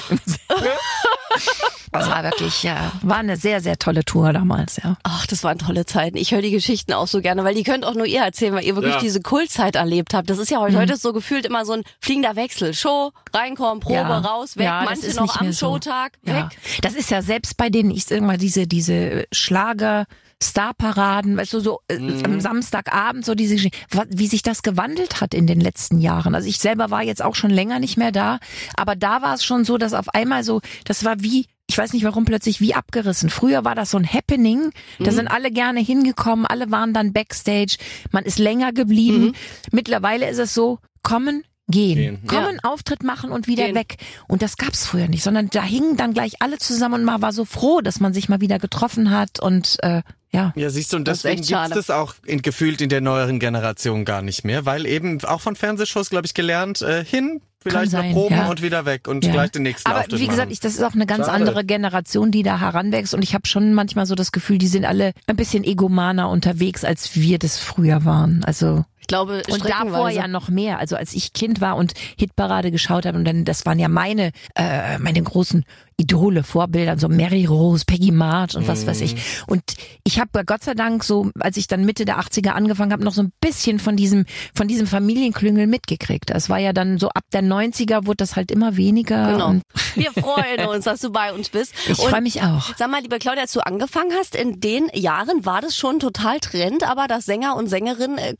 Das 1.93 2.09
war 2.09 2.23
wirklich, 2.23 2.63
ja, 2.63 2.91
war 3.01 3.17
eine 3.17 3.35
sehr, 3.35 3.59
sehr 3.61 3.77
tolle 3.77 4.03
Tour 4.05 4.31
damals, 4.33 4.77
ja. 4.83 4.97
Ach, 5.03 5.25
das 5.27 5.43
waren 5.43 5.57
tolle 5.57 5.85
Zeiten. 5.85 6.17
Ich 6.17 6.31
höre 6.31 6.41
die 6.41 6.51
Geschichten 6.51 6.93
auch 6.93 7.07
so 7.07 7.21
gerne, 7.21 7.43
weil 7.43 7.53
die 7.55 7.63
könnt 7.63 7.83
auch 7.85 7.95
nur 7.95 8.05
ihr 8.05 8.21
erzählen, 8.21 8.53
weil 8.53 8.63
ihr 8.63 8.75
wirklich 8.75 8.95
Ja. 8.95 8.99
diese 9.01 9.21
Kultzeit 9.21 9.75
erlebt 9.75 10.13
habt. 10.13 10.29
Das 10.29 10.37
ist 10.37 10.51
ja 10.51 10.59
heute, 10.59 10.77
heute 10.77 10.93
ist 10.93 11.01
so 11.01 11.11
gefühlt 11.13 11.45
immer 11.45 11.65
so 11.65 11.73
ein 11.73 11.83
fliegender 11.99 12.35
Wechsel. 12.37 12.73
Show, 12.73 13.11
reinkommen, 13.33 13.81
Probe, 13.81 13.95
Ja. 13.95 14.19
raus, 14.19 14.55
weg, 14.57 14.65
Ja, 14.65 14.83
manche 14.85 15.05
ist 15.07 15.15
noch 15.17 15.23
nicht 15.23 15.41
am 15.41 15.51
so. 15.51 15.65
Showtag, 15.67 16.13
Ja. 16.23 16.35
weg. 16.49 16.57
Das 16.81 16.93
ist 16.93 17.11
ja 17.11 17.21
selbst 17.21 17.57
bei 17.57 17.69
denen, 17.69 17.91
ich 17.91 18.05
sag 18.05 18.21
mal, 18.21 18.37
diese, 18.37 18.67
diese 18.67 19.25
Schlager, 19.33 20.05
Starparaden, 20.41 21.37
weißt 21.37 21.53
du, 21.53 21.59
so 21.59 21.81
äh, 21.87 21.97
am 22.23 22.39
Samstagabend, 22.39 23.25
so 23.25 23.35
diese, 23.35 23.69
wie 24.09 24.27
sich 24.27 24.41
das 24.41 24.63
gewandelt 24.63 25.21
hat 25.21 25.33
in 25.33 25.47
den 25.47 25.59
letzten 25.59 25.99
Jahren. 25.99 26.35
Also 26.35 26.47
ich 26.47 26.57
selber 26.57 26.89
war 26.89 27.03
jetzt 27.03 27.23
auch 27.23 27.35
schon 27.35 27.51
länger 27.51 27.79
nicht 27.79 27.97
mehr 27.97 28.11
da, 28.11 28.39
aber 28.75 28.95
da 28.95 29.21
war 29.21 29.35
es 29.35 29.43
schon 29.43 29.65
so, 29.65 29.77
dass 29.77 29.93
auf 29.93 30.09
einmal 30.09 30.43
so, 30.43 30.61
das 30.85 31.05
war 31.05 31.21
wie, 31.21 31.45
ich 31.67 31.77
weiß 31.77 31.93
nicht 31.93 32.03
warum 32.03 32.25
plötzlich 32.25 32.59
wie 32.59 32.73
abgerissen. 32.73 33.29
Früher 33.29 33.63
war 33.63 33.75
das 33.75 33.91
so 33.91 33.97
ein 33.97 34.11
Happening, 34.11 34.71
da 34.99 35.11
sind 35.11 35.27
alle 35.27 35.51
gerne 35.51 35.79
hingekommen, 35.79 36.45
alle 36.45 36.71
waren 36.71 36.93
dann 36.93 37.13
backstage, 37.13 37.77
man 38.11 38.25
ist 38.25 38.39
länger 38.39 38.73
geblieben. 38.73 39.33
Mittlerweile 39.71 40.29
ist 40.29 40.39
es 40.39 40.53
so, 40.53 40.79
kommen, 41.03 41.43
gehen. 41.71 41.95
Gehen. 41.95 42.27
Kommen, 42.27 42.59
Auftritt 42.63 43.03
machen 43.03 43.31
und 43.31 43.47
wieder 43.47 43.65
Gehen. 43.65 43.75
weg. 43.75 43.97
Und 44.27 44.41
das 44.41 44.57
gab's 44.57 44.85
früher 44.85 45.07
nicht, 45.07 45.23
sondern 45.23 45.49
da 45.49 45.63
hingen 45.63 45.97
dann 45.97 46.13
gleich 46.13 46.41
alle 46.41 46.57
zusammen 46.57 46.95
und 46.95 47.03
man 47.05 47.21
war 47.21 47.33
so 47.33 47.45
froh, 47.45 47.81
dass 47.81 47.99
man 47.99 48.13
sich 48.13 48.29
mal 48.29 48.41
wieder 48.41 48.59
getroffen 48.59 49.09
hat 49.11 49.39
und 49.39 49.77
äh, 49.83 50.01
ja. 50.33 50.53
Ja, 50.55 50.69
siehst 50.69 50.93
du, 50.93 50.97
und 50.97 51.07
Das 51.07 51.17
ist 51.17 51.23
deswegen 51.25 51.43
schade. 51.43 51.73
das 51.75 51.89
auch 51.89 52.13
in, 52.25 52.41
gefühlt 52.41 52.79
in 52.79 52.87
der 52.89 53.01
neueren 53.01 53.39
Generation 53.39 54.05
gar 54.05 54.21
nicht 54.21 54.45
mehr, 54.45 54.65
weil 54.65 54.85
eben 54.85 55.21
auch 55.25 55.41
von 55.41 55.55
Fernsehshows, 55.57 56.09
glaube 56.09 56.25
ich, 56.25 56.33
gelernt, 56.33 56.81
äh, 56.81 57.03
hin, 57.03 57.41
vielleicht 57.61 57.91
sein, 57.91 58.07
noch 58.11 58.13
proben 58.13 58.35
ja. 58.35 58.49
und 58.49 58.61
wieder 58.61 58.85
weg 58.85 59.09
und 59.09 59.25
Ja. 59.25 59.33
gleich 59.33 59.51
den 59.51 59.63
nächsten 59.63 59.89
Aber 59.89 59.99
Auftritt 59.99 60.21
wie 60.21 60.27
gesagt, 60.27 60.49
ich, 60.51 60.61
das 60.61 60.73
ist 60.75 60.83
auch 60.83 60.93
eine 60.93 61.05
ganz 61.05 61.25
Schade. 61.25 61.37
andere 61.37 61.65
Generation, 61.65 62.31
die 62.31 62.43
da 62.43 62.61
heranwächst. 62.61 63.13
Und 63.13 63.23
ich 63.23 63.33
habe 63.33 63.45
schon 63.45 63.73
manchmal 63.73 64.05
so 64.05 64.15
das 64.15 64.31
Gefühl, 64.31 64.57
die 64.57 64.67
sind 64.67 64.85
alle 64.85 65.11
ein 65.27 65.35
bisschen 65.35 65.65
egomaner 65.65 66.29
unterwegs, 66.29 66.85
als 66.85 67.13
wir 67.15 67.37
das 67.37 67.57
früher 67.59 68.05
waren. 68.05 68.43
Also 68.45 68.85
Ich 69.01 69.07
glaube, 69.07 69.41
und 69.49 69.67
davor 69.67 70.09
ja 70.09 70.27
noch 70.27 70.49
mehr. 70.49 70.79
Also 70.79 70.95
als 70.95 71.13
ich 71.13 71.33
Kind 71.33 71.59
war 71.59 71.75
und 71.75 71.93
Hitparade 72.17 72.71
geschaut 72.71 73.05
habe 73.05 73.17
und 73.17 73.25
dann, 73.25 73.45
das 73.45 73.65
waren 73.65 73.79
ja 73.79 73.89
meine, 73.89 74.31
äh, 74.55 74.97
meine 74.99 75.21
großen 75.21 75.65
Idole, 76.01 76.43
Vorbilder, 76.43 76.97
so 76.97 77.07
Mary 77.07 77.45
Rose, 77.45 77.85
Peggy 77.85 78.11
March 78.11 78.55
und 78.55 78.67
was 78.67 78.87
weiß 78.87 79.01
ich. 79.01 79.15
Und 79.45 79.61
ich 80.03 80.19
habe 80.19 80.43
Gott 80.45 80.63
sei 80.63 80.73
Dank 80.73 81.03
so, 81.03 81.29
als 81.39 81.57
ich 81.57 81.67
dann 81.67 81.85
Mitte 81.85 82.05
der 82.05 82.19
80er 82.19 82.49
angefangen 82.49 82.91
habe, 82.91 83.03
noch 83.03 83.13
so 83.13 83.21
ein 83.21 83.31
bisschen 83.39 83.77
von 83.77 83.95
diesem, 83.95 84.25
von 84.55 84.67
diesem 84.67 84.87
Familienklüngel 84.87 85.67
mitgekriegt. 85.67 86.31
Es 86.31 86.49
war 86.49 86.57
ja 86.57 86.73
dann 86.73 86.97
so 86.97 87.09
ab 87.09 87.23
der 87.33 87.43
90er 87.43 88.07
wurde 88.07 88.17
das 88.17 88.35
halt 88.35 88.49
immer 88.49 88.77
weniger. 88.77 89.33
Genau. 89.33 89.55
Wir 89.93 90.11
freuen 90.23 90.67
uns, 90.67 90.85
dass 90.85 91.01
du 91.01 91.11
bei 91.11 91.33
uns 91.33 91.49
bist. 91.49 91.73
ich 91.87 91.97
freue 91.97 92.21
mich 92.21 92.41
auch. 92.41 92.75
Sag 92.77 92.89
mal, 92.89 93.01
liebe 93.01 93.19
Claudia, 93.19 93.43
als 93.43 93.51
du 93.51 93.59
angefangen 93.59 94.11
hast, 94.17 94.35
in 94.35 94.59
den 94.59 94.89
Jahren 94.93 95.45
war 95.45 95.61
das 95.61 95.75
schon 95.75 95.99
total 95.99 96.39
Trend, 96.39 96.89
aber 96.89 97.07
dass 97.07 97.25
Sänger 97.25 97.55
und 97.55 97.67
Sängerinnen 97.67 98.17
äh, 98.17 98.33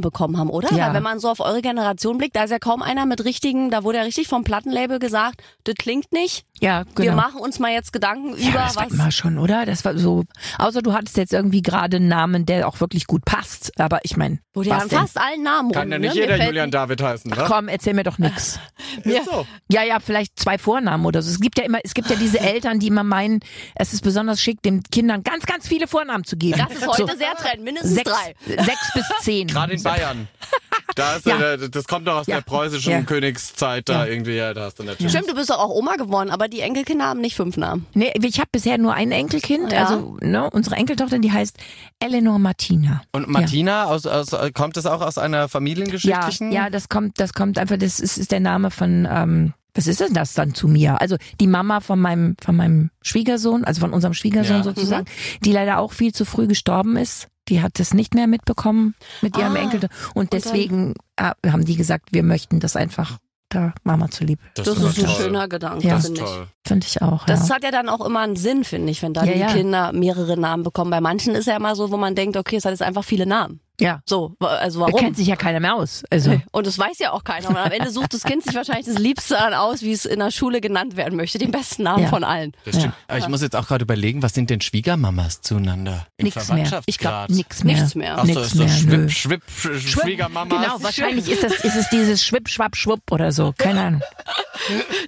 Künstlernamen 0.00 0.10
bekommen 0.10 0.36
haben, 0.38 0.50
oder? 0.50 0.72
Ja. 0.74 0.88
Weil 0.88 0.94
wenn 0.94 1.02
man 1.02 1.18
so 1.20 1.28
auf 1.28 1.40
eure 1.40 1.62
Generation 1.62 2.18
blickt, 2.18 2.36
da 2.36 2.44
ist 2.44 2.50
ja 2.50 2.58
kaum 2.58 2.82
einer 2.82 3.06
mit 3.06 3.24
richtigen, 3.24 3.70
da 3.70 3.84
wurde 3.84 3.98
ja 3.98 4.04
richtig 4.04 4.28
vom 4.28 4.44
Plattenlabel 4.44 4.98
gesagt, 4.98 5.42
das 5.64 5.74
klingt 5.76 6.12
nicht. 6.12 6.44
Ja, 6.60 6.82
genau. 6.94 6.98
Wir 7.00 7.12
machen 7.12 7.40
uns 7.40 7.58
mal 7.58 7.72
jetzt 7.72 7.92
Gedanken 7.92 8.34
Ja, 8.38 8.50
über 8.50 8.58
das 8.58 8.76
war 8.76 8.86
was. 8.86 8.92
immer 8.92 9.10
schon, 9.12 9.38
oder? 9.38 9.64
Das 9.64 9.84
war 9.84 9.96
so. 9.96 10.24
Außer 10.58 10.82
du 10.82 10.92
hattest 10.92 11.16
jetzt 11.16 11.32
irgendwie 11.32 11.62
gerade 11.62 11.96
einen 11.96 12.08
Namen, 12.08 12.44
der 12.44 12.68
auch 12.68 12.80
wirklich 12.80 13.06
gut 13.06 13.24
passt. 13.24 13.72
Aber 13.80 14.00
ich 14.02 14.16
meine, 14.18 14.40
Wo 14.52 14.62
die 14.62 14.68
was 14.70 14.80
haben 14.82 14.88
denn? 14.90 14.98
fast 14.98 15.18
allen 15.18 15.42
Namen 15.42 15.72
Kann 15.72 15.84
rum, 15.84 15.92
ja 15.92 15.98
ne? 15.98 16.06
nicht 16.06 16.14
Mir 16.16 16.20
jeder 16.22 16.36
fällt- 16.36 16.48
Julian 16.48 16.70
David 16.70 17.02
heißen, 17.02 17.34
wa? 17.34 17.44
Komm, 17.46 17.68
erzähl 17.68 17.94
mir 17.94 18.02
doch 18.04 18.18
nix. 18.18 18.58
Ist 19.04 19.24
so. 19.24 19.46
Ja, 19.70 19.82
ja, 19.84 20.00
vielleicht 20.00 20.38
zwei 20.38 20.58
Vornamen 20.58 21.06
oder 21.06 21.22
so. 21.22 21.30
Es 21.30 21.40
gibt 21.40 21.58
ja 21.58 21.64
immer, 21.64 21.78
es 21.82 21.94
gibt 21.94 22.10
ja 22.10 22.16
diese 22.16 22.40
Eltern, 22.40 22.78
die 22.78 22.88
immer 22.88 23.04
meinen, 23.04 23.40
es 23.74 23.92
ist 23.94 24.02
besonders 24.02 24.40
schick, 24.40 24.60
den 24.62 24.82
Kindern 24.82 25.22
ganz, 25.22 25.46
ganz 25.46 25.66
viele 25.66 25.86
Vornamen 25.88 26.24
zu 26.24 26.36
geben. 26.36 26.58
Das 26.58 26.76
ist 26.76 26.86
heute 26.86 27.06
So 27.12 27.16
sehr 27.18 27.34
trend, 27.36 27.62
mindestens 27.64 27.94
sechs, 27.94 28.10
drei. 28.10 28.34
sechs 28.64 28.92
bis 28.94 29.06
zehn. 29.20 29.46
Gerade 29.46 29.72
in 29.72 29.80
Bayern. 29.92 30.28
Da 30.96 31.14
ist, 31.16 31.24
Ja. 31.24 31.52
äh, 31.52 31.70
das 31.70 31.86
kommt 31.86 32.08
doch 32.08 32.16
aus 32.16 32.26
Ja. 32.26 32.36
der 32.36 32.42
preußischen 32.42 32.90
Ja. 32.92 33.00
Königszeit 33.02 33.88
da 33.88 34.04
Ja. 34.04 34.10
irgendwie, 34.12 34.32
ja, 34.34 34.52
da 34.52 34.62
hast 34.64 34.80
du 34.80 34.82
natürlich. 34.82 35.12
Stimmt, 35.12 35.30
du 35.30 35.34
bist 35.36 35.48
doch 35.48 35.58
auch 35.58 35.70
Oma 35.70 35.94
geworden, 35.94 36.30
aber 36.30 36.48
die 36.48 36.60
Enkelkinder 36.60 37.04
haben 37.06 37.20
nicht 37.20 37.36
fünf 37.36 37.56
Namen. 37.56 37.86
Nee, 37.94 38.12
ich 38.20 38.38
habe 38.40 38.48
bisher 38.50 38.76
nur 38.76 38.92
ein 38.92 39.12
Enkelkind, 39.12 39.70
Ja. 39.72 39.84
also 39.86 40.16
ne, 40.20 40.50
unsere 40.50 40.74
Enkeltochter, 40.74 41.20
die 41.20 41.30
heißt 41.30 41.56
Eleanor 42.00 42.40
Martina. 42.40 43.02
Und 43.12 43.28
Martina, 43.28 43.84
aus, 43.84 44.04
aus, 44.04 44.30
kommt 44.52 44.76
das 44.76 44.84
auch 44.86 45.00
aus 45.00 45.16
einer 45.16 45.38
Ja, 45.42 45.48
familiengeschichtlichen? 45.48 46.50
ja, 46.50 46.70
das 46.70 46.88
kommt, 46.88 47.20
das 47.20 47.34
kommt 47.34 47.56
einfach, 47.58 47.76
das 47.78 48.00
ist, 48.00 48.18
ist 48.18 48.32
der 48.32 48.40
Name 48.40 48.72
von, 48.72 49.06
ähm, 49.10 49.54
was 49.74 49.86
ist 49.86 50.00
denn 50.00 50.12
das 50.12 50.34
dann 50.34 50.54
zu 50.54 50.66
mir? 50.66 51.00
Also 51.00 51.16
die 51.40 51.46
Mama 51.46 51.78
von 51.80 52.00
meinem, 52.00 52.34
von 52.42 52.56
meinem 52.56 52.90
Schwiegersohn, 53.02 53.64
also 53.64 53.80
von 53.80 53.92
unserem 53.92 54.14
Schwiegersohn 54.14 54.56
Ja. 54.58 54.62
sozusagen, 54.64 55.06
die 55.44 55.52
leider 55.52 55.78
auch 55.78 55.92
viel 55.92 56.12
zu 56.12 56.24
früh 56.24 56.48
gestorben 56.48 56.96
ist. 56.96 57.28
Die 57.50 57.60
hat 57.60 57.78
das 57.78 57.92
nicht 57.92 58.14
mehr 58.14 58.26
mitbekommen 58.26 58.94
mit 59.20 59.36
ihrem 59.36 59.56
Ah, 59.56 59.60
Enkel. 59.60 59.88
Und 60.14 60.32
deswegen 60.32 60.94
äh, 61.16 61.32
haben 61.50 61.64
die 61.64 61.76
gesagt, 61.76 62.10
wir 62.12 62.22
möchten 62.22 62.60
das 62.60 62.76
einfach 62.76 63.18
der 63.52 63.74
Mama 63.82 64.08
zuliebe. 64.10 64.40
Das 64.54 64.68
ist 64.68 64.98
ein 65.02 65.08
schöner 65.08 65.48
Gedanke, 65.48 65.84
Ja. 65.86 65.96
Das 65.96 66.04
ist 66.08 66.16
finde 66.16 66.30
ich. 66.30 66.59
Finde 66.70 66.86
ich 66.86 67.02
auch. 67.02 67.26
Das 67.26 67.48
ja. 67.48 67.56
hat 67.56 67.64
ja 67.64 67.70
dann 67.72 67.88
auch 67.88 68.04
immer 68.04 68.20
einen 68.20 68.36
Sinn, 68.36 68.62
finde 68.64 68.90
ich, 68.92 69.02
wenn 69.02 69.12
dann 69.12 69.26
Ja, 69.26 69.32
die 69.34 69.38
ja. 69.40 69.46
Kinder 69.52 69.92
mehrere 69.92 70.36
Namen 70.38 70.62
bekommen. 70.62 70.90
Bei 70.90 71.00
manchen 71.00 71.34
ist 71.34 71.46
ja 71.46 71.56
immer 71.56 71.74
so, 71.74 71.90
wo 71.90 71.96
man 71.96 72.14
denkt, 72.14 72.36
okay, 72.36 72.56
es 72.56 72.64
hat 72.64 72.70
jetzt 72.70 72.82
einfach 72.82 73.02
viele 73.04 73.26
Namen. 73.26 73.60
ja. 73.80 74.00
So, 74.06 74.36
also 74.40 74.80
Da 74.80 74.86
warum? 74.86 75.00
kennt 75.00 75.16
sich 75.16 75.26
ja 75.26 75.34
keiner 75.36 75.58
mehr 75.58 75.74
aus. 75.74 76.04
Also. 76.10 76.40
Und 76.52 76.66
das 76.66 76.78
weiß 76.78 76.98
ja 77.00 77.10
auch 77.12 77.24
keiner. 77.24 77.48
Und 77.48 77.56
am 77.56 77.70
Ende 77.72 77.90
sucht 77.90 78.14
das 78.14 78.22
Kind 78.22 78.44
sich 78.44 78.54
wahrscheinlich 78.54 78.86
das 78.86 78.98
Liebste 78.98 79.38
an 79.40 79.52
aus, 79.54 79.82
wie 79.82 79.90
es 79.92 80.04
in 80.04 80.18
der 80.20 80.30
Schule 80.30 80.60
genannt 80.60 80.96
werden 80.96 81.16
möchte. 81.16 81.38
Den 81.38 81.50
besten 81.50 81.82
Namen 81.82 82.04
Ja. 82.04 82.08
von 82.08 82.22
allen. 82.22 82.52
Das 82.64 82.76
stimmt. 82.76 82.94
Aber 83.08 83.18
ich 83.18 83.26
muss 83.28 83.42
jetzt 83.42 83.56
auch 83.56 83.66
gerade 83.66 83.82
überlegen, 83.82 84.22
was 84.22 84.32
sind 84.34 84.48
denn 84.50 84.60
Schwiegermamas 84.60 85.40
zueinander? 85.40 86.06
Im 86.18 86.24
Nix 86.26 86.48
mehr. 86.52 86.82
Ich 86.86 86.98
glaube 86.98 87.32
nix 87.32 87.64
mehr. 87.64 87.74
Nichts 87.76 87.94
mehr. 87.96 88.14
Ach 88.18 88.24
so, 88.26 88.32
Nix 88.32 88.40
ist 88.42 88.52
so 88.52 88.58
mehr. 88.64 89.08
Schwipp, 89.08 89.10
Schwipp, 89.10 89.42
Sch- 89.50 90.02
Schwiegermamas. 90.02 90.48
Genau, 90.62 90.82
wahrscheinlich 90.82 91.28
ist 91.28 91.42
das 91.42 91.52
ist 91.64 91.74
es 91.76 91.88
dieses 91.90 92.22
Schwipp, 92.24 92.48
Schwapp, 92.48 92.76
Schwupp 92.76 93.00
oder 93.10 93.32
so. 93.32 93.52
Keine 93.58 93.80
Ahnung. 93.80 94.02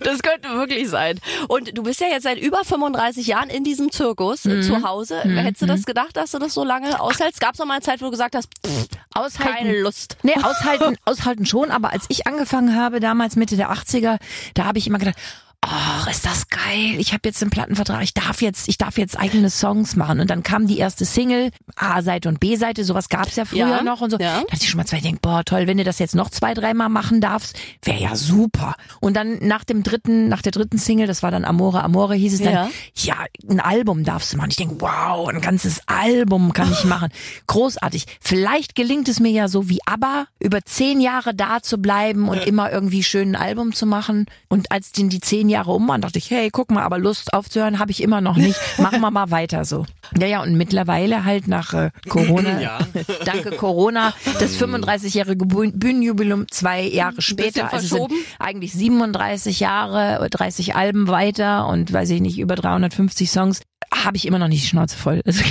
Das 0.00 0.22
könnte 0.22 0.48
wirklich 0.50 0.88
sein. 0.88 1.20
Und 1.52 1.76
du 1.76 1.82
bist 1.82 2.00
ja 2.00 2.06
jetzt 2.06 2.22
seit 2.22 2.38
über 2.38 2.64
35 2.64 3.26
Jahren 3.26 3.50
in 3.50 3.62
diesem 3.62 3.92
Zirkus 3.92 4.46
äh, 4.46 4.62
zu 4.62 4.82
Hause. 4.84 5.20
Hättest 5.20 5.60
du 5.60 5.66
das 5.66 5.84
gedacht, 5.84 6.16
dass 6.16 6.30
du 6.30 6.38
das 6.38 6.54
so 6.54 6.64
lange 6.64 6.98
aushältst? 6.98 7.42
Gab 7.42 7.52
es 7.52 7.58
noch 7.58 7.66
mal 7.66 7.74
eine 7.74 7.82
Zeit, 7.82 8.00
wo 8.00 8.06
du 8.06 8.10
gesagt 8.10 8.34
hast, 8.34 8.48
pff, 8.66 8.88
Aushalten. 9.12 9.52
keine 9.52 9.80
Lust. 9.82 10.16
Nee, 10.22 10.32
aushalten, 10.42 10.96
aushalten 11.04 11.44
schon, 11.44 11.70
aber 11.70 11.92
als 11.92 12.06
ich 12.08 12.26
angefangen 12.26 12.74
habe, 12.74 13.00
damals 13.00 13.36
Mitte 13.36 13.58
der 13.58 13.70
80er, 13.70 14.16
da 14.54 14.64
habe 14.64 14.78
ich 14.78 14.86
immer 14.86 14.96
gedacht, 14.96 15.18
ach, 15.64 16.08
ist 16.10 16.26
das 16.26 16.48
geil. 16.48 16.96
Ich 16.98 17.12
habe 17.12 17.20
jetzt 17.24 17.40
einen 17.40 17.50
Plattenvertrag, 17.50 18.02
ich 18.02 18.14
darf 18.14 18.42
jetzt, 18.42 18.68
ich 18.68 18.78
darf 18.78 18.98
jetzt 18.98 19.18
eigene 19.18 19.48
Songs 19.48 19.96
machen. 19.96 20.20
Und 20.20 20.28
dann 20.28 20.42
kam 20.42 20.66
die 20.66 20.78
erste 20.78 21.04
Single, 21.04 21.50
A-Seite 21.76 22.28
und 22.28 22.40
B-Seite, 22.40 22.84
sowas 22.84 23.08
gab's 23.08 23.36
ja 23.36 23.44
früher 23.44 23.68
Ja, 23.68 23.82
noch 23.82 24.00
und 24.00 24.10
so. 24.10 24.18
ja. 24.18 24.40
Da 24.42 24.52
hatte 24.52 24.62
ich 24.62 24.68
schon 24.68 24.78
mal 24.78 24.86
zwei, 24.86 24.96
ich 24.98 25.02
denk, 25.04 25.22
boah, 25.22 25.44
toll, 25.44 25.66
wenn 25.66 25.78
du 25.78 25.84
das 25.84 25.98
jetzt 26.00 26.14
noch 26.14 26.30
zwei, 26.30 26.52
dreimal 26.54 26.88
machen 26.88 27.20
darfst, 27.20 27.56
wäre 27.84 28.00
ja 28.02 28.16
super. 28.16 28.74
Und 29.00 29.16
dann 29.16 29.38
nach 29.40 29.62
dem 29.64 29.82
dritten, 29.84 30.28
nach 30.28 30.42
der 30.42 30.52
dritten 30.52 30.78
Single, 30.78 31.06
das 31.06 31.22
war 31.22 31.30
dann 31.30 31.44
Amore, 31.44 31.82
Amore, 31.84 32.14
hieß 32.16 32.34
es 32.34 32.42
dann, 32.42 32.52
Ja. 32.52 32.68
ja, 32.96 33.14
ein 33.48 33.60
Album 33.60 34.02
darfst 34.04 34.32
du 34.32 34.36
machen. 34.38 34.50
Ich 34.50 34.56
denke, 34.56 34.76
wow, 34.80 35.28
ein 35.28 35.40
ganzes 35.40 35.80
Album 35.86 36.52
kann 36.52 36.72
ich 36.72 36.84
machen. 36.84 37.08
Großartig. 37.46 38.06
Vielleicht 38.20 38.74
gelingt 38.74 39.08
es 39.08 39.20
mir 39.20 39.30
ja 39.30 39.46
so 39.48 39.68
wie 39.68 39.78
ABBA, 39.86 40.26
über 40.40 40.62
zehn 40.64 41.00
Jahre 41.00 41.34
da 41.34 41.62
zu 41.62 41.78
bleiben 41.78 42.28
und 42.28 42.38
immer 42.46 42.72
irgendwie 42.72 43.02
schön 43.04 43.36
ein 43.36 43.36
Album 43.36 43.72
zu 43.72 43.86
machen. 43.86 44.26
Und 44.48 44.72
als 44.72 44.92
denn 44.92 45.08
die 45.08 45.20
zehn 45.20 45.48
Jahre 45.52 45.72
um 45.72 45.86
waren, 45.88 46.00
dachte 46.00 46.18
ich, 46.18 46.30
hey, 46.30 46.50
guck 46.50 46.70
mal, 46.70 46.82
aber 46.82 46.98
Lust 46.98 47.32
aufzuhören 47.32 47.78
habe 47.78 47.90
ich 47.92 48.02
immer 48.02 48.20
noch 48.20 48.36
nicht. 48.36 48.58
Machen 48.78 49.00
wir 49.00 49.10
mal 49.10 49.30
weiter 49.30 49.64
so. 49.64 49.86
Ja, 50.18 50.26
ja, 50.26 50.42
und 50.42 50.54
mittlerweile 50.56 51.24
halt 51.24 51.46
nach 51.48 51.72
äh, 51.74 51.90
Corona, 52.08 52.60
Ja. 52.60 52.78
danke 53.24 53.50
Corona, 53.52 54.12
das 54.40 54.60
35-jährige 54.60 55.44
Bühn- 55.46 55.78
Bühnenjubiläum 55.78 56.46
zwei 56.50 56.82
Jahre 56.82 57.22
später. 57.22 57.72
Also 57.72 57.86
sind 57.86 57.88
verschoben. 57.98 58.14
eigentlich 58.38 58.72
37 58.72 59.60
Jahre, 59.60 60.18
oder 60.18 60.28
30 60.28 60.74
Alben 60.74 61.08
weiter 61.08 61.66
und 61.68 61.92
weiß 61.92 62.10
ich 62.10 62.20
nicht, 62.20 62.38
über 62.38 62.54
350 62.56 63.30
Songs 63.30 63.60
habe 63.92 64.16
ich 64.16 64.26
immer 64.26 64.38
noch 64.38 64.48
nicht 64.48 64.62
die 64.64 64.68
Schnauze 64.68 64.96
voll. 64.96 65.22
Also, 65.26 65.42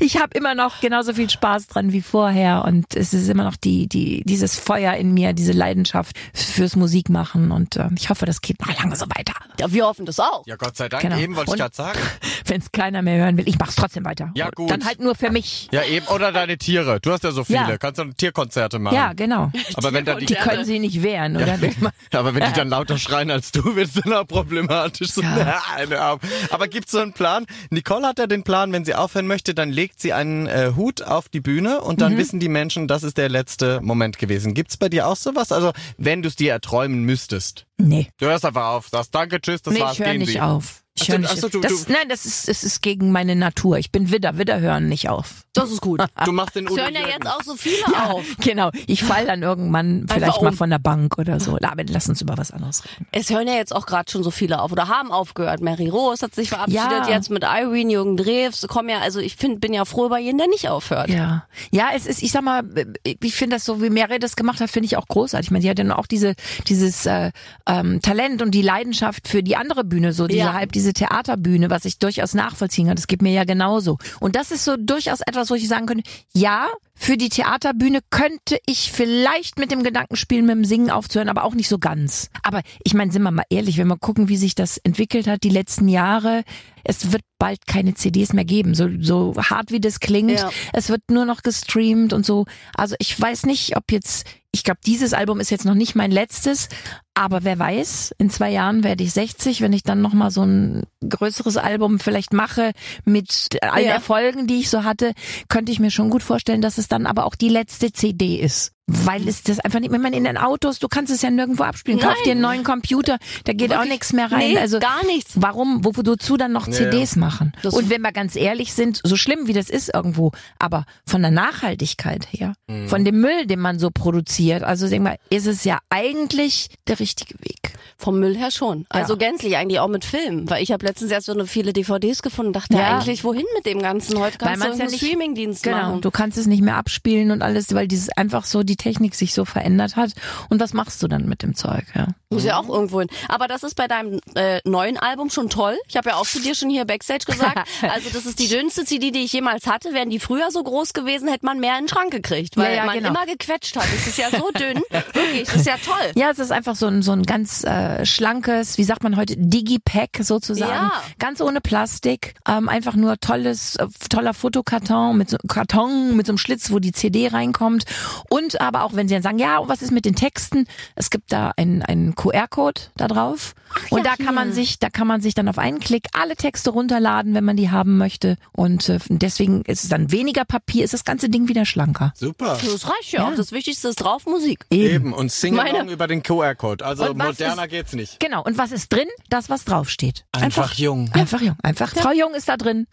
ich 0.00 0.16
habe 0.20 0.36
immer 0.38 0.54
noch 0.54 0.80
genauso 0.80 1.12
viel 1.14 1.28
Spaß 1.28 1.66
dran 1.66 1.92
wie 1.92 2.00
vorher 2.02 2.64
und 2.64 2.94
es 2.94 3.12
ist 3.12 3.28
immer 3.28 3.44
noch 3.44 3.56
die, 3.56 3.86
die, 3.88 4.22
dieses 4.24 4.58
Feuer 4.58 4.94
in 4.94 5.12
mir, 5.14 5.32
diese 5.32 5.52
Leidenschaft 5.52 6.16
fürs 6.32 6.76
Musikmachen 6.76 7.50
und 7.50 7.76
äh, 7.76 7.88
ich 7.96 8.08
hoffe, 8.10 8.24
das 8.26 8.40
geht 8.40 8.60
noch 8.64 8.76
lange 8.78 8.94
so 8.96 9.06
weiter. 9.06 9.32
Ja, 9.58 9.72
wir 9.72 9.84
hoffen 9.86 10.06
das 10.06 10.20
auch. 10.20 10.44
Ja, 10.46 10.56
Gott 10.56 10.76
sei 10.76 10.88
Dank. 10.88 11.02
Genau. 11.02 11.16
Eben 11.18 11.34
wollte 11.36 11.48
ich 11.48 11.52
Und- 11.54 11.58
gerade 11.58 11.74
sagen. 11.74 11.98
Wenn 12.46 12.60
es 12.60 12.72
keiner 12.72 13.02
mehr 13.02 13.18
hören 13.22 13.36
will, 13.36 13.46
ich 13.48 13.58
mach's 13.58 13.74
trotzdem 13.74 14.04
weiter. 14.04 14.30
Ja, 14.34 14.48
gut. 14.50 14.70
Dann 14.70 14.84
halt 14.84 15.00
nur 15.00 15.14
für 15.14 15.30
mich. 15.30 15.68
Ja, 15.72 15.82
eben. 15.84 16.06
Oder 16.06 16.32
deine 16.32 16.56
Tiere. 16.56 16.98
Du 17.00 17.12
hast 17.12 17.24
ja 17.24 17.30
so 17.32 17.44
viele. 17.44 17.58
Ja. 17.58 17.76
Kannst 17.78 17.98
du 18.00 18.04
Tierkonzerte 18.12 18.78
machen. 18.78 18.94
Ja, 18.94 19.12
genau. 19.12 19.50
Aber 19.74 19.92
wenn 19.92 20.04
dann 20.04 20.18
die, 20.18 20.26
Die 20.26 20.34
können 20.34 20.64
sie 20.64 20.78
nicht 20.78 21.02
wehren, 21.02 21.36
oder? 21.36 21.58
aber 22.12 22.34
wenn 22.34 22.44
die 22.46 22.52
dann 22.54 22.68
lauter 22.70 22.96
schreien 22.96 23.30
als 23.30 23.52
du, 23.52 23.76
wird 23.76 23.88
es 23.94 23.94
dann 24.02 24.12
auch 24.14 24.26
problematisch. 24.26 25.10
So, 25.10 25.20
Ja. 25.22 25.62
eine 25.76 26.00
Arm. 26.00 26.20
Aber 26.50 26.68
gibt's 26.68 26.92
so 26.92 27.00
einen 27.00 27.12
Plan? 27.12 27.27
Nicole 27.70 28.06
hat 28.06 28.18
ja 28.18 28.26
den 28.26 28.42
Plan, 28.42 28.72
wenn 28.72 28.84
sie 28.84 28.94
aufhören 28.94 29.26
möchte, 29.26 29.54
dann 29.54 29.70
legt 29.70 30.00
sie 30.00 30.12
einen 30.12 30.46
äh, 30.46 30.72
Hut 30.76 31.02
auf 31.02 31.28
die 31.28 31.40
Bühne 31.40 31.80
und 31.80 31.96
Mhm. 31.96 32.00
dann 32.00 32.16
wissen 32.16 32.40
die 32.40 32.48
Menschen, 32.48 32.88
das 32.88 33.02
ist 33.02 33.16
der 33.18 33.28
letzte 33.28 33.80
Moment 33.82 34.18
gewesen. 34.18 34.54
Gibt's 34.54 34.76
bei 34.76 34.88
dir 34.88 35.06
auch 35.06 35.16
sowas? 35.16 35.52
Also, 35.52 35.72
wenn 35.96 36.22
du 36.22 36.28
es 36.28 36.36
dir 36.36 36.52
erträumen 36.52 37.02
müsstest. 37.04 37.66
Nee. 37.78 38.08
Du 38.18 38.26
hörst 38.26 38.44
einfach 38.44 38.68
auf, 38.68 38.88
sagst 38.88 39.14
Danke, 39.14 39.40
tschüss, 39.40 39.62
das 39.62 39.74
nee, 39.74 39.80
war's, 39.80 39.92
ich 39.94 39.98
höre 40.00 40.12
gehen 40.12 40.18
nicht 40.20 40.32
Sie. 40.32 40.40
auf. 40.40 40.82
Ich 41.02 41.08
höre 41.08 41.18
nicht 41.18 41.30
ach 41.32 41.36
so, 41.36 41.46
auf. 41.46 41.52
du- 41.52 41.60
das, 41.60 41.84
du- 41.86 41.92
nein, 41.92 42.08
das 42.08 42.26
ist, 42.26 42.48
es 42.48 42.64
ist 42.64 42.82
gegen 42.82 43.10
meine 43.12 43.36
Natur. 43.36 43.78
Ich 43.78 43.90
bin 43.92 44.10
Widder. 44.10 44.38
Widder 44.38 44.60
hören 44.60 44.88
nicht 44.88 45.08
auf. 45.08 45.42
Das 45.52 45.70
ist 45.70 45.80
gut. 45.80 46.00
Du 46.24 46.32
machst 46.32 46.56
den 46.56 46.66
Es 46.66 46.72
Udo 46.72 46.82
hören 46.82 46.94
ja 46.94 47.06
jetzt 47.08 47.26
auch 47.26 47.42
so 47.42 47.56
viele 47.56 47.76
auf. 48.10 48.24
Genau. 48.40 48.70
Ich 48.86 49.02
fall 49.04 49.24
dann 49.26 49.42
irgendwann 49.42 50.06
vielleicht 50.08 50.38
um. 50.38 50.44
mal 50.44 50.52
von 50.52 50.70
der 50.70 50.78
Bank 50.78 51.18
oder 51.18 51.40
so. 51.40 51.56
Aber 51.62 51.82
lass 51.88 52.08
uns 52.08 52.20
über 52.20 52.36
was 52.36 52.50
anderes 52.50 52.84
reden. 52.84 53.06
Es 53.12 53.30
hören 53.30 53.46
ja 53.46 53.54
jetzt 53.54 53.74
auch 53.74 53.86
gerade 53.86 54.10
schon 54.10 54.22
so 54.22 54.30
viele 54.30 54.60
auf 54.60 54.72
oder 54.72 54.88
haben 54.88 55.10
aufgehört. 55.10 55.60
Mary 55.60 55.88
Rose 55.88 56.22
hat 56.24 56.34
sich 56.34 56.48
verabschiedet 56.50 56.76
Ja. 56.90 57.08
jetzt 57.08 57.30
mit 57.30 57.44
Irene, 57.44 57.92
Jürgen 57.92 58.16
Drews. 58.16 58.66
Kommen 58.68 58.88
ja, 58.88 58.98
also 59.00 59.20
ich 59.20 59.36
find, 59.36 59.60
bin 59.60 59.72
ja 59.72 59.84
froh 59.84 60.06
über 60.06 60.18
jeden, 60.18 60.38
der 60.38 60.48
nicht 60.48 60.68
aufhört. 60.68 61.08
Ja. 61.08 61.46
Ja, 61.70 61.88
es 61.94 62.06
ist, 62.06 62.22
ich 62.22 62.30
sag 62.32 62.42
mal, 62.42 62.62
ich 63.04 63.34
finde 63.34 63.56
das 63.56 63.64
so, 63.64 63.80
wie 63.82 63.90
Mary 63.90 64.18
das 64.18 64.36
gemacht 64.36 64.60
hat, 64.60 64.70
finde 64.70 64.86
ich 64.86 64.96
auch 64.96 65.06
großartig. 65.08 65.46
Ich 65.48 65.50
meine, 65.50 65.62
sie 65.62 65.70
hat 65.70 65.78
ja 65.78 65.96
auch 65.96 66.06
diese, 66.06 66.34
dieses 66.66 67.06
äh, 67.06 67.30
ähm, 67.66 68.00
Talent 68.02 68.42
und 68.42 68.50
die 68.52 68.62
Leidenschaft 68.62 69.28
für 69.28 69.42
die 69.42 69.56
andere 69.56 69.84
Bühne, 69.84 70.12
so 70.12 70.26
diese 70.26 70.40
Ja. 70.40 70.52
halb 70.52 70.72
diese 70.72 70.87
Theaterbühne, 70.92 71.70
was 71.70 71.84
ich 71.84 71.98
durchaus 71.98 72.34
nachvollziehen 72.34 72.86
kann. 72.86 72.96
Das 72.96 73.06
geht 73.06 73.22
mir 73.22 73.32
ja 73.32 73.44
genauso. 73.44 73.98
Und 74.20 74.36
das 74.36 74.50
ist 74.50 74.64
so 74.64 74.76
durchaus 74.76 75.20
etwas, 75.20 75.50
wo 75.50 75.54
ich 75.54 75.68
sagen 75.68 75.86
könnte, 75.86 76.08
ja, 76.32 76.68
für 76.94 77.16
die 77.16 77.28
Theaterbühne 77.28 78.00
könnte 78.10 78.58
ich 78.66 78.90
vielleicht 78.90 79.58
mit 79.58 79.70
dem 79.70 79.82
Gedanken 79.82 80.16
spielen, 80.16 80.46
mit 80.46 80.56
dem 80.56 80.64
Singen 80.64 80.90
aufzuhören, 80.90 81.28
aber 81.28 81.44
auch 81.44 81.54
nicht 81.54 81.68
so 81.68 81.78
ganz. 81.78 82.28
Aber 82.42 82.62
ich 82.82 82.94
meine, 82.94 83.12
sind 83.12 83.22
wir 83.22 83.30
mal 83.30 83.44
ehrlich, 83.50 83.78
wenn 83.78 83.86
wir 83.86 83.98
gucken, 83.98 84.28
wie 84.28 84.36
sich 84.36 84.54
das 84.54 84.78
entwickelt 84.78 85.28
hat 85.28 85.44
die 85.44 85.48
letzten 85.48 85.88
Jahre, 85.88 86.42
es 86.84 87.12
wird 87.12 87.22
bald 87.38 87.66
keine 87.66 87.94
CDs 87.94 88.32
mehr 88.32 88.44
geben, 88.44 88.74
so, 88.74 88.88
so 89.00 89.34
hart 89.36 89.70
wie 89.70 89.80
das 89.80 90.00
klingt. 90.00 90.40
Ja. 90.40 90.50
Es 90.72 90.88
wird 90.88 91.02
nur 91.10 91.24
noch 91.24 91.42
gestreamt 91.42 92.12
und 92.12 92.26
so. 92.26 92.46
Also 92.74 92.96
ich 92.98 93.18
weiß 93.18 93.46
nicht, 93.46 93.76
ob 93.76 93.92
jetzt, 93.92 94.26
ich 94.58 94.64
glaube, 94.64 94.80
dieses 94.84 95.14
Album 95.14 95.38
ist 95.38 95.50
jetzt 95.50 95.64
noch 95.64 95.74
nicht 95.74 95.94
mein 95.94 96.10
letztes, 96.10 96.68
aber 97.14 97.44
wer 97.44 97.58
weiß, 97.58 98.14
in 98.18 98.28
zwei 98.28 98.50
Jahren 98.50 98.82
werde 98.82 99.04
ich 99.04 99.12
60, 99.12 99.60
wenn 99.60 99.72
ich 99.72 99.84
dann 99.84 100.02
nochmal 100.02 100.32
so 100.32 100.42
ein 100.42 100.82
größeres 101.08 101.56
Album 101.56 102.00
vielleicht 102.00 102.32
mache 102.32 102.72
mit 103.04 103.56
allen 103.62 103.86
Ja. 103.86 103.92
Erfolgen, 103.92 104.48
die 104.48 104.58
ich 104.58 104.68
so 104.68 104.82
hatte, 104.82 105.12
könnte 105.48 105.70
ich 105.70 105.78
mir 105.78 105.92
schon 105.92 106.10
gut 106.10 106.24
vorstellen, 106.24 106.60
dass 106.60 106.76
es 106.76 106.88
dann 106.88 107.06
aber 107.06 107.24
auch 107.24 107.36
die 107.36 107.48
letzte 107.48 107.92
CD 107.92 108.36
ist. 108.36 108.72
Weil 108.90 109.28
es 109.28 109.42
das 109.42 109.60
einfach 109.60 109.80
nicht, 109.80 109.92
wenn 109.92 110.00
man 110.00 110.14
in 110.14 110.24
den 110.24 110.38
Autos, 110.38 110.78
du 110.78 110.88
kannst 110.88 111.12
es 111.12 111.20
ja 111.20 111.30
nirgendwo 111.30 111.62
abspielen. 111.64 112.00
Kauf 112.00 112.14
Nein. 112.14 112.22
dir 112.24 112.30
einen 112.32 112.40
neuen 112.40 112.64
Computer, 112.64 113.18
da 113.44 113.52
geht 113.52 113.74
auch 113.74 113.84
nichts 113.84 114.14
mehr 114.14 114.32
rein. 114.32 114.38
Nee, 114.38 114.58
also 114.58 114.78
gar 114.80 115.04
nichts. 115.04 115.32
Warum, 115.36 115.84
wo 115.84 115.92
wozu 115.94 116.38
dann 116.38 116.52
noch 116.52 116.66
Ja, 116.68 116.72
CDs 116.72 117.14
machen? 117.14 117.52
Das- 117.62 117.74
Und 117.74 117.90
wenn 117.90 118.00
wir 118.00 118.12
ganz 118.12 118.34
ehrlich 118.34 118.72
sind, 118.72 119.00
so 119.04 119.16
schlimm 119.16 119.46
wie 119.46 119.52
das 119.52 119.68
ist 119.68 119.92
irgendwo, 119.94 120.32
aber 120.58 120.86
von 121.06 121.20
der 121.20 121.30
Nachhaltigkeit 121.30 122.26
her, 122.32 122.54
Mhm. 122.66 122.88
von 122.88 123.04
dem 123.04 123.20
Müll, 123.20 123.46
den 123.46 123.60
man 123.60 123.78
so 123.78 123.90
produziert, 123.90 124.62
also 124.62 124.88
denk 124.88 125.04
mal, 125.04 125.18
ist 125.28 125.46
es 125.46 125.64
ja 125.64 125.78
eigentlich 125.90 126.70
der 126.86 126.98
richtige 126.98 127.34
Weg. 127.40 127.74
Vom 127.98 128.18
Müll 128.20 128.36
her 128.36 128.50
schon. 128.50 128.86
Also 128.88 129.14
Ja. 129.14 129.18
gänzlich 129.18 129.56
eigentlich 129.56 129.80
auch 129.80 129.88
mit 129.88 130.04
Filmen. 130.04 130.48
Weil 130.48 130.62
ich 130.62 130.72
habe 130.72 130.86
letztens 130.86 131.10
erst 131.10 131.26
so 131.26 131.32
eine 131.32 131.46
viele 131.46 131.72
DVDs 131.72 132.22
gefunden 132.22 132.48
und 132.48 132.56
dachte 132.56 132.74
Ja. 132.76 132.98
eigentlich, 132.98 133.24
wohin 133.24 133.44
mit 133.54 133.66
dem 133.66 133.80
Ganzen? 133.82 134.18
Heute 134.18 134.40
Weil 134.40 134.48
kannst 134.50 134.64
du 134.64 134.68
man's 134.68 134.78
ja 134.78 134.84
einen 134.84 134.92
nicht- 134.92 135.04
Streamingdienst 135.04 135.62
Genau, 135.62 135.76
machen. 135.76 136.00
du 136.00 136.10
kannst 136.10 136.38
es 136.38 136.46
nicht 136.46 136.62
mehr 136.62 136.76
abspielen 136.76 137.30
und 137.32 137.42
alles, 137.42 137.74
weil 137.74 137.88
dieses 137.88 138.08
einfach 138.10 138.44
so 138.44 138.62
die 138.62 138.76
Technik 138.78 139.14
sich 139.14 139.34
so 139.34 139.44
verändert 139.44 139.96
hat. 139.96 140.12
Und 140.48 140.60
was 140.60 140.72
machst 140.72 141.02
du 141.02 141.08
dann 141.08 141.26
mit 141.26 141.42
dem 141.42 141.54
Zeug? 141.54 141.84
Ja? 141.94 142.08
Muss 142.30 142.44
ja 142.44 142.58
auch 142.58 142.68
irgendwo 142.68 143.00
hin. 143.00 143.08
Aber 143.28 143.48
das 143.48 143.62
ist 143.62 143.74
bei 143.74 143.88
deinem 143.88 144.20
äh, 144.34 144.60
neuen 144.64 144.96
Album 144.96 145.30
schon 145.30 145.50
toll. 145.50 145.76
Ich 145.88 145.96
habe 145.96 146.10
ja 146.10 146.16
auch 146.16 146.26
zu 146.26 146.40
dir 146.40 146.54
schon 146.54 146.70
hier 146.70 146.84
Backstage 146.84 147.24
gesagt. 147.26 147.58
Also 147.82 148.10
das 148.12 148.26
ist 148.26 148.38
die 148.38 148.48
dünnste 148.48 148.84
CD, 148.84 149.10
die 149.10 149.20
ich 149.20 149.32
jemals 149.32 149.66
hatte. 149.66 149.92
Wären 149.94 150.10
die 150.10 150.18
früher 150.20 150.50
so 150.50 150.62
groß 150.62 150.92
gewesen, 150.92 151.28
hätte 151.28 151.44
man 151.46 151.58
mehr 151.60 151.76
in 151.78 151.84
den 151.84 151.88
Schrank 151.88 152.10
gekriegt, 152.10 152.56
weil 152.56 152.70
Ja, 152.70 152.76
ja, 152.78 152.84
man 152.84 152.96
genau. 152.96 153.08
immer 153.10 153.26
gequetscht 153.26 153.76
hat. 153.76 153.86
Es 153.96 154.06
ist 154.06 154.18
ja 154.18 154.30
so 154.30 154.50
dünn. 154.50 154.82
Wirklich, 155.12 155.44
das 155.44 155.56
ist 155.56 155.66
ja 155.66 155.76
toll. 155.84 156.12
Ja, 156.14 156.30
es 156.30 156.38
ist 156.38 156.52
einfach 156.52 156.76
so 156.76 156.86
ein, 156.86 157.02
so 157.02 157.12
ein 157.12 157.22
ganz 157.22 157.64
äh, 157.64 158.04
schlankes, 158.04 158.78
wie 158.78 158.84
sagt 158.84 159.02
man 159.02 159.16
heute, 159.16 159.34
Digipack 159.36 160.18
sozusagen. 160.20 160.70
Ja. 160.70 161.02
Ganz 161.18 161.40
ohne 161.40 161.60
Plastik. 161.60 162.34
Ähm, 162.46 162.68
einfach 162.68 162.94
nur 162.94 163.18
tolles, 163.18 163.76
äh, 163.76 163.86
toller 164.10 164.34
Fotokarton 164.34 165.16
mit 165.16 165.30
so 165.30 165.36
Karton, 165.48 166.16
mit 166.16 166.26
so 166.26 166.32
einem 166.32 166.38
Schlitz, 166.38 166.70
wo 166.70 166.78
die 166.78 166.92
CD 166.92 167.28
reinkommt. 167.28 167.84
Und 168.28 168.60
aber 168.68 168.84
auch, 168.84 168.94
wenn 168.94 169.08
sie 169.08 169.14
dann 169.14 169.22
sagen, 169.22 169.38
ja, 169.38 169.60
was 169.66 169.82
ist 169.82 169.90
mit 169.90 170.04
den 170.04 170.14
Texten? 170.14 170.66
Es 170.94 171.10
gibt 171.10 171.32
da 171.32 171.52
einen, 171.56 171.82
einen 171.82 172.14
QR-Code 172.14 172.80
da 172.96 173.08
drauf. 173.08 173.54
Und 173.90 174.04
da 174.06 174.16
kann 174.16 174.34
man 174.34 174.52
sich, 174.52 174.78
da 174.78 174.88
kann 174.90 175.06
man 175.06 175.20
sich 175.20 175.34
dann 175.34 175.48
auf 175.48 175.58
einen 175.58 175.80
Klick 175.80 176.06
alle 176.12 176.36
Texte 176.36 176.70
runterladen, 176.70 177.34
wenn 177.34 177.44
man 177.44 177.56
die 177.56 177.70
haben 177.70 177.96
möchte. 177.98 178.36
Und 178.52 178.88
äh, 178.88 178.98
deswegen 179.08 179.62
ist 179.62 179.84
es 179.84 179.88
dann 179.90 180.10
weniger 180.12 180.44
Papier, 180.44 180.84
ist 180.84 180.94
das 180.94 181.04
ganze 181.04 181.28
Ding 181.28 181.48
wieder 181.48 181.64
schlanker. 181.64 182.12
Super. 182.16 182.58
Das 182.64 182.88
reicht 182.88 183.12
ja, 183.12 183.26
auch. 183.28 183.34
Das 183.34 183.52
Wichtigste 183.52 183.88
ist 183.88 183.96
drauf, 183.96 184.26
Musik. 184.26 184.64
Eben. 184.70 185.12
Und 185.12 185.30
sing 185.32 185.54
Meine- 185.54 185.70
along 185.78 185.88
über 185.88 186.06
den 186.06 186.22
QR-Code. 186.22 186.84
Also 186.84 187.10
Und 187.10 187.18
moderner 187.18 187.64
ist- 187.64 187.70
geht's 187.70 187.92
nicht. 187.94 188.20
Genau. 188.20 188.42
Und 188.44 188.58
was 188.58 188.72
ist 188.72 188.92
drin? 188.92 189.08
Das, 189.30 189.48
was 189.50 189.64
draufsteht. 189.64 190.24
Einfach 190.32 190.74
jung. 190.74 191.10
Einfach 191.12 191.40
jung. 191.40 191.56
Einfach. 191.62 191.90
Frau 191.90 192.12
Jung 192.12 192.34
ist 192.34 192.48
da 192.48 192.56
drin. 192.56 192.86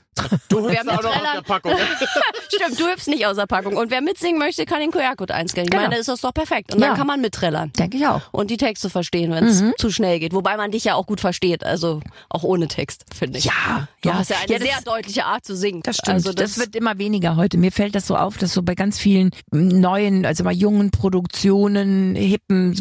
Du 0.47 0.61
hörst 0.69 0.79
auch 0.89 1.03
noch 1.03 1.03
mitträllern- 1.03 1.33
der 1.35 1.41
Packung. 1.41 1.73
Stimmt, 2.47 2.79
du 2.79 2.85
hüpfst 2.87 3.07
nicht 3.07 3.25
aus 3.25 3.35
der 3.35 3.47
Packung. 3.47 3.75
Und 3.75 3.91
wer 3.91 4.01
mitsingen 4.01 4.39
möchte, 4.39 4.65
kann 4.65 4.79
den 4.79 4.91
QR-Code 4.91 5.33
einscannen. 5.33 5.65
Ich 5.67 5.71
Genau. 5.71 5.83
meine, 5.83 5.97
ist 5.97 6.07
das 6.07 6.21
doch 6.21 6.33
perfekt. 6.33 6.73
Und 6.73 6.79
Ja. 6.81 6.87
dann 6.89 6.97
kann 6.97 7.07
man 7.07 7.19
mitträllern. 7.21 7.71
Denke 7.77 7.97
ich 7.97 8.07
auch. 8.07 8.21
Und 8.31 8.49
die 8.49 8.55
Texte 8.57 8.89
verstehen, 8.89 9.31
wenn 9.31 9.45
es 9.45 9.61
Mhm. 9.61 9.73
zu 9.77 9.91
schnell 9.91 10.19
geht. 10.19 10.33
Wobei 10.33 10.55
man 10.57 10.64
dich 10.71 10.83
ja 10.85 10.95
auch 10.95 11.05
gut 11.07 11.19
versteht. 11.21 11.63
Also 11.63 12.01
auch 12.29 12.43
ohne 12.43 12.67
Text, 12.67 13.05
finde 13.15 13.39
ich. 13.39 13.45
Ja, 13.45 13.87
Du 14.01 14.09
ja. 14.09 14.15
hast 14.19 14.29
ja 14.29 14.37
eine 14.37 14.51
Ja, 14.53 14.59
das- 14.59 14.67
sehr 14.67 14.81
deutliche 14.81 15.25
Art 15.25 15.45
zu 15.45 15.55
singen. 15.55 15.81
Das 15.83 15.97
stimmt. 15.97 16.15
Also 16.15 16.33
das, 16.33 16.57
wird 16.57 16.75
immer 16.75 16.97
weniger 16.97 17.35
heute. 17.35 17.57
Mir 17.57 17.71
fällt 17.71 17.95
das 17.95 18.07
so 18.07 18.15
auf, 18.15 18.37
dass 18.37 18.53
so 18.53 18.61
bei 18.63 18.75
ganz 18.75 18.99
vielen 18.99 19.31
neuen, 19.51 20.25
also 20.25 20.43
bei 20.43 20.51
jungen 20.53 20.91
Produktionen, 20.91 22.15
hippen, 22.15 22.75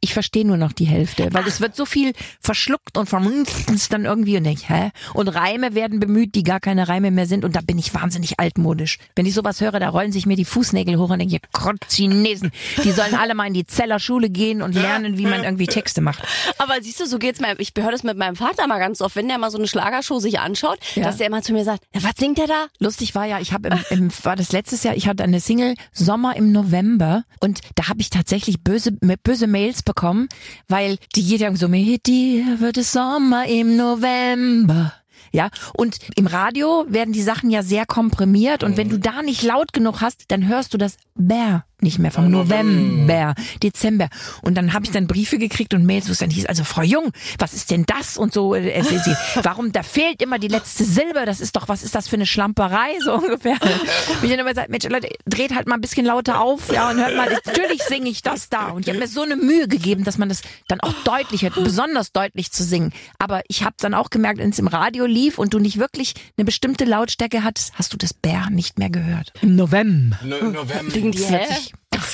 ich 0.00 0.12
verstehe 0.12 0.46
nur 0.46 0.56
noch 0.56 0.72
die 0.72 0.84
Hälfte, 0.84 1.28
weil 1.32 1.46
es 1.46 1.60
wird 1.60 1.74
so 1.74 1.84
viel 1.86 2.12
verschluckt 2.40 2.96
und 2.98 3.08
vermünzt 3.08 3.92
dann 3.92 4.04
irgendwie 4.04 4.36
und 4.36 4.44
denk, 4.44 4.68
hä? 4.68 4.90
Und 5.14 5.28
Reime 5.28 5.74
werden 5.74 6.00
bemüht, 6.00 6.34
die 6.34 6.42
gar 6.42 6.60
keine 6.60 6.88
Reime 6.88 7.10
mehr 7.10 7.26
sind 7.26 7.44
und 7.44 7.56
da 7.56 7.60
bin 7.60 7.78
ich 7.78 7.94
wahnsinnig 7.94 8.38
altmodisch. 8.38 8.98
Wenn 9.16 9.26
ich 9.26 9.34
sowas 9.34 9.60
höre, 9.60 9.80
da 9.80 9.88
rollen 9.88 10.12
sich 10.12 10.26
mir 10.26 10.36
die 10.36 10.44
Fußnägel 10.44 10.98
hoch 10.98 11.10
und 11.10 11.18
denke, 11.18 11.38
Gott, 11.52 11.78
Chinesen, 11.90 12.50
die 12.84 12.90
sollen 12.92 13.14
alle 13.14 13.34
mal 13.34 13.46
in 13.46 13.54
die 13.54 13.66
Zeller 13.66 13.98
Schule 13.98 14.30
gehen 14.30 14.62
und 14.62 14.74
lernen, 14.74 15.18
wie 15.18 15.26
man 15.26 15.44
irgendwie 15.44 15.66
Texte 15.66 16.00
macht. 16.00 16.22
Aber 16.58 16.74
siehst 16.82 17.00
du, 17.00 17.06
so 17.06 17.17
geht's 17.18 17.40
mir. 17.40 17.54
Ich 17.58 17.72
höre 17.76 17.90
das 17.92 18.02
mit 18.02 18.16
meinem 18.16 18.36
Vater 18.36 18.66
mal 18.66 18.78
ganz 18.78 19.00
oft, 19.00 19.16
wenn 19.16 19.28
der 19.28 19.38
mal 19.38 19.50
so 19.50 19.58
eine 19.58 19.66
Schlagershow 19.68 20.18
sich 20.18 20.40
anschaut, 20.40 20.78
Ja. 20.94 21.04
dass 21.04 21.18
der 21.18 21.26
immer 21.26 21.42
zu 21.42 21.52
mir 21.52 21.64
sagt, 21.64 21.84
"Na, 21.92 22.02
was 22.02 22.12
singt 22.18 22.38
der 22.38 22.46
da? 22.46 22.66
Lustig 22.78 23.14
war 23.14 23.26
ja, 23.26 23.38
ich 23.40 23.52
habe 23.52 23.68
im, 23.68 23.78
im, 23.90 24.10
war 24.24 24.36
das 24.36 24.52
letztes 24.52 24.82
Jahr, 24.82 24.96
ich 24.96 25.06
hatte 25.08 25.22
eine 25.24 25.40
Single 25.40 25.74
Sommer 25.92 26.36
im 26.36 26.52
November 26.52 27.24
und 27.40 27.60
da 27.74 27.88
habe 27.88 28.00
ich 28.00 28.10
tatsächlich 28.10 28.62
böse, 28.62 28.92
böse 28.92 29.46
Mails 29.46 29.82
bekommen, 29.82 30.28
weil 30.68 30.98
die 31.14 31.36
ja 31.36 31.54
so, 31.54 31.68
mit 31.68 32.06
dir 32.06 32.60
wird 32.60 32.76
es 32.78 32.92
Sommer 32.92 33.46
im 33.46 33.76
November. 33.76 34.92
Ja, 35.30 35.50
und 35.74 35.98
im 36.16 36.26
Radio 36.26 36.86
werden 36.88 37.12
die 37.12 37.22
Sachen 37.22 37.50
ja 37.50 37.62
sehr 37.62 37.84
komprimiert 37.84 38.64
und 38.64 38.76
wenn 38.78 38.88
du 38.88 38.98
da 38.98 39.22
nicht 39.22 39.42
laut 39.42 39.72
genug 39.74 40.00
hast, 40.00 40.24
dann 40.28 40.48
hörst 40.48 40.72
du 40.72 40.78
das 40.78 40.96
Bär. 41.14 41.64
Nicht 41.80 41.98
mehr, 41.98 42.10
vom 42.10 42.30
November, 42.30 43.34
Dezember. 43.62 44.08
Und 44.42 44.56
dann 44.56 44.72
habe 44.72 44.84
ich 44.84 44.90
dann 44.90 45.06
Briefe 45.06 45.38
gekriegt 45.38 45.74
und 45.74 45.84
Mails, 45.86 46.08
wo 46.08 46.12
es 46.12 46.18
dann 46.18 46.30
hieß, 46.30 46.46
also 46.46 46.64
Frau 46.64 46.82
Jung, 46.82 47.12
was 47.38 47.54
ist 47.54 47.70
denn 47.70 47.84
das? 47.86 48.18
Und 48.18 48.34
so, 48.34 48.54
äh, 48.54 48.82
sie, 48.82 48.98
sie, 48.98 49.14
warum, 49.42 49.72
da 49.72 49.82
fehlt 49.82 50.20
immer 50.22 50.38
die 50.38 50.48
letzte 50.48 50.84
Silbe, 50.84 51.24
das 51.24 51.40
ist 51.40 51.56
doch, 51.56 51.68
was 51.68 51.82
ist 51.82 51.94
das 51.94 52.08
für 52.08 52.16
eine 52.16 52.26
Schlamperei, 52.26 52.98
so 53.00 53.14
ungefähr. 53.14 53.56
Und 53.62 54.24
ich 54.24 54.30
dann 54.30 54.40
immer 54.40 54.50
gesagt, 54.50 54.70
Mensch, 54.70 54.84
Leute, 54.88 55.08
dreht 55.26 55.54
halt 55.54 55.68
mal 55.68 55.76
ein 55.76 55.80
bisschen 55.80 56.06
lauter 56.06 56.40
auf, 56.40 56.72
ja, 56.72 56.90
und 56.90 56.98
hört 56.98 57.16
mal, 57.16 57.28
natürlich 57.44 57.82
singe 57.82 58.08
ich 58.08 58.22
das 58.22 58.48
da. 58.48 58.68
Und 58.68 58.82
ich 58.82 58.88
habe 58.88 58.98
mir 58.98 59.08
so 59.08 59.22
eine 59.22 59.36
Mühe 59.36 59.68
gegeben, 59.68 60.04
dass 60.04 60.18
man 60.18 60.28
das 60.28 60.42
dann 60.66 60.80
auch 60.80 60.92
deutlich 61.04 61.42
hört, 61.42 61.54
besonders 61.54 62.12
deutlich 62.12 62.50
zu 62.50 62.64
singen. 62.64 62.92
Aber 63.18 63.42
ich 63.48 63.64
habe 63.64 63.76
dann 63.78 63.94
auch 63.94 64.10
gemerkt, 64.10 64.38
wenn 64.38 64.50
es 64.50 64.58
im 64.58 64.68
Radio 64.68 65.06
lief 65.06 65.38
und 65.38 65.54
du 65.54 65.58
nicht 65.58 65.78
wirklich 65.78 66.14
eine 66.36 66.44
bestimmte 66.44 66.84
Lautstärke 66.84 67.44
hattest, 67.44 67.72
hast 67.74 67.92
du 67.92 67.96
das 67.96 68.12
Bär 68.12 68.50
nicht 68.50 68.78
mehr 68.78 68.90
gehört. 68.90 69.32
Im 69.42 69.56
November. 69.56 70.18
No 70.24 70.36
November. 70.50 70.92
Die? 70.92 71.67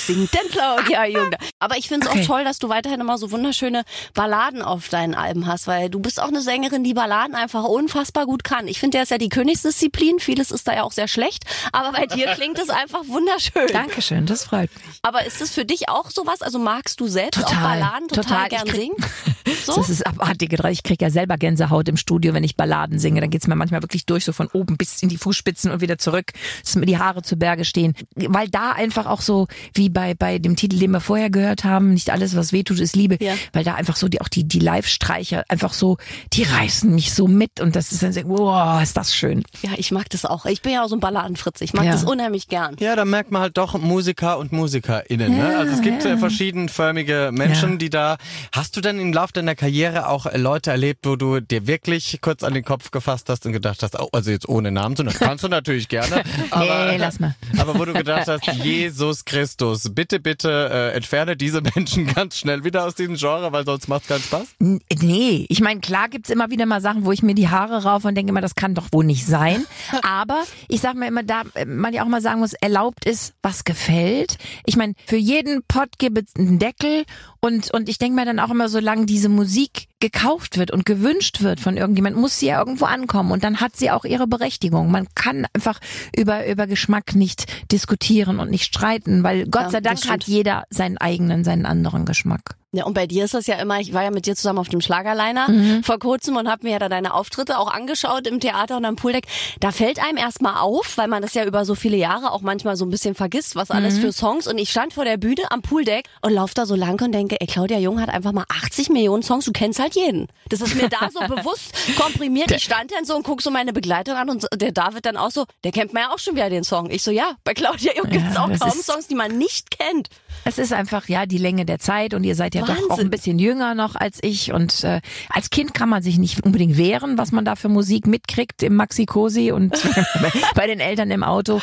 Singt 0.07 0.33
denn 0.35 0.51
Claudia 0.51 1.05
Jung? 1.07 1.31
da? 1.31 1.39
Aber 1.59 1.77
ich 1.77 1.89
finde 1.89 2.07
es 2.07 2.13
Okay. 2.13 2.23
auch 2.23 2.27
toll, 2.27 2.45
dass 2.45 2.59
du 2.59 2.69
weiterhin 2.69 3.01
immer 3.01 3.19
so 3.19 3.31
wunderschöne 3.31 3.85
Balladen 4.15 4.63
auf 4.63 4.89
deinen 4.89 5.15
Alben 5.15 5.47
hast, 5.47 5.67
weil 5.67 5.89
du 5.91 5.99
bist 6.01 6.21
auch 6.21 6.29
eine 6.29 6.41
Sängerin, 6.43 6.85
die 6.85 6.95
Balladen 6.95 7.35
einfach 7.35 7.65
unfassbar 7.65 8.27
gut 8.27 8.45
kann. 8.45 8.69
Ich 8.69 8.79
finde, 8.81 8.97
der 8.97 9.03
ist 9.05 9.11
ja 9.11 9.19
die 9.19 9.29
Königsdisziplin. 9.29 10.21
Vieles 10.21 10.51
ist 10.51 10.69
da 10.69 10.75
ja 10.75 10.83
auch 10.83 10.93
sehr 10.93 11.09
schlecht. 11.09 11.45
Aber 11.73 11.93
bei 11.93 12.07
dir 12.07 12.27
klingt 12.35 12.59
es 12.59 12.71
einfach 12.71 13.01
wunderschön. 13.07 13.69
Dankeschön, 13.73 14.27
das 14.27 14.45
freut 14.45 14.71
mich. 14.87 14.99
Aber 15.03 15.25
ist 15.25 15.41
das 15.41 15.51
für 15.51 15.65
dich 15.65 15.89
auch 15.89 16.11
sowas? 16.11 16.43
Also 16.43 16.59
magst 16.59 17.01
du 17.01 17.07
selbst 17.07 17.43
auch 17.45 17.49
Total, 17.49 17.63
Balladen 17.81 18.09
total, 18.09 18.49
total. 18.49 18.49
Gern 18.49 18.67
singen? 18.75 18.97
So? 19.65 19.77
Das 19.77 19.91
ist 19.91 20.07
abartige 20.07 20.57
Drei. 20.57 20.71
Ich 20.73 20.83
kriege 20.83 21.05
ja 21.05 21.11
selber 21.11 21.37
Gänsehaut 21.37 21.89
im 21.89 21.97
Studio, 21.97 22.35
wenn 22.35 22.45
ich 22.45 22.57
Balladen 22.57 22.99
singe. 22.99 23.21
Dann 23.21 23.31
geht's 23.31 23.47
mir 23.47 23.57
manchmal 23.57 23.83
wirklich 23.83 24.07
durch, 24.07 24.25
so 24.25 24.33
von 24.33 24.49
oben 24.49 24.77
bis 24.77 25.03
in 25.03 25.09
die 25.09 25.17
Fußspitzen 25.17 25.71
und 25.71 25.81
wieder 25.81 25.99
zurück, 25.99 26.33
dass 26.63 26.77
mir 26.77 26.87
die 26.87 26.99
Haare 26.99 27.23
zu 27.23 27.37
Berge 27.37 27.65
stehen. 27.65 27.95
Weil 28.17 28.49
da 28.49 28.73
einfach 28.73 29.07
auch 29.07 29.21
so, 29.21 29.47
wie 29.75 29.89
bei, 29.89 30.15
bei 30.15 30.39
dem 30.39 30.57
Titel, 30.57 30.79
den 30.79 30.91
wir 30.93 31.01
vorher 31.01 31.31
gehört 31.31 31.65
haben, 31.65 31.95
nicht 31.95 32.11
alles, 32.11 32.37
was 32.37 32.53
wehtut, 32.53 32.81
ist 32.81 32.97
Liebe. 32.97 33.17
Ja. 33.21 33.35
Weil 33.53 33.65
da 33.65 33.75
einfach 33.75 33.97
so 33.97 34.09
die, 34.09 34.21
auch 34.21 34.29
die, 34.29 34.45
die 34.45 34.59
Live-Streicher 34.61 35.45
einfach 35.49 35.73
so, 35.73 35.97
die 36.33 36.43
reißen 36.45 36.95
mich 36.95 37.13
so 37.15 37.27
mit 37.27 37.61
und 37.61 37.77
das 37.77 37.93
ist 37.93 38.03
dann 38.03 38.13
so, 38.13 38.21
wow, 38.25 38.83
ist 38.83 38.97
das 38.97 39.15
schön. 39.15 39.43
Ja, 39.63 39.71
ich 39.77 39.91
mag 39.91 40.09
das 40.11 40.25
auch. 40.25 40.47
Ich 40.47 40.63
bin 40.63 40.73
ja 40.73 40.83
auch 40.85 40.89
so 40.89 40.97
ein 40.97 41.01
Balladenfritz. 41.01 41.61
Ich 41.61 41.73
mag 41.75 41.85
Ja. 41.85 41.93
das 41.93 42.05
unheimlich 42.05 42.49
gern. 42.49 42.77
Ja, 42.81 42.97
da 42.97 43.05
merkt 43.05 43.31
man 43.31 43.43
halt 43.43 43.57
doch 43.57 43.79
Musiker 43.79 44.39
und 44.39 44.53
MusikerInnen. 44.53 45.37
Ne? 45.37 45.57
Also 45.59 45.75
es 45.75 45.83
gibt 45.83 46.05
äh, 46.05 46.17
verschiedenförmige 46.59 47.31
Menschen, 47.33 47.73
Ja. 47.73 47.77
die 47.77 47.91
da. 47.91 48.17
Hast 48.53 48.77
du 48.77 48.81
denn 48.81 48.99
im 49.37 49.47
Laufe 49.47 49.47
deiner 49.47 49.55
Karriere 49.55 50.09
auch 50.09 50.27
Leute 50.35 50.71
erlebt, 50.71 51.07
wo 51.07 51.17
du 51.17 51.41
dir 51.41 51.67
wirklich 51.67 52.19
kurz 52.21 52.43
an 52.43 52.55
den 52.55 52.65
Kopf 52.65 52.91
gefasst 52.91 53.29
hast 53.29 53.47
und 53.47 53.53
gedacht 53.53 53.83
hast, 53.83 53.99
oh, 53.99 54.09
also 54.13 54.31
jetzt 54.31 54.49
ohne 54.49 54.71
Namen, 54.71 54.97
sondern 54.97 55.15
kannst 55.15 55.45
du 55.45 55.49
natürlich 55.49 55.89
gerne. 55.89 56.23
Aber, 56.51 56.93
Nee, 56.93 56.97
lass 56.99 57.21
mal. 57.21 57.35
aber 57.59 57.79
wo 57.79 57.85
du 57.85 57.93
gedacht 57.93 58.29
hast, 58.29 58.47
Jesus 58.47 59.25
Christus, 59.25 59.91
bitte, 59.93 60.21
bitte 60.21 60.71
äh, 60.73 60.97
entferne 60.97 61.37
diese 61.37 61.61
Menschen 61.61 62.07
ganz 62.15 62.39
schnell 62.39 62.65
wieder 62.65 62.85
aus 62.85 62.95
diesem 62.95 63.17
Genre, 63.17 63.53
weil 63.53 63.65
sonst 63.65 63.89
macht 63.89 64.09
keinen 64.09 64.23
Spaß. 64.23 64.57
Nee, 64.59 65.47
ich 65.49 65.61
meine, 65.61 65.81
klar 65.81 66.09
gibt's 66.09 66.31
immer 66.31 66.51
wieder 66.51 66.67
mal 66.67 66.81
Sachen, 66.81 67.05
wo 67.05 67.13
ich 67.13 67.23
mir 67.23 67.35
die 67.35 67.49
Haare 67.49 67.83
rauf 67.85 68.05
und 68.05 68.15
denke 68.15 68.31
immer, 68.31 68.41
das 68.41 68.55
kann 68.55 68.75
doch 68.75 68.89
wohl 68.93 69.05
nicht 69.05 69.27
sein. 69.27 69.65
Aber 70.03 70.43
ich 70.69 70.81
sag 70.81 70.95
mir 70.95 71.09
immer, 71.09 71.23
da 71.23 71.43
äh, 71.55 71.65
man 71.65 71.93
ja 71.93 72.05
auch 72.05 72.09
mal 72.09 72.21
sagen 72.23 72.41
muss, 72.41 72.53
erlaubt 72.55 73.05
ist, 73.05 73.35
was 73.43 73.65
gefällt. 73.65 74.39
Ich 74.67 74.77
meine, 74.77 74.95
für 75.07 75.17
jeden 75.17 75.63
Pott 75.67 75.99
gibt 75.99 76.19
es 76.19 76.37
einen 76.37 76.59
Deckel 76.59 77.05
und, 77.45 77.71
und 77.73 77.91
ich 77.91 77.99
denke 77.99 78.17
mir 78.17 78.25
dann 78.25 78.41
auch 78.41 78.51
immer, 78.51 78.71
solange 78.71 79.05
diese 79.05 79.29
Musik 79.29 79.89
gekauft 80.01 80.57
wird 80.57 80.71
und 80.71 80.87
gewünscht 80.87 81.43
wird 81.43 81.61
von 81.61 81.77
irgendjemand, 81.77 82.17
muss 82.17 82.39
sie 82.39 82.47
ja 82.47 82.59
irgendwo 82.59 82.87
ankommen 82.87 83.33
und 83.33 83.45
dann 83.45 83.61
hat 83.61 83.77
sie 83.77 83.91
auch 83.91 84.07
ihre 84.07 84.27
Berechtigung. 84.27 84.91
Man 84.91 85.09
kann 85.15 85.47
einfach 85.53 85.79
über, 86.17 86.47
über 86.47 86.67
Geschmack 86.67 87.15
nicht 87.15 87.71
diskutieren 87.71 88.41
und 88.41 88.51
nicht 88.51 88.65
streiten, 88.65 89.23
weil 89.25 89.45
Gott 89.45 89.65
Ja, 89.65 89.71
sei 89.73 89.81
Dank 89.83 90.09
hat 90.09 90.25
jeder 90.25 90.65
seinen 90.71 90.97
eigenen, 90.97 91.45
seinen 91.45 91.67
anderen 91.67 92.07
Geschmack. 92.07 92.57
Ja, 92.77 92.85
und 92.85 92.95
bei 92.95 93.07
dir 93.07 93.25
ist 93.25 93.35
das 93.35 93.47
ja 93.47 93.57
immer, 93.57 93.81
ich 93.81 93.93
war 93.93 94.03
ja 94.03 94.11
mit 94.11 94.27
dir 94.27 94.35
zusammen 94.37 94.59
auf 94.59 94.69
dem 94.69 94.81
Schlagerliner 94.81 95.49
Mhm. 95.49 95.85
vor 95.85 95.99
kurzem 95.99 96.37
und 96.37 96.49
habe 96.49 96.65
mir 96.67 96.73
ja 96.73 96.79
da 96.79 96.89
deine 96.89 97.15
Auftritte 97.15 97.59
auch 97.59 97.71
angeschaut 97.73 98.27
im 98.27 98.41
Theater 98.41 98.77
und 98.77 98.85
am 98.85 98.97
Pooldeck. 98.97 99.27
Da 99.61 99.71
fällt 99.73 99.99
einem 100.03 100.17
erstmal 100.19 100.57
auf, 100.59 100.97
weil 100.97 101.09
man 101.09 101.23
das 101.23 101.35
ja 101.35 101.45
über 101.45 101.65
so 101.65 101.75
viele 101.75 101.97
Jahre 101.97 102.33
auch 102.33 102.41
manchmal 102.43 102.77
so 102.77 102.85
ein 102.85 102.91
bisschen 102.91 103.15
vergisst, 103.15 103.57
was 103.57 103.69
Mhm. 103.69 103.77
alles 103.77 103.99
für 103.99 104.13
Songs. 104.13 104.47
Und 104.47 104.59
ich 104.59 104.71
stand 104.71 104.93
vor 104.93 105.05
der 105.05 105.17
Bühne 105.17 105.51
am 105.51 105.63
Pooldeck 105.63 106.07
und 106.23 106.33
lauf 106.33 106.55
da 106.55 106.67
so 106.67 106.75
lang 106.75 107.01
und 107.03 107.13
denke, 107.13 107.37
ey, 107.41 107.47
Claudia 107.47 107.79
Jung 107.79 108.01
hat 108.01 108.09
einfach 108.09 108.33
mal 108.33 108.45
80 108.49 108.89
Millionen 108.91 109.23
Songs, 109.23 109.45
du 109.45 109.53
kennst 109.53 109.79
halt 109.79 109.95
jeden. 109.95 110.29
Das 110.49 110.61
ist 110.61 110.75
mir 110.75 110.89
da 110.89 111.09
so 111.13 111.21
bewusst 111.35 111.73
komprimiert. 111.97 112.51
Ich 112.51 112.65
stand 112.65 112.93
dann 112.93 113.05
so 113.05 113.15
und 113.17 113.23
guck 113.25 113.43
so 113.43 113.51
meine 113.51 113.73
Begleitung 113.73 114.15
an 114.17 114.31
und 114.31 114.47
der 114.55 114.73
David 114.73 115.07
dann 115.07 115.17
auch 115.17 115.31
so, 115.31 115.45
der 115.65 115.73
kennt 115.73 115.93
man 115.93 116.05
ja 116.05 116.11
auch 116.13 116.19
schon 116.19 116.35
wieder 116.35 116.51
den 116.51 116.65
Song. 116.65 116.91
Ich 116.91 117.03
so, 117.03 117.11
ja, 117.11 117.33
bei 117.45 117.55
Claudia 117.55 117.93
Jung 117.97 118.09
gibt's 118.11 118.35
Ja, 118.35 118.45
auch 118.45 118.49
das 118.51 118.61
kaum 118.61 118.71
Songs, 118.73 119.07
die 119.07 119.15
man 119.15 119.39
nicht 119.39 119.71
kennt. 119.71 120.09
Es 120.45 120.59
ist 120.59 120.73
einfach 120.73 121.09
ja 121.09 121.27
die 121.27 121.39
Länge 121.39 121.65
der 121.65 121.79
Zeit 121.79 122.13
und 122.15 122.25
ihr 122.25 122.35
seid 122.35 122.55
ja 122.55 122.63
doch 122.63 122.77
auch 122.77 122.91
Wahnsinn. 122.91 123.07
ein 123.07 123.11
bisschen 123.11 123.39
jünger 123.39 123.75
noch 123.75 123.95
als 123.97 124.19
ich 124.23 124.53
und 124.53 124.85
äh, 124.85 125.01
als 125.31 125.51
Kind 125.51 125.73
kann 125.75 125.89
man 125.89 126.03
sich 126.03 126.19
nicht 126.19 126.45
unbedingt 126.45 126.77
wehren, 126.77 127.17
was 127.17 127.33
man 127.33 127.45
da 127.45 127.57
für 127.57 127.69
Musik 127.69 128.07
mitkriegt 128.07 128.63
im 128.63 128.75
Maxi 128.77 129.07
Cosi 129.07 129.53
und 129.53 129.73
bei 130.55 130.67
den 130.67 130.81
Eltern 130.81 131.11
im 131.11 131.23
Auto. 131.23 131.61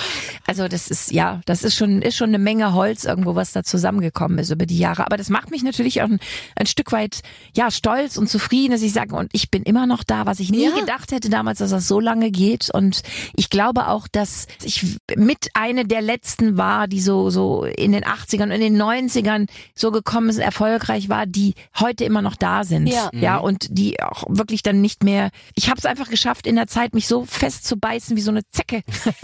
Also 0.47 0.67
das 0.67 0.87
ist 0.89 1.11
ja, 1.11 1.41
das 1.45 1.63
ist 1.63 1.75
schon 1.75 2.01
ist 2.01 2.15
schon 2.15 2.29
eine 2.29 2.39
Menge 2.39 2.73
Holz 2.73 3.03
irgendwo, 3.03 3.35
was 3.35 3.51
da 3.51 3.63
zusammengekommen 3.63 4.37
ist 4.39 4.49
über 4.49 4.65
die 4.65 4.77
Jahre. 4.79 5.05
Aber 5.05 5.17
das 5.17 5.29
macht 5.29 5.51
mich 5.51 5.63
natürlich 5.63 6.01
auch 6.01 6.09
ein, 6.09 6.19
ein 6.55 6.65
Stück 6.65 6.91
weit 6.91 7.21
ja 7.55 7.69
stolz 7.71 8.17
und 8.17 8.29
zufrieden, 8.29 8.71
dass 8.71 8.81
ich 8.81 8.93
sage 8.93 9.15
und 9.15 9.29
ich 9.33 9.51
bin 9.51 9.63
immer 9.63 9.85
noch 9.87 10.03
da, 10.03 10.25
was 10.25 10.39
ich 10.39 10.49
nie 10.51 10.65
Ja. 10.65 10.79
gedacht 10.79 11.11
hätte 11.11 11.29
damals, 11.29 11.59
dass 11.59 11.71
das 11.71 11.87
so 11.87 11.99
lange 11.99 12.31
geht 12.31 12.69
und 12.73 13.01
ich 13.35 13.49
glaube 13.49 13.87
auch, 13.87 14.07
dass 14.11 14.47
ich 14.63 14.97
mit 15.15 15.49
eine 15.53 15.85
der 15.85 16.01
letzten 16.01 16.57
war, 16.57 16.87
die 16.87 17.01
so 17.01 17.29
so 17.29 17.63
in 17.65 17.91
den 17.91 18.03
80ern 18.03 18.43
und 18.43 18.60
in 18.61 18.73
den 18.73 18.81
90ern 18.81 19.47
so 19.75 19.91
gekommen 19.91 20.29
ist, 20.29 20.37
erfolgreich 20.37 21.09
war, 21.09 21.25
die 21.25 21.55
heute 21.79 22.03
immer 22.05 22.21
noch 22.21 22.35
da 22.35 22.63
sind. 22.63 22.87
Ja. 22.87 23.09
ja 23.13 23.37
und 23.37 23.67
die 23.69 24.01
auch 24.01 24.23
wirklich 24.27 24.63
dann 24.63 24.81
nicht 24.81 25.03
mehr. 25.03 25.29
Ich 25.55 25.69
habe 25.69 25.77
es 25.77 25.85
einfach 25.85 26.09
geschafft 26.09 26.47
in 26.47 26.55
der 26.55 26.67
Zeit, 26.67 26.93
mich 26.93 27.07
so 27.07 27.25
fest 27.25 27.65
zu 27.65 27.77
beißen 27.77 28.15
wie 28.17 28.21
so 28.21 28.31
eine 28.31 28.47
Zecke. 28.49 28.83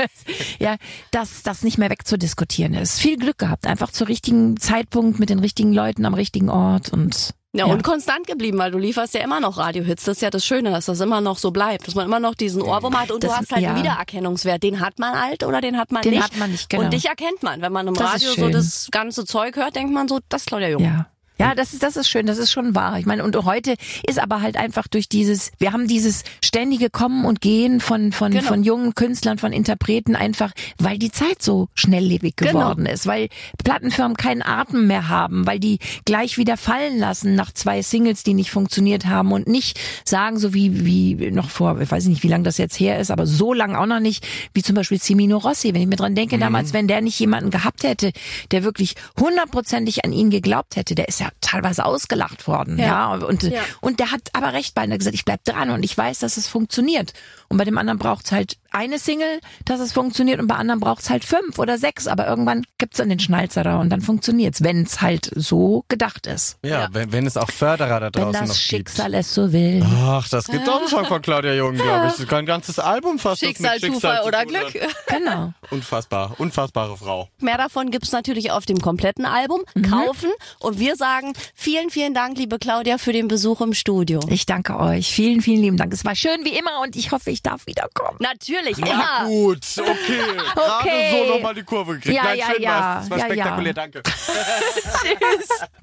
ja, 0.59 0.75
dass 1.11 1.43
das 1.43 1.63
nicht 1.63 1.77
mehr 1.77 1.89
wegzudiskutieren 1.89 2.73
ist. 2.73 2.99
Viel 2.99 3.17
Glück 3.17 3.37
gehabt, 3.37 3.67
einfach 3.67 3.91
zur 3.91 4.07
richtigen 4.07 4.57
Zeitpunkt 4.57 5.19
mit 5.19 5.29
den 5.29 5.39
richtigen 5.39 5.73
Leuten 5.73 6.05
am 6.05 6.13
richtigen 6.13 6.49
Ort 6.49 6.91
und 6.91 7.33
Ja, 7.57 7.65
Ja. 7.67 7.73
und 7.73 7.83
konstant 7.83 8.27
geblieben, 8.27 8.57
weil 8.57 8.71
du 8.71 8.77
lieferst 8.77 9.13
ja 9.13 9.21
immer 9.21 9.39
noch 9.39 9.57
Radiohits. 9.57 10.03
Das 10.05 10.17
ist 10.17 10.21
ja 10.21 10.29
das 10.29 10.45
Schöne, 10.45 10.71
dass 10.71 10.85
das 10.85 10.99
immer 10.99 11.21
noch 11.21 11.37
so 11.37 11.51
bleibt, 11.51 11.87
dass 11.87 11.95
man 11.95 12.05
immer 12.05 12.19
noch 12.19 12.35
diesen 12.35 12.61
Ohrwurm 12.61 12.99
hat 12.99 13.11
und 13.11 13.23
Das- 13.23 13.31
du 13.31 13.37
hast 13.37 13.51
halt 13.51 13.61
ja. 13.63 13.69
einen 13.69 13.79
Wiedererkennungswert. 13.79 14.61
Den 14.63 14.79
hat 14.79 14.99
man 14.99 15.19
halt 15.19 15.43
oder 15.43 15.59
den 15.61 15.77
hat 15.77 15.91
man 15.91 16.01
Den 16.03 16.11
nicht. 16.13 16.23
hat 16.23 16.37
man 16.37 16.51
nicht, 16.51 16.69
genau. 16.69 16.83
Und 16.83 16.93
dich 16.93 17.05
erkennt 17.05 17.41
man. 17.43 17.61
Wenn 17.61 17.71
man 17.73 17.87
im 17.87 17.93
Das 17.95 18.13
Radio 18.13 18.31
so 18.33 18.49
das 18.49 18.89
ganze 18.91 19.25
Zeug 19.25 19.55
hört, 19.55 19.75
denkt 19.75 19.93
man 19.93 20.07
so, 20.07 20.19
das 20.29 20.41
ist 20.43 20.47
Claudia 20.47 20.69
Jung. 20.69 20.83
Ja. 20.83 21.07
Ja, 21.39 21.53
das 21.55 21.73
ist, 21.73 21.83
das 21.83 21.95
ist 21.97 22.09
schön, 22.09 22.25
das 22.25 22.37
ist 22.39 22.51
schon 22.51 22.73
wahr. 22.73 22.97
Ich 22.99 23.05
meine, 23.05 23.23
und 23.23 23.35
heute 23.45 23.75
ist 24.07 24.19
aber 24.19 24.41
halt 24.41 24.57
einfach 24.57 24.87
durch 24.87 25.07
dieses, 25.07 25.51
wir 25.59 25.71
haben 25.71 25.87
dieses 25.87 26.23
ständige 26.43 26.89
Kommen 26.89 27.25
und 27.25 27.41
Gehen 27.41 27.79
von, 27.79 28.11
von, 28.11 28.31
Genau. 28.31 28.43
von 28.43 28.63
jungen 28.63 28.95
Künstlern, 28.95 29.37
von 29.37 29.53
Interpreten 29.53 30.15
einfach, 30.15 30.51
weil 30.79 30.97
die 30.97 31.11
Zeit 31.11 31.41
so 31.43 31.69
schnelllebig 31.75 32.35
Genau. 32.35 32.51
geworden 32.53 32.85
ist, 32.87 33.05
weil 33.05 33.29
Plattenfirmen 33.63 34.17
keinen 34.17 34.41
Atem 34.41 34.87
mehr 34.87 35.09
haben, 35.09 35.45
weil 35.45 35.59
die 35.59 35.79
gleich 36.05 36.37
wieder 36.37 36.57
fallen 36.57 36.97
lassen 36.97 37.35
nach 37.35 37.51
zwei 37.51 37.81
Singles, 37.83 38.23
die 38.23 38.33
nicht 38.33 38.49
funktioniert 38.51 39.05
haben 39.05 39.31
und 39.31 39.47
nicht 39.47 39.79
sagen, 40.05 40.39
so 40.39 40.53
wie, 40.53 40.85
wie 40.85 41.31
noch 41.31 41.49
vor, 41.51 41.79
ich 41.79 41.91
weiß 41.91 42.05
nicht, 42.07 42.23
wie 42.23 42.27
lange 42.29 42.43
das 42.45 42.57
jetzt 42.57 42.79
her 42.79 42.99
ist, 42.99 43.11
aber 43.11 43.27
so 43.27 43.53
lang 43.53 43.75
auch 43.75 43.85
noch 43.85 43.99
nicht, 43.99 44.25
wie 44.53 44.63
zum 44.63 44.75
Beispiel 44.75 44.99
Cimino 44.99 45.37
Rossi. 45.37 45.73
Wenn 45.73 45.81
ich 45.81 45.87
mir 45.87 45.95
dran 45.97 46.15
denke, 46.15 46.39
damals, 46.39 46.73
wenn 46.73 46.87
der 46.87 47.01
nicht 47.01 47.19
jemanden 47.19 47.51
gehabt 47.51 47.83
hätte, 47.83 48.11
der 48.51 48.63
wirklich 48.63 48.95
hundertprozentig 49.19 50.03
an 50.03 50.13
ihn 50.13 50.29
geglaubt 50.29 50.75
hätte, 50.75 50.95
der 50.95 51.07
ist 51.07 51.19
ja 51.19 51.26
teilweise 51.41 51.85
ausgelacht 51.85 52.47
worden, 52.47 52.77
ja. 52.77 52.85
Ja. 52.85 53.13
Und, 53.13 53.43
Ja. 53.43 53.61
und 53.81 53.99
der 53.99 54.11
hat 54.11 54.21
aber 54.33 54.53
recht 54.53 54.73
bei, 54.75 54.85
er 54.85 54.97
gesagt, 54.97 55.15
ich 55.15 55.25
bleib 55.25 55.43
dran 55.43 55.69
und 55.69 55.83
ich 55.83 55.97
weiß, 55.97 56.19
dass 56.19 56.37
es 56.37 56.47
funktioniert. 56.47 57.13
Und 57.49 57.57
bei 57.57 57.63
dem 57.65 57.77
anderen 57.77 57.97
braucht's 57.99 58.31
halt 58.31 58.57
eine 58.71 58.99
Single, 58.99 59.39
dass 59.65 59.79
es 59.79 59.93
funktioniert 59.93 60.39
und 60.39 60.47
bei 60.47 60.55
anderen 60.55 60.79
braucht's 60.79 61.09
halt 61.09 61.23
fünf 61.25 61.57
oder 61.59 61.77
sechs, 61.77 62.07
aber 62.07 62.27
irgendwann 62.27 62.65
gibt's 62.77 62.97
dann 62.97 63.09
den 63.09 63.19
Schnalzer 63.19 63.63
da 63.63 63.79
und 63.79 63.89
dann 63.89 64.01
funktioniert's, 64.01 64.61
wenn's 64.63 65.01
halt 65.01 65.31
so 65.35 65.85
gedacht 65.87 66.27
ist. 66.27 66.57
Ja, 66.63 66.69
Ja. 66.81 66.87
Wenn, 66.91 67.11
wenn 67.11 67.25
es 67.25 67.37
auch 67.37 67.49
Förderer 67.49 67.99
da 67.99 68.05
Wenn 68.13 68.23
draußen 68.23 68.41
noch 68.41 68.47
das 68.49 68.57
gibt. 68.57 68.89
Schicksal 68.89 69.13
es 69.13 69.33
so 69.33 69.51
will. 69.53 69.83
Ach, 70.05 70.27
das 70.29 70.47
gibt 70.47 70.67
auch 70.69 70.79
einen 70.79 70.87
Song 70.89 71.05
von 71.05 71.21
Claudia 71.21 71.53
Jung, 71.53 71.75
glaube 71.75 72.07
ich. 72.07 72.13
Das 72.13 72.19
ist 72.19 72.33
ein 72.33 72.45
ganzes 72.45 72.77
Album 72.79 73.17
fast. 73.19 73.41
das 73.41 73.47
mit 73.47 73.57
Schicksal, 73.57 73.79
Zufall 73.93 74.21
zu 74.21 74.27
oder 74.27 74.39
hat. 74.39 74.47
Glück. 74.47 74.73
Genau. 75.07 75.53
Unfassbar, 75.71 76.35
unfassbare 76.37 76.97
Frau. 76.97 77.29
Mehr 77.39 77.57
davon 77.57 77.89
gibt's 77.91 78.11
natürlich 78.11 78.51
auf 78.51 78.65
dem 78.65 78.79
kompletten 78.79 79.25
Album. 79.25 79.61
Mhm. 79.73 79.89
Kaufen. 79.89 80.29
Und 80.59 80.79
wir 80.79 80.95
sagen 80.95 81.16
vielen, 81.55 81.89
vielen 81.89 82.13
Dank, 82.13 82.37
liebe 82.37 82.59
Claudia, 82.59 82.97
für 82.97 83.13
den 83.13 83.27
Besuch 83.27 83.61
im 83.61 83.73
Studio. 83.73 84.19
Ich 84.29 84.45
danke 84.45 84.77
euch. 84.79 85.07
Vielen, 85.11 85.41
vielen 85.41 85.61
lieben 85.61 85.77
Dank. 85.77 85.93
Es 85.93 86.03
war 86.05 86.15
schön 86.15 86.43
wie 86.45 86.57
immer 86.57 86.81
und 86.81 86.95
ich 86.95 87.11
hoffe, 87.11 87.31
ich 87.31 87.41
darf 87.41 87.65
wiederkommen. 87.67 88.17
Natürlich, 88.19 88.77
Na 88.77 88.87
immer. 88.87 89.25
gut, 89.27 89.59
okay. 89.77 90.21
Gerade 90.55 90.79
Okay. 90.81 91.25
so 91.27 91.33
nochmal 91.33 91.53
die 91.55 91.63
Kurve 91.63 91.95
gekriegt. 91.95 92.15
Ja, 92.15 92.23
Nein, 92.23 92.37
ja, 92.39 92.45
schön 92.51 92.61
ja. 92.61 92.69
war's. 92.69 93.01
Das 93.03 93.09
war 93.09 93.17
Ja, 93.19 93.25
spektakulär, 93.25 93.67
ja. 93.67 93.73
danke. 93.73 94.03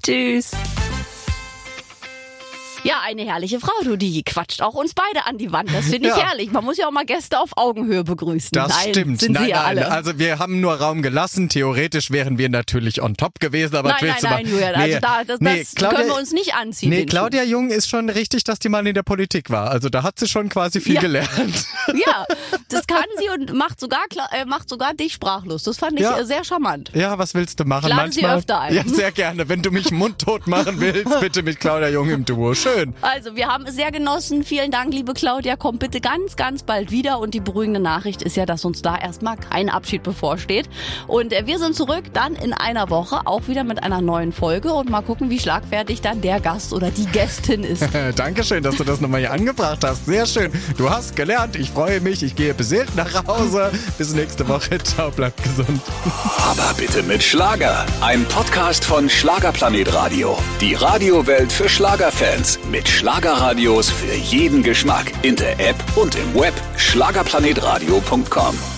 Tschüss. 0.05 0.51
Ja, 2.85 3.01
eine 3.05 3.23
herrliche 3.23 3.59
Frau, 3.59 3.73
du, 3.83 3.95
die 3.97 4.23
quatscht 4.23 4.61
auch 4.61 4.73
uns 4.75 4.93
beide 4.93 5.25
an 5.25 5.37
die 5.37 5.51
Wand. 5.51 5.69
Das 5.73 5.85
finde 5.85 6.09
ich 6.09 6.15
Ja. 6.15 6.27
herrlich. 6.29 6.51
Man 6.51 6.63
muss 6.63 6.77
ja 6.77 6.87
auch 6.87 6.91
mal 6.91 7.05
Gäste 7.05 7.39
auf 7.39 7.49
Augenhöhe 7.55 8.03
begrüßen. 8.03 8.49
Das 8.53 8.69
nein, 8.69 8.89
stimmt. 8.89 9.19
Sind 9.19 9.33
nein, 9.33 9.43
sie 9.45 9.49
ja 9.49 9.57
nein. 9.57 9.65
alle. 9.79 9.91
Also 9.91 10.17
wir 10.19 10.39
haben 10.39 10.59
nur 10.61 10.75
Raum 10.75 11.01
gelassen. 11.01 11.49
Theoretisch 11.49 12.11
wären 12.11 12.37
wir 12.37 12.49
natürlich 12.49 13.01
on 13.01 13.15
top 13.15 13.39
gewesen, 13.39 13.75
aber 13.75 13.89
nein, 13.89 13.97
nein, 14.01 14.09
willst 14.11 14.23
nein, 14.23 14.31
machen? 14.33 14.47
Julian. 14.51 14.75
Also 14.75 14.87
Nee, 14.95 14.99
da, 15.01 15.23
das, 15.25 15.39
nee, 15.41 15.59
das 15.59 15.75
Claudia, 15.75 15.97
können 15.99 16.09
wir 16.11 16.17
uns 16.17 16.31
nicht 16.31 16.53
anziehen. 16.55 16.89
Nee, 16.89 17.05
Claudia 17.05 17.43
Jung 17.43 17.69
ist 17.71 17.89
schon 17.89 18.09
richtig, 18.09 18.43
dass 18.43 18.59
die 18.59 18.69
mal 18.69 18.85
in 18.85 18.93
der 18.93 19.03
Politik 19.03 19.49
war. 19.49 19.69
Also 19.71 19.89
da 19.89 20.03
hat 20.03 20.19
sie 20.19 20.27
schon 20.27 20.49
quasi 20.49 20.79
viel 20.79 20.95
Ja. 20.95 21.01
gelernt. 21.01 21.29
Schuh. 21.29 21.93
Ja, 22.05 22.25
das 22.69 22.85
kann 22.87 23.05
sie 23.19 23.29
und 23.29 23.53
macht 23.53 23.79
sogar, 23.79 24.01
äh, 24.31 24.45
macht 24.45 24.69
sogar 24.69 24.93
dich 24.93 25.13
sprachlos. 25.13 25.63
Das 25.63 25.77
fand 25.77 25.93
ich 25.93 26.01
Ja. 26.01 26.23
sehr 26.25 26.43
charmant. 26.43 26.91
Ja, 26.93 27.17
was 27.17 27.33
willst 27.33 27.59
du 27.59 27.63
machen? 27.65 27.87
Ich 27.89 27.95
lade 27.95 28.11
sie 28.11 28.21
Manchmal. 28.21 28.37
öfter 28.39 28.59
ein. 28.59 28.73
Ja, 28.75 28.83
sehr 28.85 29.11
gerne. 29.11 29.47
Wenn 29.49 29.61
du 29.61 29.71
mich 29.71 29.91
mundtot 29.91 30.45
machen 30.47 30.79
willst, 30.79 31.19
bitte 31.19 31.41
mit 31.43 31.59
Claudia 31.59 31.89
Jung 31.89 32.09
im 32.09 32.25
Duo. 32.25 32.53
Schön. 32.53 32.74
Also, 33.01 33.35
wir 33.35 33.47
haben 33.47 33.65
es 33.65 33.75
sehr 33.75 33.91
genossen. 33.91 34.43
Vielen 34.43 34.71
Dank, 34.71 34.93
liebe 34.93 35.13
Claudia. 35.13 35.55
Komm 35.55 35.77
bitte 35.77 36.01
ganz, 36.01 36.35
ganz 36.35 36.63
bald 36.63 36.91
wieder. 36.91 37.19
Und 37.19 37.33
die 37.33 37.39
beruhigende 37.39 37.79
Nachricht 37.79 38.21
ist 38.21 38.35
ja, 38.35 38.45
dass 38.45 38.65
uns 38.65 38.81
da 38.81 38.97
erstmal 38.97 39.37
kein 39.37 39.69
Abschied 39.69 40.03
bevorsteht. 40.03 40.69
Und 41.07 41.33
äh, 41.33 41.45
wir 41.45 41.59
sind 41.59 41.75
zurück 41.75 42.05
dann 42.13 42.35
in 42.35 42.53
einer 42.53 42.89
Woche, 42.89 43.21
auch 43.25 43.47
wieder 43.47 43.63
mit 43.63 43.83
einer 43.83 44.01
neuen 44.01 44.31
Folge. 44.31 44.73
Und 44.73 44.89
mal 44.89 45.01
gucken, 45.01 45.29
wie 45.29 45.39
schlagfertig 45.39 46.01
dann 46.01 46.21
der 46.21 46.39
Gast 46.39 46.73
oder 46.73 46.91
die 46.91 47.05
Gästin 47.05 47.63
ist. 47.63 47.83
Dankeschön, 48.15 48.63
dass 48.63 48.75
du 48.77 48.83
das 48.83 49.01
nochmal 49.01 49.21
hier 49.21 49.31
angebracht 49.31 49.83
hast. 49.83 50.05
Sehr 50.05 50.25
schön. 50.25 50.51
Du 50.77 50.89
hast 50.89 51.15
gelernt. 51.15 51.55
Ich 51.55 51.71
freue 51.71 52.01
mich. 52.01 52.23
Ich 52.23 52.35
gehe 52.35 52.53
beseelt 52.53 52.95
nach 52.95 53.25
Hause. 53.27 53.71
Bis 53.97 54.13
nächste 54.13 54.47
Woche. 54.47 54.77
Ciao, 54.83 55.11
bleibt 55.11 55.41
gesund. 55.43 55.81
Aber 56.37 56.73
bitte 56.77 57.03
mit 57.03 57.23
Schlager. 57.23 57.85
Ein 58.01 58.25
Podcast 58.25 58.85
von 58.85 59.09
Schlagerplanet 59.09 59.93
Radio. 59.93 60.37
Die 60.61 60.73
Radiowelt 60.73 61.51
für 61.51 61.69
Schlagerfans. 61.69 62.59
Mit 62.69 62.89
Schlagerradios 62.89 63.91
für 63.91 64.13
jeden 64.13 64.63
Geschmack. 64.63 65.11
In 65.21 65.35
der 65.35 65.59
App 65.59 65.75
und 65.95 66.15
im 66.15 66.33
Web. 66.33 66.53
Schlagerplanetradio.com. 66.77 68.74